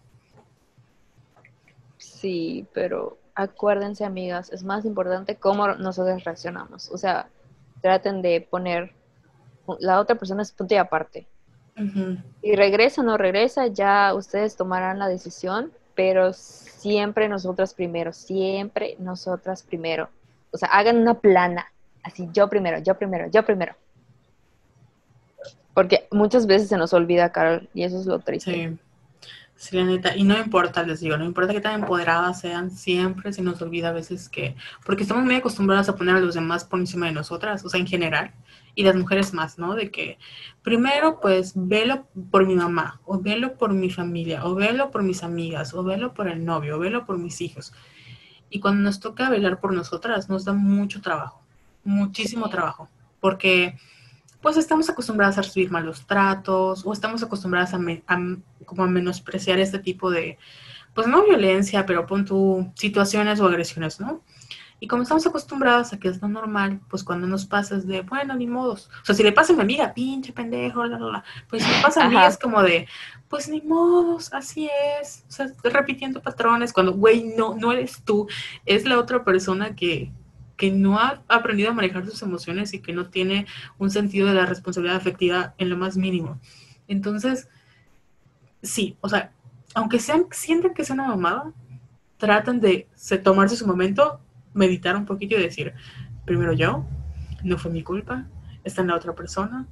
[1.97, 6.89] Sí, pero acuérdense, amigas, es más importante cómo nosotros reaccionamos.
[6.91, 7.29] O sea,
[7.81, 8.93] traten de poner
[9.79, 11.27] la otra persona es punto y aparte.
[11.77, 12.17] Ujú.
[12.41, 18.95] Y regresa o no regresa, ya ustedes tomarán la decisión, pero siempre nosotras primero, siempre
[18.99, 20.09] nosotras primero.
[20.51, 21.71] O sea, hagan una plana,
[22.09, 23.75] así yo primero, yo primero, yo primero.
[25.73, 28.53] Porque muchas veces se nos olvida, Carol, y eso es lo triste.
[28.53, 28.79] Sí.
[29.59, 30.15] Sí, la neta.
[30.15, 33.89] Y no importa, les digo, no importa que tan empoderadas sean, siempre se nos olvida
[33.89, 34.55] a veces que,
[34.85, 37.77] porque estamos muy acostumbradas a poner a los demás por encima de nosotras, o sea,
[37.77, 38.31] en general,
[38.73, 39.75] y las mujeres más, ¿no?
[39.75, 40.17] De que
[40.61, 45.23] primero, pues, velo por mi mamá, o velo por mi familia, o velo por mis
[45.23, 47.73] amigas, o velo por el novio, o velo por mis hijos.
[48.49, 51.38] Y cuando nos toca velar por nosotras, nos da mucho trabajo,
[51.83, 52.51] muchísimo Sí.
[52.51, 52.89] trabajo,
[53.19, 53.77] porque
[54.41, 58.83] pues estamos acostumbradas a recibir malos tratos o estamos acostumbradas a, me- a m- como
[58.83, 60.37] a menospreciar este tipo de,
[60.93, 64.21] pues no violencia, pero pon tu situaciones o agresiones, ¿no?
[64.81, 67.99] Y como estamos acostumbradas a que es lo normal, pues cuando nos pasa es de,
[67.99, 68.89] bueno, ni modos.
[69.01, 71.23] O sea, si le pasa a mi amiga, pinche pendejo, la, la, la.
[71.49, 72.87] Pues si me pasa a mí es como de,
[73.27, 74.69] pues ni modos, así
[75.01, 75.25] es.
[75.27, 78.29] O sea, repitiendo patrones cuando, güey, no, no eres tú,
[78.65, 80.13] es la otra persona que,
[80.59, 83.47] que no ha aprendido a manejar sus emociones y que no tiene
[83.79, 86.39] un sentido de la responsabilidad afectiva en lo más mínimo.
[86.87, 87.49] Entonces,
[88.61, 89.31] sí, o sea,
[89.73, 91.53] aunque sean, sientan que es una mamada,
[92.17, 94.21] tratan de se- tomarse su momento,
[94.53, 95.73] meditar un poquito y decir,
[96.25, 96.85] primero yo,
[97.43, 98.25] no fue mi culpa,
[98.63, 99.67] está en la otra persona,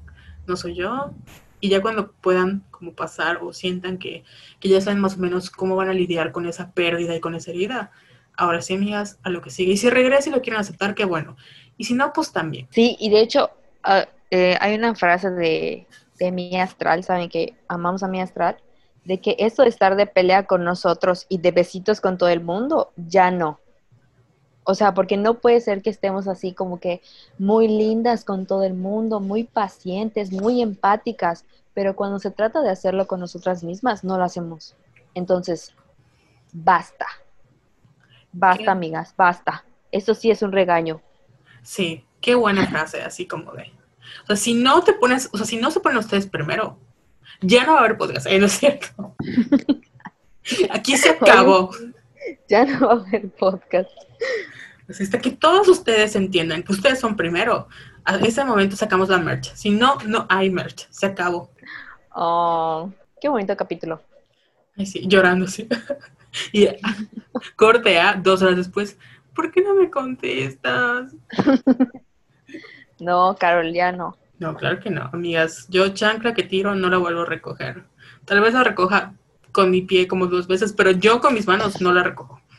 [0.48, 1.14] no soy yo.
[1.60, 4.24] Y ya cuando puedan como pasar o sientan que,
[4.60, 7.36] que ya saben más o menos cómo van a lidiar con esa pérdida y con
[7.36, 7.92] esa herida,
[8.38, 9.74] ahora sí, amigas, a lo que sigue.
[9.74, 11.36] Y si regresa y lo quieren aceptar, qué bueno.
[11.78, 12.68] Y si no, pues también.
[12.72, 13.50] Sí, y de hecho,
[13.84, 15.88] ah, eh, hay una frase de,
[16.20, 18.58] de mi astral, ¿saben que amamos a mi astral?
[19.04, 22.42] De que esto de estar de pelea con nosotros y de besitos con todo el
[22.42, 23.60] mundo, ya no.
[24.64, 27.02] O sea, porque no puede ser que estemos así como que
[27.40, 32.70] muy lindas con todo el mundo, muy pacientes, muy empáticas, pero cuando se trata de
[32.70, 34.76] hacerlo con nosotras mismas, no lo hacemos.
[35.14, 35.74] Entonces,
[36.52, 37.06] basta.
[38.40, 38.70] Basta, ¿Qué?
[38.70, 39.66] amigas, basta.
[39.92, 41.02] Esto sí es un regaño.
[41.64, 43.72] Sí, qué buena frase, así como de.
[44.24, 46.78] O sea, si no te pones, o sea, si no se ponen ustedes primero,
[47.42, 48.38] ya no va a haber podcast, ¿eh?
[48.40, 49.16] ¿no es cierto?
[50.70, 51.72] Aquí se acabó.
[52.50, 53.90] Ya no va a haber podcast.
[54.90, 57.70] Así hasta que todos ustedes entiendan que ustedes son primero,
[58.04, 59.54] a ese momento sacamos la merch.
[59.54, 60.88] Si no, no hay merch.
[60.90, 61.50] Se acabó.
[62.14, 62.92] Oh,
[63.22, 64.02] qué bonito capítulo.
[64.76, 65.70] Ay, sí, llorando, sí.
[66.52, 66.68] Y
[67.56, 68.98] corte a dos horas después.
[69.36, 71.16] ¿Por qué no me contestas?
[73.00, 74.18] No, Carol, ya no.
[74.40, 75.68] No, claro que no, amigas.
[75.70, 77.84] Yo chancla que tiro no la vuelvo a recoger.
[78.26, 79.14] Tal vez la recoja
[79.52, 82.42] con mi pie como dos veces, pero yo con mis manos no la recojo.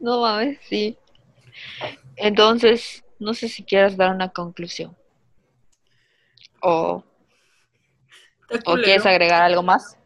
[0.00, 0.98] No mames, sí.
[2.16, 4.94] Entonces, no sé si quieras dar una conclusión.
[6.60, 7.02] O,
[8.66, 9.96] o quieres agregar algo más.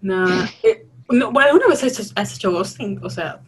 [0.00, 0.26] No,
[0.62, 3.00] eh, no, bueno, ¿alguna vez has hecho, has hecho ghosting?
[3.02, 3.40] O sea,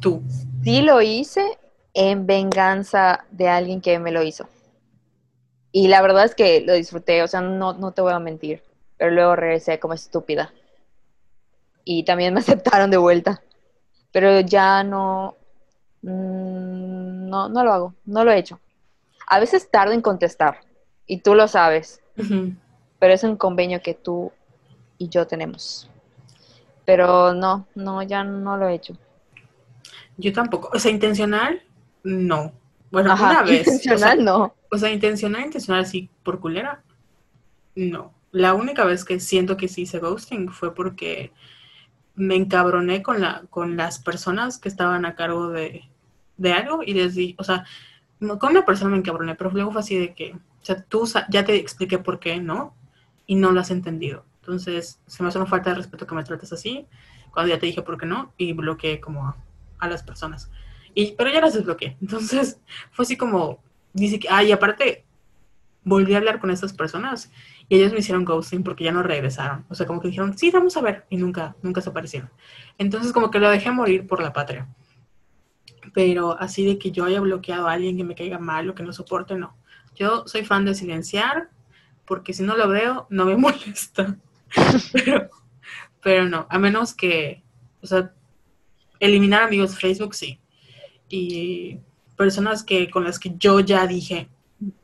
[0.00, 0.22] tú.
[0.62, 1.58] Sí lo hice
[1.94, 4.48] en venganza de alguien que me lo hizo.
[5.72, 8.62] Y la verdad es que lo disfruté, o sea, no, no te voy a mentir.
[8.96, 10.52] Pero luego regresé como estúpida.
[11.84, 13.42] Y también me aceptaron de vuelta.
[14.12, 15.36] Pero ya no,
[16.02, 18.60] mm, no, no lo hago, no lo he hecho.
[19.26, 20.60] A veces tardo en contestar,
[21.06, 22.00] y tú lo sabes,
[22.98, 24.32] pero es un convenio que tú
[24.98, 25.88] y yo tenemos.
[26.84, 28.96] Pero no, no, ya no lo he hecho.
[30.16, 30.70] Yo tampoco.
[30.72, 31.62] O sea, intencional,
[32.02, 32.52] no.
[32.90, 33.60] Bueno, Ajá, una vez.
[33.60, 34.54] intencional o sea, no.
[34.70, 36.82] O sea, intencional, intencional, así por culera,
[37.74, 38.12] no.
[38.32, 41.32] La única vez que siento que sí hice ghosting fue porque
[42.14, 45.88] me encabroné con, la, con las personas que estaban a cargo de,
[46.36, 47.64] de algo y les di, o sea,
[48.38, 51.44] con una persona me encabroné, pero luego fue así de que, o sea, tú ya
[51.44, 52.74] te expliqué por qué, ¿no?
[53.26, 54.24] Y no lo has entendido.
[54.48, 56.86] Entonces, se me hace una falta de respeto que me trates así,
[57.30, 59.34] cuando ya te dije por qué no, y bloqueé como
[59.78, 60.50] a, las personas.
[60.94, 61.98] Y, pero ya las desbloqueé.
[62.00, 62.58] Entonces,
[62.90, 63.62] fue así como,
[63.92, 65.04] dice que, ah, y aparte,
[65.84, 67.30] volví a hablar con estas personas
[67.68, 69.66] y ellos me hicieron ghosting porque ya no regresaron.
[69.68, 72.30] O sea, como que dijeron, sí, vamos a ver, y nunca, nunca se aparecieron.
[72.78, 74.66] Entonces, como que lo dejé morir por la patria.
[75.92, 78.82] Pero así de que yo haya bloqueado a alguien que me caiga mal o que
[78.82, 79.58] no soporte, no.
[79.94, 81.50] Yo soy fan de silenciar
[82.06, 84.16] porque si no lo veo, no me molesta.
[84.92, 85.28] pero,
[86.02, 87.42] pero no, a menos que,
[87.82, 88.12] o sea,
[89.00, 90.38] eliminar amigos de Facebook, sí.
[91.08, 91.78] Y
[92.16, 94.28] personas que con las que yo ya dije,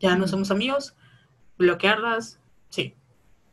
[0.00, 0.94] ya no somos amigos,
[1.58, 2.38] bloquearlas,
[2.70, 2.94] sí.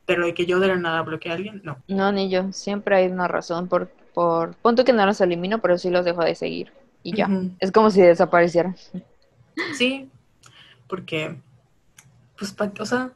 [0.05, 1.81] Pero de que yo de la nada bloquee a alguien, no.
[1.88, 2.51] No, ni yo.
[2.51, 4.55] Siempre hay una razón por, por...
[4.57, 6.71] Punto que no los elimino, pero sí los dejo de seguir.
[7.03, 7.29] Y ya.
[7.59, 8.75] Es como si desaparecieran.
[9.73, 10.09] Sí,
[10.88, 11.39] porque,
[12.38, 13.11] pues, pa- o sea,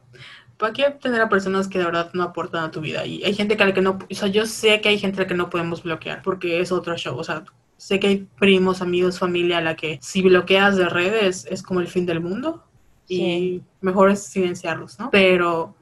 [0.58, 3.04] ¿para qué tener a personas que de verdad no aportan a tu vida?
[3.06, 5.18] Y hay gente que a la que no, o sea, yo sé que hay gente
[5.18, 7.44] a la que no podemos bloquear, porque es otro show, o sea,
[7.76, 11.80] sé que hay primos, amigos, familia a la que si bloqueas de redes es como
[11.80, 12.64] el fin del mundo
[13.08, 13.62] y Sí.
[13.82, 15.10] mejor es silenciarlos, ¿no?
[15.10, 15.74] Pero,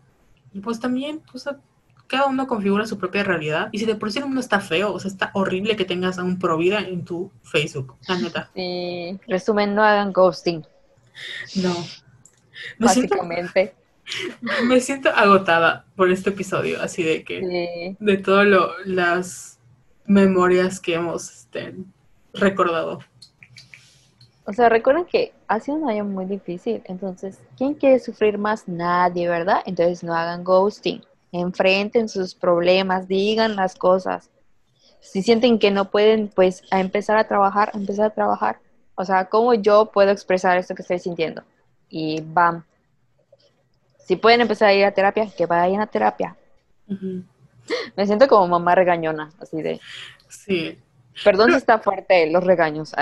[0.63, 1.57] pues también, o sea,
[2.07, 4.93] cada uno configura su propia realidad y si de por sí el mundo está feo,
[4.93, 8.51] o sea, está horrible que tengas a un pro vida en tu Facebook, la neta.
[8.55, 9.19] Sí.
[9.27, 10.65] Resumen, no hagan ghosting,
[11.57, 11.73] No.
[11.75, 11.97] Siento,
[12.79, 13.75] básicamente.
[14.65, 17.97] Me siento agotada por este episodio, así de que, Sí.
[17.99, 18.47] de todas
[18.85, 19.59] las
[20.07, 21.75] memorias que hemos este,
[22.33, 23.01] recordado.
[24.47, 28.69] O sea, recuerden que ha sido un año muy difícil, entonces, ¿quién quiere sufrir más?
[28.69, 29.63] Nadie, ¿verdad?
[29.65, 31.03] Entonces no hagan ghosting,
[31.33, 34.29] enfrenten sus problemas, digan las cosas.
[35.01, 38.59] Si sienten que no pueden, pues a empezar a trabajar, a empezar a trabajar.
[38.97, 41.43] O sea, ¿cómo yo puedo expresar esto que estoy sintiendo?
[41.89, 42.65] Y bam.
[44.05, 46.37] Si pueden empezar a ir a terapia, que vayan a terapia.
[46.89, 47.25] Ujú.
[47.97, 49.81] Me siento como mamá regañona, así de,
[50.29, 50.79] Sí.
[51.23, 52.95] perdón si está fuerte los regaños.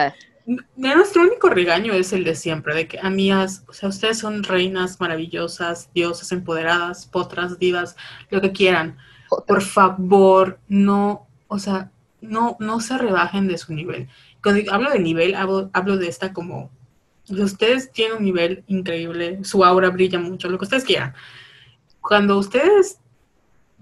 [0.76, 5.00] Nuestro único regaño es el de siempre, de que amigas, o sea, ustedes son reinas
[5.00, 7.96] maravillosas, diosas empoderadas, potras, divas,
[8.30, 8.98] lo que quieran.
[9.46, 14.08] Por favor, no, o sea, no, no se rebajen de su nivel.
[14.42, 16.70] Cuando hablo de nivel, hablo, hablo de esta como,
[17.28, 21.14] ustedes tienen un nivel increíble, su aura brilla mucho, lo que ustedes quieran.
[22.00, 22.98] Cuando ustedes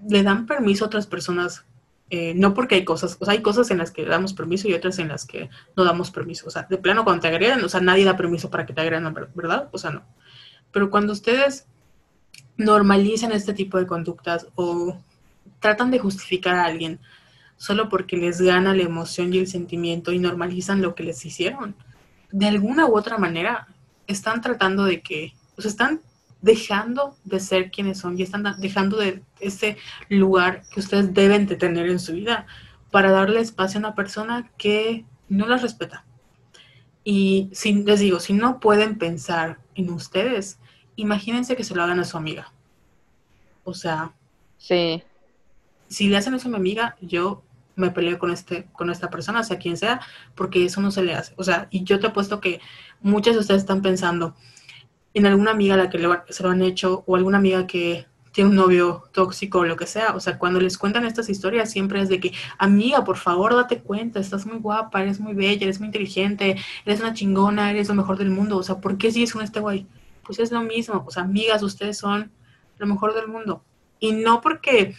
[0.07, 1.65] le dan permiso a otras personas,
[2.09, 4.73] eh, no porque hay cosas, o sea, hay cosas en las que damos permiso y
[4.73, 6.47] otras en las que no damos permiso.
[6.47, 8.81] O sea, de plano cuando te agredan, o sea, nadie da permiso para que te
[8.81, 9.69] agredan, ver- ¿verdad?
[9.71, 10.03] O sea, no.
[10.71, 11.67] Pero cuando ustedes
[12.57, 14.97] normalizan este tipo de conductas o
[15.59, 16.99] tratan de justificar a alguien
[17.57, 21.75] solo porque les gana la emoción y el sentimiento y normalizan lo que les hicieron,
[22.31, 23.67] de alguna u otra manera
[24.07, 26.01] están tratando de que, o sea, están
[26.41, 29.77] dejando de ser quienes son y están dejando de ese
[30.09, 32.47] lugar que ustedes deben de tener en su vida
[32.89, 36.03] para darle espacio a una persona que no las respeta.
[37.03, 40.59] Y si, les digo, si no pueden pensar en ustedes,
[40.95, 42.51] imagínense que se lo hagan a su amiga.
[43.63, 44.13] O sea,
[44.61, 45.01] Sí,
[45.87, 47.41] si le hacen eso a mi amiga, yo
[47.75, 50.01] me peleo con este, con esta persona, sea quien sea,
[50.35, 51.33] porque eso no se le hace.
[51.37, 52.59] O sea, y yo te apuesto que
[53.01, 54.35] muchas de ustedes están pensando
[55.13, 55.99] en alguna amiga a la que
[56.29, 59.85] se lo han hecho, o alguna amiga que tiene un novio tóxico o lo que
[59.87, 60.15] sea.
[60.15, 63.79] O sea, cuando les cuentan estas historias, siempre es de que, amiga, por favor, date
[63.79, 67.95] cuenta, estás muy guapa, eres muy bella, eres muy inteligente, eres una chingona, eres lo
[67.95, 68.57] mejor del mundo.
[68.57, 69.85] O sea, ¿por qué sigues con este güey?
[70.23, 71.03] Pues es lo mismo.
[71.05, 72.31] O sea, amigas, ustedes son
[72.77, 73.63] lo mejor del mundo.
[73.99, 74.95] Y no porque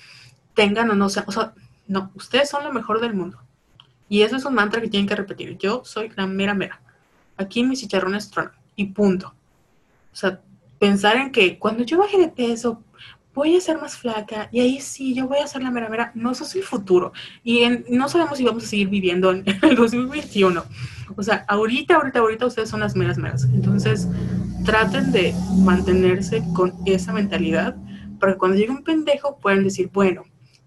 [0.54, 1.54] tengan o no sean, o sea,
[1.93, 3.39] no, ustedes son lo mejor del mundo.
[4.09, 5.56] Y eso es un mantra que tienen que repetir.
[5.59, 6.81] Yo soy la mera mera.
[7.36, 8.52] Aquí mis chicharrones tronan.
[8.77, 9.28] Y punto.
[10.12, 10.40] O sea,
[10.78, 12.82] pensar en que cuando yo baje de peso,
[13.35, 16.12] voy a ser más flaca y ahí sí, yo voy a ser la mera mera.
[16.14, 17.12] No, eso es el futuro.
[17.43, 20.64] Y en- no sabemos si vamos a seguir viviendo en el 2021.
[21.16, 23.44] O sea, ahorita, ahorita, ahorita ustedes son las meras meras.
[23.44, 24.09] Entonces,
[24.64, 27.77] traten de mantenerse con esa mentalidad
[28.20, 30.23] para que cuando llegue un pendejo puedan decir, bueno,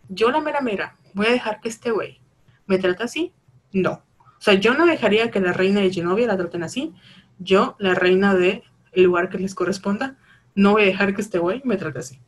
[0.09, 2.21] yo la mera mera, voy a dejar que este güey
[2.67, 3.33] me trate así.
[3.71, 4.03] No.
[4.37, 6.93] O sea, yo no dejaría que la reina de Genovia la traten así.
[7.39, 10.17] Yo, la reina de el lugar que les corresponda,
[10.53, 12.19] no voy a dejar que este güey me trate así.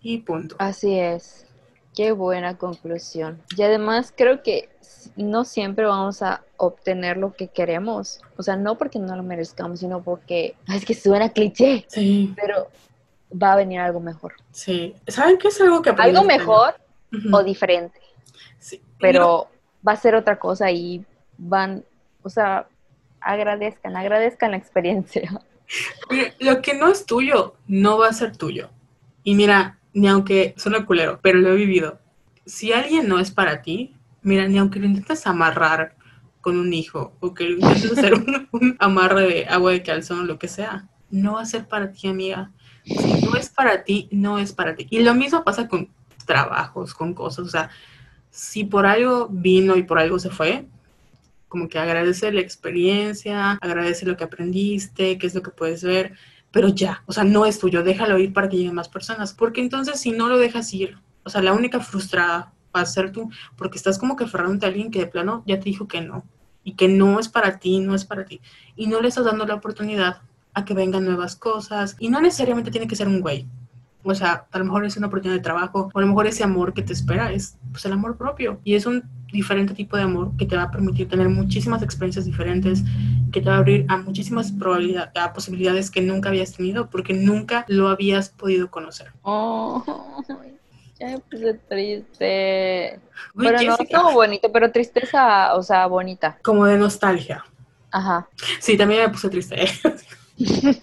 [0.00, 0.56] Y punto.
[0.58, 1.46] así es.
[1.94, 3.40] Qué buena conclusión.
[3.56, 4.70] Y además creo que
[5.16, 8.20] no siempre vamos a obtener lo que queremos.
[8.36, 11.84] O sea, no porque no lo merezcamos, sino porque es que suena cliché.
[11.88, 12.32] Sí.
[12.34, 12.68] Pero
[13.30, 14.34] va a venir algo mejor.
[14.50, 14.94] Sí.
[15.06, 16.16] ¿Saben qué es algo que aprendí?
[16.16, 16.74] Algo mejor
[17.30, 18.00] o diferente.
[19.02, 19.48] Pero
[19.86, 21.04] va a ser otra cosa y
[21.36, 21.84] van,
[22.22, 22.66] o sea,
[23.20, 25.40] agradezcan, agradezcan la experiencia.
[26.38, 28.70] lo que no es tuyo, no va a ser tuyo.
[29.24, 32.00] Y mira, ni aunque suena culero, pero lo he vivido.
[32.46, 35.96] Si alguien no es para ti, mira, ni aunque lo intentes amarrar
[36.40, 38.14] con un hijo o que lo intentes hacer
[38.52, 41.92] un, amarre de agua de calzón o lo que sea, no va a ser para
[41.92, 42.50] ti, amiga.
[42.84, 44.86] Si no es para ti, no es para ti.
[44.90, 45.88] Y lo mismo pasa con
[46.26, 47.46] trabajos, con cosas.
[47.46, 47.70] O sea,
[48.32, 50.66] si por algo vino y por algo se fue,
[51.48, 56.14] como que agradece la experiencia, agradece lo que aprendiste, qué es lo que puedes ver,
[56.50, 59.60] pero ya, o sea, no es tuyo, déjalo ir para que lleguen más personas, porque
[59.60, 63.30] entonces si no lo dejas ir, o sea, la única frustrada va a ser tú,
[63.56, 66.24] porque estás como que aferrándote a alguien que de plano ya te dijo que no,
[66.64, 68.40] y que no es para ti, no es para ti,
[68.74, 70.22] y no le estás dando la oportunidad
[70.54, 73.46] a que vengan nuevas cosas, y no necesariamente tiene que ser un güey,
[74.04, 76.42] o sea, a lo mejor es una oportunidad de trabajo, o a lo mejor ese
[76.44, 78.60] amor que te espera es pues, el amor propio.
[78.64, 82.24] Y es un diferente tipo de amor que te va a permitir tener muchísimas experiencias
[82.24, 82.82] diferentes,
[83.32, 87.14] que te va a abrir a muchísimas probabilidades, a posibilidades que nunca habías tenido porque
[87.14, 89.12] nunca lo habías podido conocer.
[89.22, 90.22] Oh,
[91.00, 93.00] ya me puse triste.
[93.36, 96.38] pero no como bonito, pero tristeza, o sea, bonita.
[96.42, 97.44] Como de nostalgia.
[97.90, 98.28] Ajá.
[98.58, 99.64] Sí, también me puse triste.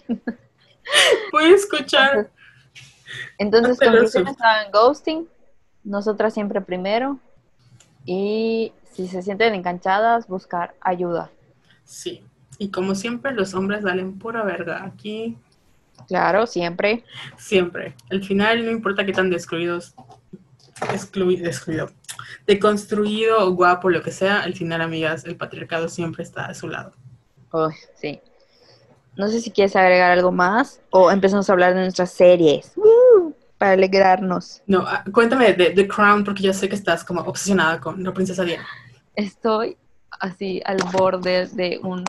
[1.32, 2.32] Voy a escuchar
[3.38, 5.28] entonces, conclusiones en ghosting,
[5.84, 7.20] nosotras siempre primero.
[8.06, 11.30] Y si se sienten enganchadas, buscar ayuda.
[11.84, 12.24] Sí.
[12.58, 14.84] Y como siempre, los hombres valen pura verga.
[14.84, 15.38] Aquí.
[16.08, 17.04] Claro, siempre.
[17.38, 17.96] Siempre.
[18.10, 19.94] Al final, no importa qué tan descluidos,
[20.94, 21.92] excluido, excluido,
[22.48, 26.94] deconstruido, guapo, lo que sea, al final, amigas, el patriarcado siempre está a su lado.
[27.52, 28.22] Oh, sí.
[29.18, 32.72] No sé si quieres agregar algo más o empezamos a hablar de nuestras series
[33.60, 34.64] para alegrarnos.
[34.66, 38.12] No, ah, cuéntame de The Crown porque yo sé que estás como obsesionada con la
[38.12, 38.66] princesa Diana.
[39.16, 39.78] Estoy
[40.20, 42.04] así al borde de un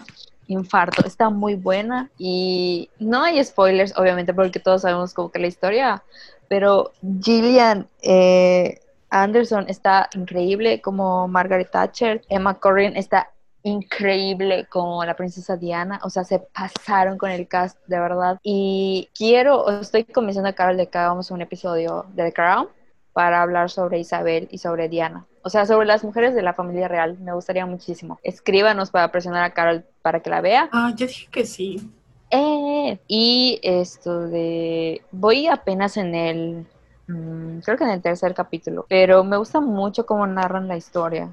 [0.46, 1.04] infarto.
[1.04, 6.02] Está muy buena y no hay spoilers, obviamente, porque todos sabemos como que la historia,
[6.48, 13.30] pero Gillian eh, Anderson está increíble como Margaret Thatcher, Emma Corrin está
[13.62, 18.38] increíble como la princesa Diana, o sea, se pasaron con el cast de verdad.
[18.42, 22.68] Y quiero, estoy convenciendo a Carol de que hagamos un episodio de The Crown
[23.12, 25.26] para hablar sobre Isabel y sobre Diana.
[25.42, 27.18] O sea, sobre las mujeres de la familia real.
[27.18, 28.18] Me gustaría muchísimo.
[28.22, 30.68] Escríbanos para presionar a Carol para que la vea.
[30.72, 31.90] Ah, yo dije que sí.
[32.30, 35.02] Eh, y esto de...
[35.10, 36.66] Voy apenas en el...
[37.08, 38.86] Mm, creo que en el tercer capítulo.
[38.88, 41.30] Pero me gusta mucho cómo narran la historia.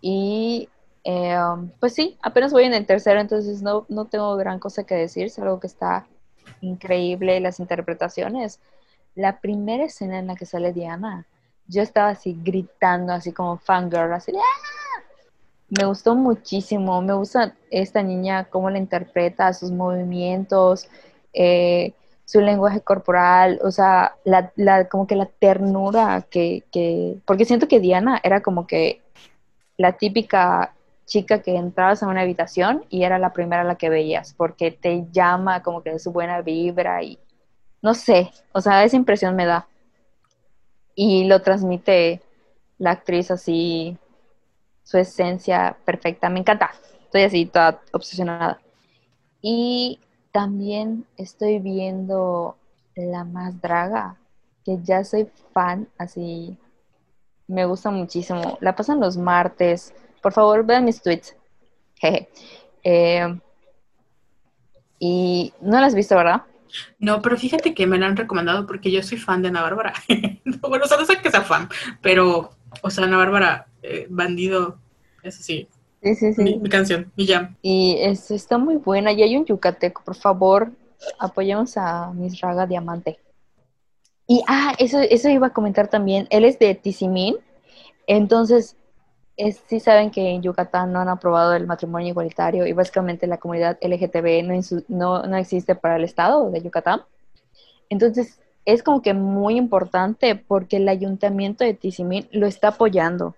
[0.00, 0.68] Y
[1.04, 4.94] um, pues sí, apenas voy en el tercero, entonces no, no tengo gran cosa que
[4.94, 6.06] decir, es algo que está
[6.60, 8.60] increíble, las interpretaciones.
[9.14, 11.26] La primera escena en la que sale Diana,
[11.66, 14.74] yo estaba así gritando, así como fangirl, así ¡Ah!
[15.70, 20.88] Me gustó muchísimo, me gusta esta niña, cómo la interpreta, sus movimientos,
[21.32, 21.94] eh,
[22.24, 27.66] su lenguaje corporal, o sea, la, la, como que la ternura que, que, porque siento
[27.66, 29.02] que Diana era como que
[29.76, 30.74] la típica
[31.06, 35.06] chica que entrabas a una habitación y era la primera la que veías, porque te
[35.10, 37.18] llama como que de su buena vibra y
[37.82, 39.68] no sé, o sea, esa impresión me da.
[40.94, 42.22] Y lo transmite
[42.78, 43.98] la actriz así,
[44.82, 46.70] su esencia perfecta, me encanta,
[47.02, 48.60] estoy así toda obsesionada.
[49.42, 50.00] Y
[50.32, 52.56] también estoy viendo
[52.94, 54.16] La Más Draga,
[54.64, 56.56] que ya soy fan, así,
[57.46, 58.56] me gusta muchísimo.
[58.60, 59.92] La pasan los martes,
[60.24, 61.36] por favor, vean mis tweets.
[62.82, 63.38] Eh,
[64.98, 66.44] y no las has visto, ¿verdad?
[66.98, 69.92] No, pero fíjate que me la han recomendado porque yo soy fan de Ana Bárbara.
[70.62, 71.68] bueno, o sea, no sé que sea fan,
[72.00, 74.78] pero, o sea, Ana Bárbara, eh, bandido,
[75.22, 75.68] es así.
[76.02, 76.58] Sí, sí, sí.
[76.58, 77.54] Mi, canción, mi jam.
[77.60, 79.12] Y es, está muy buena.
[79.12, 80.72] Y hay un yucateco, por favor,
[81.18, 83.18] apoyemos a Miss Raga Diamante.
[84.26, 86.26] Y, ah, eso, eso iba a comentar también.
[86.30, 87.36] Él es de Tizimín.
[88.06, 88.76] Entonces,
[89.36, 93.38] es, sí saben que en Yucatán no han aprobado el matrimonio igualitario y básicamente la
[93.38, 94.44] comunidad LGTB
[94.88, 97.02] no, no, existe para el estado de Yucatán.
[97.88, 103.34] Entonces, es como que muy importante porque el ayuntamiento de Tizimín lo está apoyando.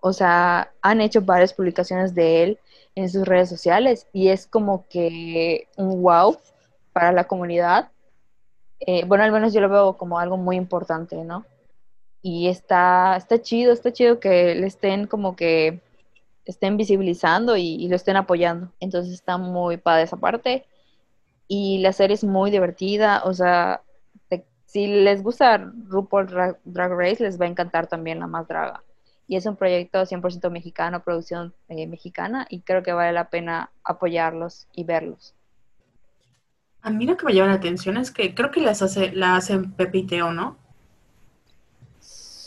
[0.00, 2.58] O sea, han hecho varias publicaciones de él
[2.94, 6.36] en sus redes sociales y es como que un wow
[6.92, 7.90] para la comunidad.
[8.80, 11.44] Eh, bueno, al menos yo lo veo como algo muy importante, ¿no?
[12.24, 15.82] Y está, está chido, está chido que le estén como que
[16.46, 18.72] estén visibilizando y, lo estén apoyando.
[18.80, 20.64] Entonces está muy padre esa parte.
[21.48, 23.82] Y la serie es muy divertida, o sea,
[24.64, 28.82] si les gusta RuPaul Dra- Drag Race, les va a encantar también La Más Draga.
[29.28, 33.70] Y es un proyecto 100% mexicano, producción eh, mexicana, y creo que vale la pena
[33.84, 35.34] apoyarlos y verlos.
[36.80, 39.36] A mí lo que me llama la atención es que creo que las hace, la
[39.36, 40.63] hacen Pepe y Teo, ¿no?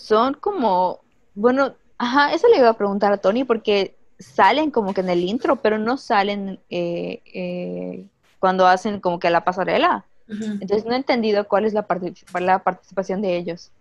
[0.08, 1.02] Son como,
[1.36, 5.24] bueno, ajá, eso le iba a preguntar a Tony porque salen como que en el
[5.24, 8.08] intro, pero no salen eh, eh,
[8.40, 10.06] cuando hacen como que la pasarela.
[10.62, 13.72] Entonces no he entendido cuál es la, partic- la participación de ellos.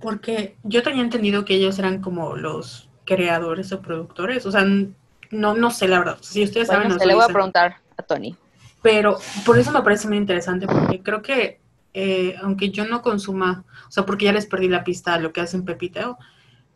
[0.00, 4.46] Porque yo tenía entendido que ellos eran como los creadores o productores.
[4.46, 6.18] O sea, no, no sé la verdad.
[6.20, 8.36] Si ustedes Bueno, saben, se le voy a preguntar a Tony.
[8.82, 11.60] Pero por eso me parece muy interesante, porque creo que,
[11.94, 15.32] eh, aunque yo no consuma, o sea, porque ya les perdí la pista a lo
[15.32, 16.18] que hacen Pepiteo,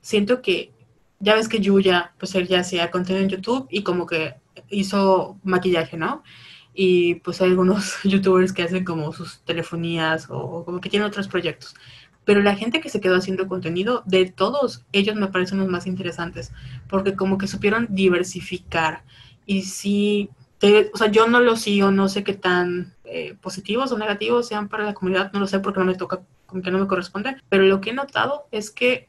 [0.01, 0.73] siento que,
[1.21, 4.35] ya ves que Yuya, pues él ya hacía contenido en YouTube y como que
[4.69, 6.23] hizo maquillaje, ¿no?
[6.75, 11.29] Y pues hay algunos youtubers que hacen como sus telefonías o, como que tienen otros
[11.29, 11.75] proyectos.
[12.25, 15.87] Pero la gente que se quedó haciendo contenido, de todos ellos me parecen los más
[15.87, 16.53] interesantes,
[16.89, 19.05] porque como que supieron diversificar.
[19.47, 23.93] Y sí, te- o sea, yo no los sigo, no sé qué tan eh, positivos
[23.93, 26.71] o negativos sean para la comunidad, no lo sé porque no me toca, como que
[26.71, 29.09] no me corresponde, pero lo que he notado es que,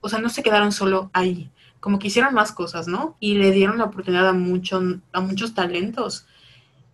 [0.00, 3.16] o sea, no se quedaron solo ahí, como que hicieron más cosas, ¿no?
[3.20, 4.82] Y le dieron la oportunidad a, mucho,
[5.12, 6.26] a muchos talentos.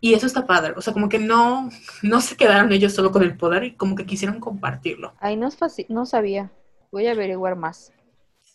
[0.00, 1.70] Y eso está padre, o sea, como que no,
[2.02, 5.12] no se quedaron ellos solo con el poder y como que quisieron compartirlo.
[5.20, 6.52] Ay, no, es fácil, no sabía.
[6.92, 7.92] Voy a averiguar más.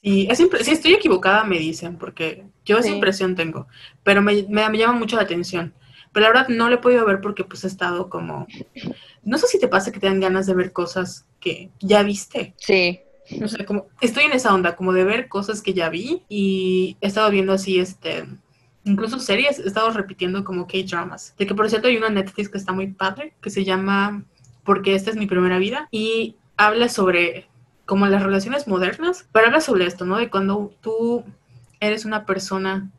[0.01, 2.95] Y es si estoy equivocada, me dicen, porque yo esa Sí.
[2.95, 3.67] impresión tengo,
[4.03, 5.73] pero me, me- me llama mucho la atención.
[6.13, 8.47] Pero la verdad no lo he podido ver porque pues he estado como...
[9.23, 12.53] No sé si te pasa que te dan ganas de ver cosas que ya viste.
[12.57, 13.01] Sí.
[13.43, 16.97] O sea, como estoy en esa onda, como de ver cosas que ya vi y
[17.01, 18.25] he estado viendo así, este,
[18.83, 21.33] incluso series, he estado repitiendo como K-dramas.
[21.37, 24.23] De que por cierto hay una Netflix que está muy padre, que se llama
[24.63, 27.47] Porque esta es mi primera vida y habla sobre
[27.85, 30.17] como las relaciones modernas, pero habla sobre esto, ¿no?
[30.17, 31.23] De cuando tú
[31.79, 32.91] eres una persona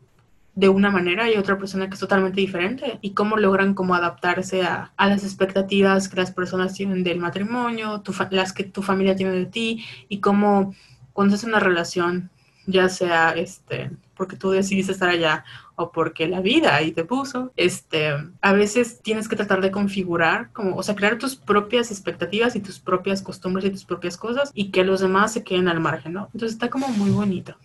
[0.54, 4.62] de una manera y otra persona que es totalmente diferente y cómo logran como adaptarse
[4.62, 9.32] a, a las expectativas que las personas tienen del matrimonio, las que tu familia tiene
[9.32, 10.74] de ti y cómo
[11.12, 12.30] cuando hace una relación,
[12.66, 15.44] ya sea este porque tú decidiste estar allá
[15.76, 20.52] o porque la vida ahí te puso, este, a veces tienes que tratar de configurar,
[20.52, 24.50] como, o sea, crear tus propias expectativas y tus propias costumbres y tus propias cosas
[24.54, 26.28] y que los demás se queden al margen, ¿no?
[26.32, 27.56] Entonces está como muy bonito.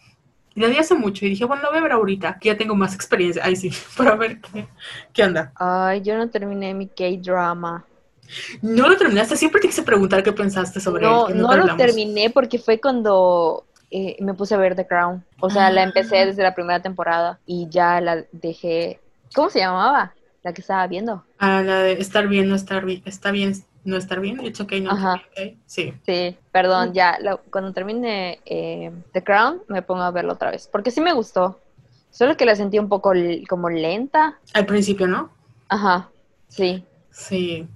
[0.55, 2.57] Y la vi hace mucho y dije, bueno, lo voy a ver ahorita, que ya
[2.57, 3.43] tengo más experiencia.
[3.45, 4.67] Ahí sí, para ver qué,
[5.13, 5.51] qué onda.
[5.55, 7.85] Ay, yo no terminé mi K-drama.
[8.61, 11.33] No lo terminaste, siempre te quise preguntar qué pensaste sobre No, él.
[11.33, 15.23] que no lo terminé porque fue cuando eh, me puse a ver The Crown.
[15.39, 15.85] O sea, la Ah.
[15.85, 18.99] empecé desde la primera temporada y ya la dejé.
[19.33, 20.13] ¿Cómo se llamaba?
[20.43, 21.23] La que estaba viendo.
[21.39, 24.81] Ah, la de estar bien, no estar bien, está bien, no estar bien, it's okay,
[24.81, 25.21] no Ajá.
[25.31, 25.57] okay.
[25.65, 25.93] Sí.
[26.05, 30.67] Sí, perdón, ya la- cuando termine eh, The Crown me pongo a verlo otra vez.
[30.71, 31.59] Porque sí me gustó.
[32.11, 33.13] Solo que la sentí un poco
[33.47, 34.39] como lenta.
[34.53, 35.29] Al principio, ¿no?
[35.69, 36.09] Ajá,
[36.47, 36.83] sí.
[37.11, 37.67] Sí.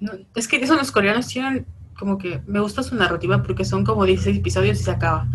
[0.00, 1.66] No, es que eso los coreanos tienen
[1.98, 5.26] como que me gusta su narrativa porque son como 16 episodios y se acaba.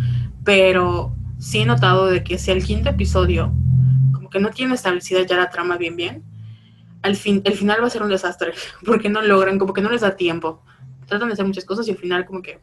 [0.46, 3.52] Pero sí he notado de que si el quinto episodio
[4.14, 6.24] como que no tiene establecida ya la trama bien bien,
[7.02, 8.54] al fin el final va a ser un desastre
[8.86, 10.64] porque no logran, como que no les da tiempo.
[11.08, 12.60] Tratan de hacer muchas cosas y al final como que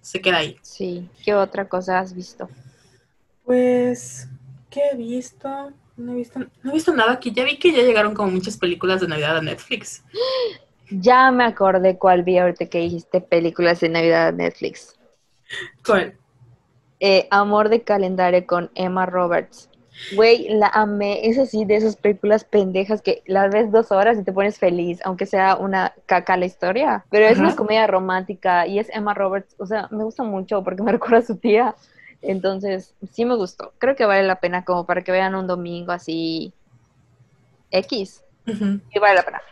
[0.00, 0.56] se queda ahí.
[0.62, 1.08] Sí.
[1.24, 2.48] ¿Qué otra cosa has visto?
[3.44, 4.28] Pues,
[4.70, 5.72] ¿qué he visto?
[5.96, 8.56] No he visto, no he visto nada que ya vi que ya llegaron como muchas
[8.56, 10.04] películas de Navidad a Netflix.
[10.90, 14.96] Ya me acordé cuál vi ahorita que dijiste películas de Navidad de Netflix.
[15.84, 16.14] ¿Cuál?
[16.98, 19.68] Eh, Amor de calendario con Emma Roberts.
[20.12, 21.26] Güey, la amé.
[21.28, 25.00] Es así de esas películas pendejas que las ves dos horas y te pones feliz,
[25.04, 27.04] aunque sea una caca la historia.
[27.10, 29.54] Pero es una comedia romántica y es Emma Roberts.
[29.58, 31.74] O sea, me gusta mucho porque me recuerda a su tía.
[32.22, 33.72] Entonces, sí me gustó.
[33.78, 36.52] Creo que vale la pena como para que vean un domingo así
[37.70, 38.22] X.
[38.90, 39.42] Y vale la pena.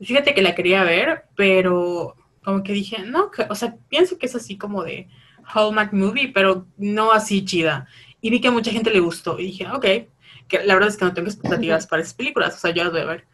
[0.00, 2.14] Fíjate que la quería ver, pero
[2.44, 5.08] como que dije, no, que- o sea, pienso que es así como de
[5.54, 7.86] Hallmark movie, pero no así chida.
[8.20, 9.84] Y vi que a mucha gente le gustó y dije, ok,
[10.48, 12.92] que la verdad es que no tengo expectativas para esas películas, o sea, yo las
[12.92, 13.26] voy a ver.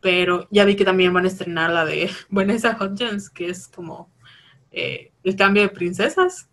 [0.00, 4.10] Pero ya vi que también van a estrenar la de Vanessa Hudgens, que es como
[4.70, 6.48] eh, el cambio de princesas.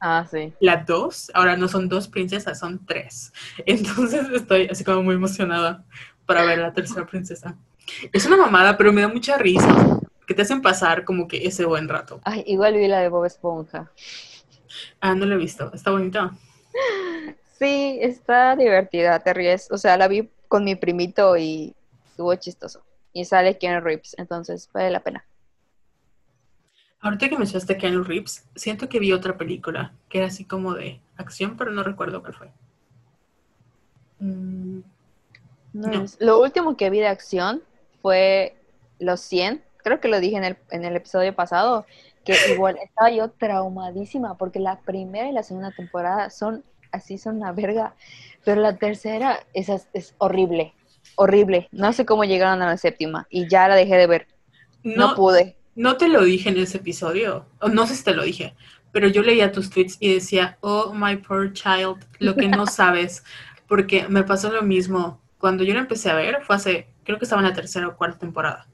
[0.00, 0.52] Ah, sí.
[0.60, 3.32] La dos, ahora no son dos princesas, son tres.
[3.66, 5.84] Entonces estoy así como muy emocionada
[6.26, 7.56] para ver la tercera princesa.
[8.12, 9.98] Es una mamada, pero me da mucha risa.
[10.26, 12.20] que te hacen pasar como que ese buen rato.
[12.24, 13.90] Ay, igual vi la de Bob Esponja.
[15.00, 15.72] Ah, no la he visto.
[15.74, 16.32] Está bonita.
[17.58, 19.70] Sí, está divertida, te ríes.
[19.70, 21.74] O sea, la vi con mi primito y
[22.08, 22.82] estuvo chistoso.
[23.12, 25.24] Y sale Ken Reeves, entonces vale la pena.
[27.00, 31.00] Ahorita que mencionaste Ken Reeves, siento que vi otra película que era así como de
[31.16, 32.50] acción, pero no recuerdo cuál fue.
[34.18, 34.80] Mm,
[35.72, 36.02] No, No.
[36.04, 37.62] es- Lo último que vi de acción
[38.02, 38.56] fue
[38.98, 39.62] Los 100.
[39.82, 41.86] Creo que lo dije en el, en el episodio pasado,
[42.24, 47.36] que igual estaba yo traumadísima porque la primera y la segunda temporada son así, son
[47.36, 47.94] una verga,
[48.44, 50.74] pero la tercera es, es horrible,
[51.16, 51.68] horrible.
[51.72, 54.26] No sé cómo llegaron a la séptima y ya la dejé de ver.
[54.82, 55.56] No, no, pude.
[55.74, 58.54] no te lo dije en ese episodio, o no sé si te lo dije,
[58.92, 63.24] pero yo leía tus tweets y decía, oh my poor child, lo que no sabes,
[63.68, 65.20] porque me pasó lo mismo.
[65.38, 67.96] Cuando yo lo empecé a ver, fue hace, creo que estaba en la tercera o
[67.96, 68.66] cuarta temporada.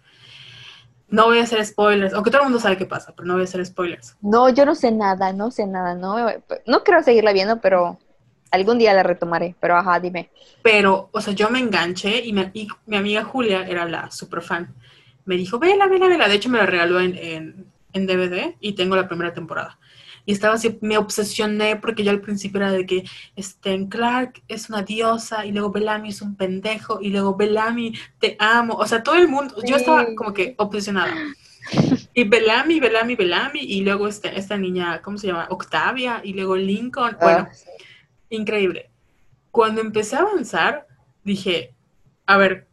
[1.09, 3.43] No voy a hacer spoilers, aunque todo el mundo sabe qué pasa, pero no voy
[3.43, 4.17] a hacer spoilers.
[4.21, 6.17] No, yo no sé nada, no sé nada, no,
[6.67, 7.99] no quiero seguirla viendo, pero
[8.51, 9.55] algún día la retomaré.
[9.61, 10.31] Pero ajá, dime.
[10.63, 14.43] Pero, o sea, yo me enganché y, me- y mi amiga Julia era la super
[14.43, 14.75] fan.
[15.25, 16.29] Me dijo, vela, vela, vela.
[16.29, 19.79] De hecho, me la regaló en, en, en DVD y tengo la primera temporada.
[20.27, 23.05] Y estaba así, me obsesioné porque yo al principio era de que
[23.37, 28.37] este, Clark es una diosa y luego Bellamy es un pendejo y luego Bellamy te
[28.39, 28.75] amo.
[28.75, 31.15] O sea, todo el mundo, yo estaba como que obsesionada.
[32.13, 35.47] Y Bellamy, Bellamy, Bellamy y luego este, esta niña, ¿cómo se llama?
[35.51, 37.17] Octavia y luego Lincoln.
[37.21, 37.67] Bueno, Ah, sí.
[38.31, 38.91] increíble.
[39.51, 40.87] Cuando empecé a avanzar,
[41.25, 41.73] dije,
[42.27, 42.67] a ver,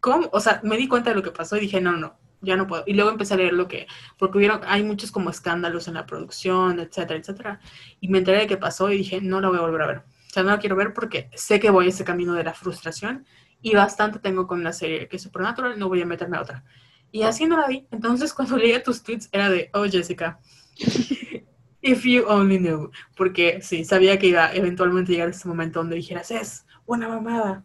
[0.00, 0.28] ¿cómo?
[0.32, 2.66] O sea, me di cuenta de lo que pasó y dije, no, no, ya no
[2.66, 2.84] puedo.
[2.86, 3.86] Y luego empecé a leer lo que,
[4.18, 7.60] porque hubieron, hay muchos como escándalos en la producción, etcétera, etcétera.
[8.00, 9.98] Y me enteré de qué pasó y dije, no la voy a volver a ver.
[9.98, 13.26] O sea, no la quiero ver porque sé que voy ese camino de la frustración
[13.62, 16.64] y bastante tengo con la serie que es Supernatural, no voy a meterme a otra.
[17.10, 17.86] Y así no la vi.
[17.90, 20.38] Entonces, cuando leía tus tweets era de, oh, Jessica,
[21.82, 22.90] if you only knew.
[23.16, 27.64] Porque sí, sabía que iba eventualmente a llegar ese momento donde dijeras, es una mamada.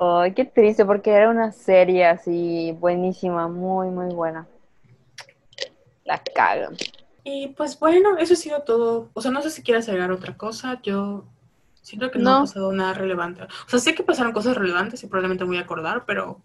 [0.00, 4.48] Ay, qué triste, porque era una serie así buenísima, muy, muy buena.
[6.04, 6.76] La cagan.
[7.24, 9.10] Y pues bueno, eso ha sido todo.
[9.14, 10.80] O sea, no sé si quieres agregar otra cosa.
[10.82, 11.24] Yo
[11.82, 12.40] siento que no, ha No.
[12.40, 13.42] pasado nada relevante.
[13.44, 16.40] O sea, sé que pasaron cosas relevantes y probablemente me voy a acordar, pero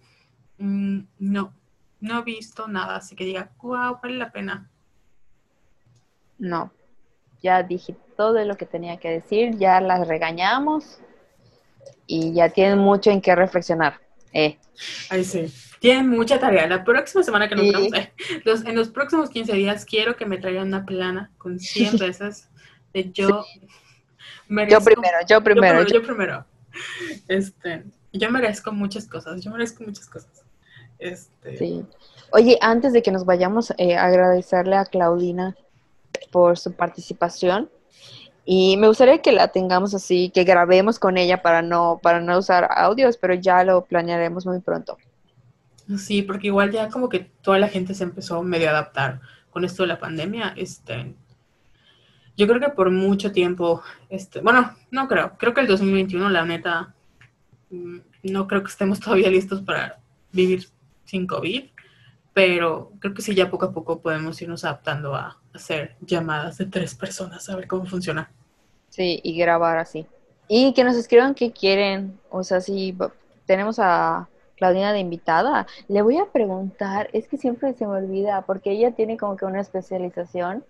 [0.57, 1.53] mm, no,
[2.01, 2.97] no he visto nada.
[2.97, 4.69] Así que diga, wow, vale la pena.
[6.37, 6.71] No,
[7.41, 10.99] ya dije todo lo que tenía que decir, ya las regañamos
[12.07, 13.99] y ya tienen mucho en qué reflexionar.
[14.33, 14.57] Eh,
[15.09, 15.53] Ahí sí.
[15.79, 16.67] Tienen mucha tarea.
[16.67, 17.71] La próxima semana que nos Sí.
[17.71, 18.11] veamos, eh,
[18.43, 22.49] los- en los próximos 15 días, quiero que me traigan una plana con 100 veces
[22.93, 23.27] de yo.
[23.29, 23.45] yo
[24.49, 25.79] merezco- primero, yo primero.
[25.83, 26.45] Yo primero, yo primero.
[27.27, 29.41] Este, yo merezco muchas cosas.
[29.43, 30.43] Yo merezco muchas cosas.
[30.99, 31.85] Este, Sí.
[32.31, 35.55] Oye, antes de que nos vayamos, eh, agradecerle a Claudina
[36.31, 37.69] por su participación.
[38.45, 42.37] Y me gustaría que la tengamos así, que grabemos con ella para no, para no
[42.37, 44.97] usar audios, pero ya lo planearemos muy pronto.
[45.97, 49.19] Sí, porque igual ya como que toda la gente se empezó medio a adaptar
[49.49, 50.53] con esto de la pandemia.
[50.55, 51.15] Este,
[52.37, 56.45] yo creo que por mucho tiempo, este, bueno, no creo, creo que el 2021, la
[56.45, 56.93] neta,
[57.71, 59.99] mm, no creo que estemos todavía listos para
[60.31, 60.67] vivir
[61.05, 61.63] sin COVID,
[62.35, 66.65] pero creo que sí, ya poco a poco podemos irnos adaptando a hacer llamadas de
[66.65, 68.29] tres personas, a ver cómo funciona.
[68.89, 70.05] Sí, y grabar así.
[70.49, 72.19] Y que nos escriban qué quieren.
[72.29, 72.93] O sea, si
[73.45, 78.41] tenemos a Claudina de invitada, le voy a preguntar, es que siempre se me olvida,
[78.41, 80.65] porque ella tiene como que una especialización,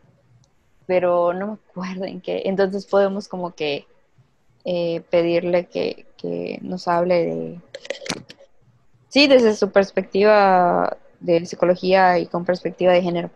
[0.86, 2.44] pero no me acuerdo en qué.
[2.46, 3.88] Entonces podemos como que
[4.66, 7.60] eh, pedirle que, que nos hable de...
[9.10, 10.96] Sí, desde su perspectiva
[11.26, 13.32] de psicología y con perspectiva de género.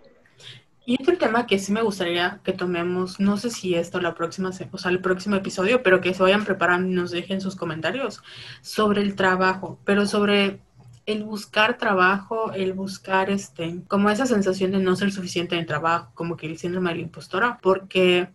[0.85, 4.49] Y otro tema que sí me gustaría que tomemos, no sé si esto la próxima,
[4.49, 8.23] o sea, el próximo episodio, pero que se vayan preparando y nos dejen sus comentarios
[8.61, 10.61] sobre el trabajo, pero sobre
[11.05, 15.67] el buscar trabajo, el buscar este, como esa sensación de no ser suficiente en el
[15.67, 18.29] trabajo, como que el síndrome de la impostora, porque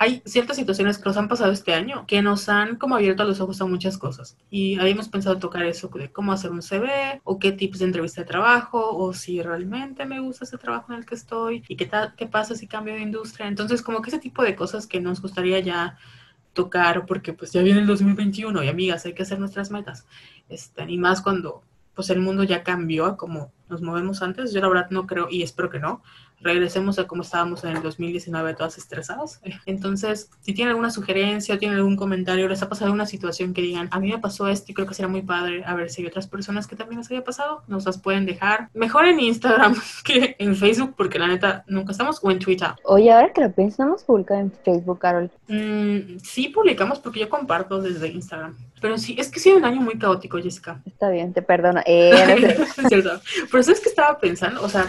[0.00, 3.40] hay ciertas situaciones que nos han pasado este año que nos han como abierto los
[3.40, 4.36] ojos a muchas cosas.
[4.48, 8.20] Y habíamos pensado tocar eso de cómo hacer un CV o qué tips de entrevista
[8.20, 11.90] de trabajo o si realmente me gusta ese trabajo en el que estoy y qué,
[12.16, 13.48] qué pasa si cambio de industria.
[13.48, 15.98] Entonces como que ese tipo de cosas que nos gustaría ya
[16.52, 20.06] tocar porque pues ya viene el 2021 y amigas hay que hacer nuestras metas.
[20.48, 21.64] Este, y más cuando
[21.98, 24.52] pues el mundo ya cambió a como nos movemos antes.
[24.52, 26.02] Yo la verdad no creo y espero que no.
[26.40, 29.40] Regresemos a como estábamos en el 2019, todas estresadas.
[29.66, 33.62] Entonces, si tienen alguna sugerencia o tienen algún comentario, les ha pasado una situación que
[33.62, 36.02] digan, a mí me pasó esto y creo que sería muy padre, a ver si
[36.02, 38.68] hay otras personas que también les haya pasado, nos las pueden dejar.
[38.74, 39.74] Mejor en Instagram
[40.04, 42.68] que en Facebook, porque la neta nunca estamos, o en Twitter.
[42.84, 45.30] Oye, ahora que lo pensamos, publicar en Facebook, Carol.
[45.48, 48.56] Mm, sí, publicamos porque yo comparto desde Instagram.
[48.80, 50.80] Pero sí, es que ha sido un año muy caótico, Jessica.
[50.84, 51.80] Está bien, te perdono.
[51.84, 52.82] Eh, no sé.
[52.82, 53.20] es cierto.
[53.50, 54.62] Pero ¿sabes que estaba pensando?
[54.62, 54.86] O sea,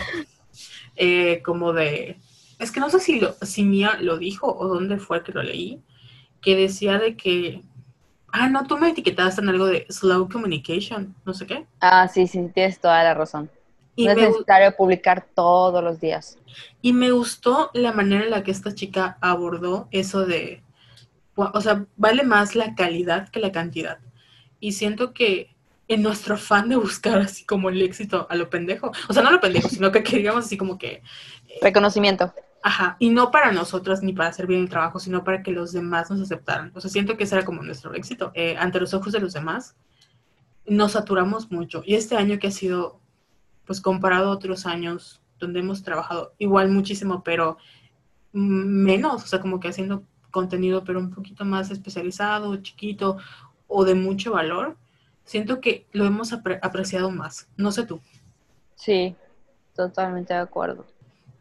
[1.00, 2.20] eh, como de...
[2.60, 5.42] Es que no sé si, lo, si Mía lo dijo o dónde fue que lo
[5.42, 5.82] leí,
[6.42, 7.64] que decía de que...
[8.32, 11.66] Ah, no, tú me etiquetaste en algo de slow communication, no sé qué.
[11.80, 13.50] Ah, sí, sí, tienes toda la razón.
[13.96, 16.38] Y no es necesario publicar todos los días.
[16.82, 20.62] y me gustó la manera en la que esta chica abordó eso de...
[21.36, 24.00] O sea, vale más la calidad que la cantidad.
[24.60, 25.56] Y siento que
[25.90, 29.30] en nuestro afán de buscar así como el éxito a lo pendejo, o sea, no
[29.30, 31.02] a lo pendejo, sino que queríamos así como que,
[31.62, 32.32] Reconocimiento.
[32.62, 35.74] ajá, y no para nosotras ni para hacer bien el trabajo, sino para que los
[35.74, 36.72] demás nos aceptaran.
[36.76, 38.32] O sea, siento que ese era como nuestro éxito.
[38.36, 39.76] Eh, ante los ojos de los demás,
[40.66, 41.82] nos saturamos mucho.
[41.86, 43.00] Y este año que ha sido,
[43.66, 47.58] pues comparado a otros años donde hemos trabajado igual muchísimo, pero
[48.32, 53.18] menos, o sea, como que haciendo contenido, pero un poquito más especializado, chiquito
[53.68, 54.78] o de mucho valor,
[55.30, 57.48] siento que lo hemos apre- apreciado más.
[57.56, 57.96] No sé tú.
[57.98, 58.02] O
[58.76, 59.16] Sí,
[59.76, 60.88] totalmente de acuerdo.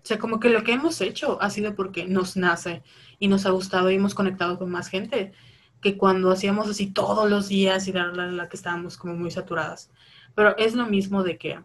[0.03, 2.83] sea, como que lo que hemos hecho ha sido porque nos nace
[3.19, 5.33] y nos ha gustado y hemos conectado con más gente
[5.81, 9.31] que cuando hacíamos así todos los días y la, la, la que estábamos como muy
[9.31, 9.91] saturadas.
[10.35, 11.61] Pero es lo mismo de que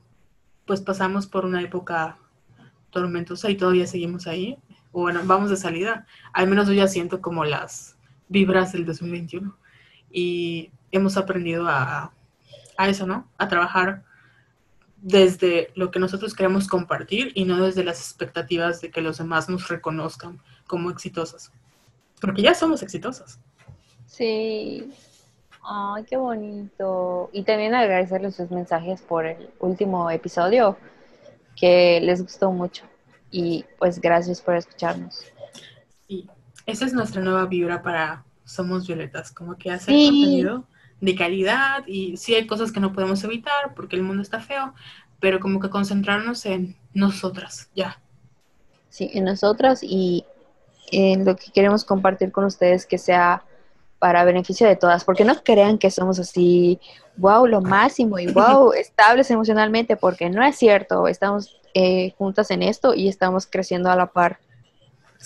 [0.65, 2.17] pues pasamos por una época
[2.91, 4.57] tormentosa y todavía seguimos ahí.
[4.91, 6.05] O bueno, vamos de salida.
[6.31, 7.97] Al menos yo ya siento como las
[8.29, 9.57] vibras del 2021.
[10.11, 12.13] Y hemos aprendido a,
[12.77, 13.27] a eso, ¿no?
[13.37, 14.03] A trabajar
[14.97, 19.49] desde lo que nosotros queremos compartir y no desde las expectativas de que los demás
[19.49, 21.51] nos reconozcan como exitosas.
[22.21, 23.37] Porque ya somos exitosas.
[24.05, 24.89] Sí.
[25.61, 27.29] Ay, qué bonito.
[27.33, 30.77] Y también agradecerles sus mensajes por el último episodio,
[31.55, 32.85] que les gustó mucho.
[33.29, 35.25] Y pues gracias por escucharnos.
[36.07, 36.29] Y
[36.65, 40.05] esa es nuestra nueva vibra para Somos Violetas, como que hacer Sí.
[40.07, 40.63] contenido
[41.03, 44.73] de calidad y sí hay cosas que no podemos evitar porque el mundo está feo,
[45.19, 48.01] pero como que concentrarnos en nosotras, ya.
[48.89, 50.25] Sí, en nosotras y
[50.91, 53.43] en lo que queremos compartir con ustedes que sea
[53.99, 56.79] para beneficio de todas, porque no crean que somos así,
[57.17, 62.63] wow, lo máximo y wow, estables emocionalmente, porque no es cierto, estamos eh, juntas en
[62.63, 64.39] esto y estamos creciendo a la par,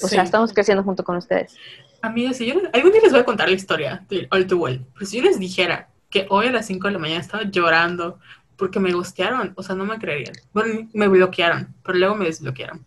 [0.01, 0.15] o Sí.
[0.15, 1.59] sea, estamos creciendo junto con ustedes.
[2.01, 4.57] Amigas, si yo les- algún día les voy a contar la historia del All Too
[4.57, 7.43] Well, pero si yo les dijera que hoy a las 5 de la mañana estaba
[7.43, 8.19] llorando
[8.55, 10.33] porque me gustearon, o sea, no me creerían.
[10.53, 12.85] Bueno, me bloquearon, pero luego me desbloquearon.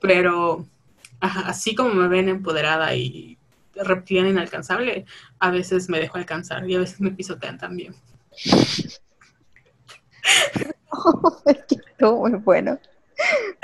[0.00, 0.66] Pero
[1.20, 3.38] ajá, así como me ven empoderada y
[3.74, 5.06] reptiliana inalcanzable,
[5.38, 7.94] a veces me dejo alcanzar y a veces me pisotean también.
[11.46, 12.78] Estuvo muy bueno.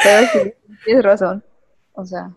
[0.02, 0.52] Pero sí,
[0.84, 1.44] tienes razón.
[1.92, 2.30] O sea,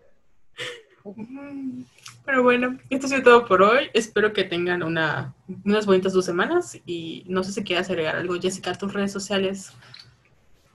[1.04, 1.82] Mm,
[2.24, 3.90] Pero bueno, esto ha sido todo por hoy.
[3.94, 5.34] Espero que tengan una,
[5.64, 9.72] unas bonitas dos semanas y no sé si quieras agregar algo, Jessica, tus redes sociales.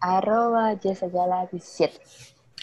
[0.01, 2.01] arroba yesayala17.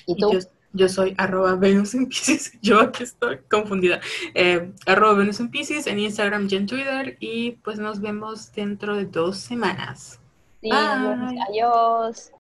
[0.06, 0.28] ¿Y Y tú?
[0.28, 0.38] yo,
[0.72, 2.52] yo soy arroba Venus en Pisces.
[2.62, 4.00] Yo aquí estoy confundida.
[4.34, 7.16] Eh, arroba Venus en Pisces en Instagram y en Twitter.
[7.20, 10.20] Y pues nos vemos dentro de dos semanas.
[10.60, 10.70] Sí.
[10.70, 11.38] Bye.
[11.48, 12.32] Adiós.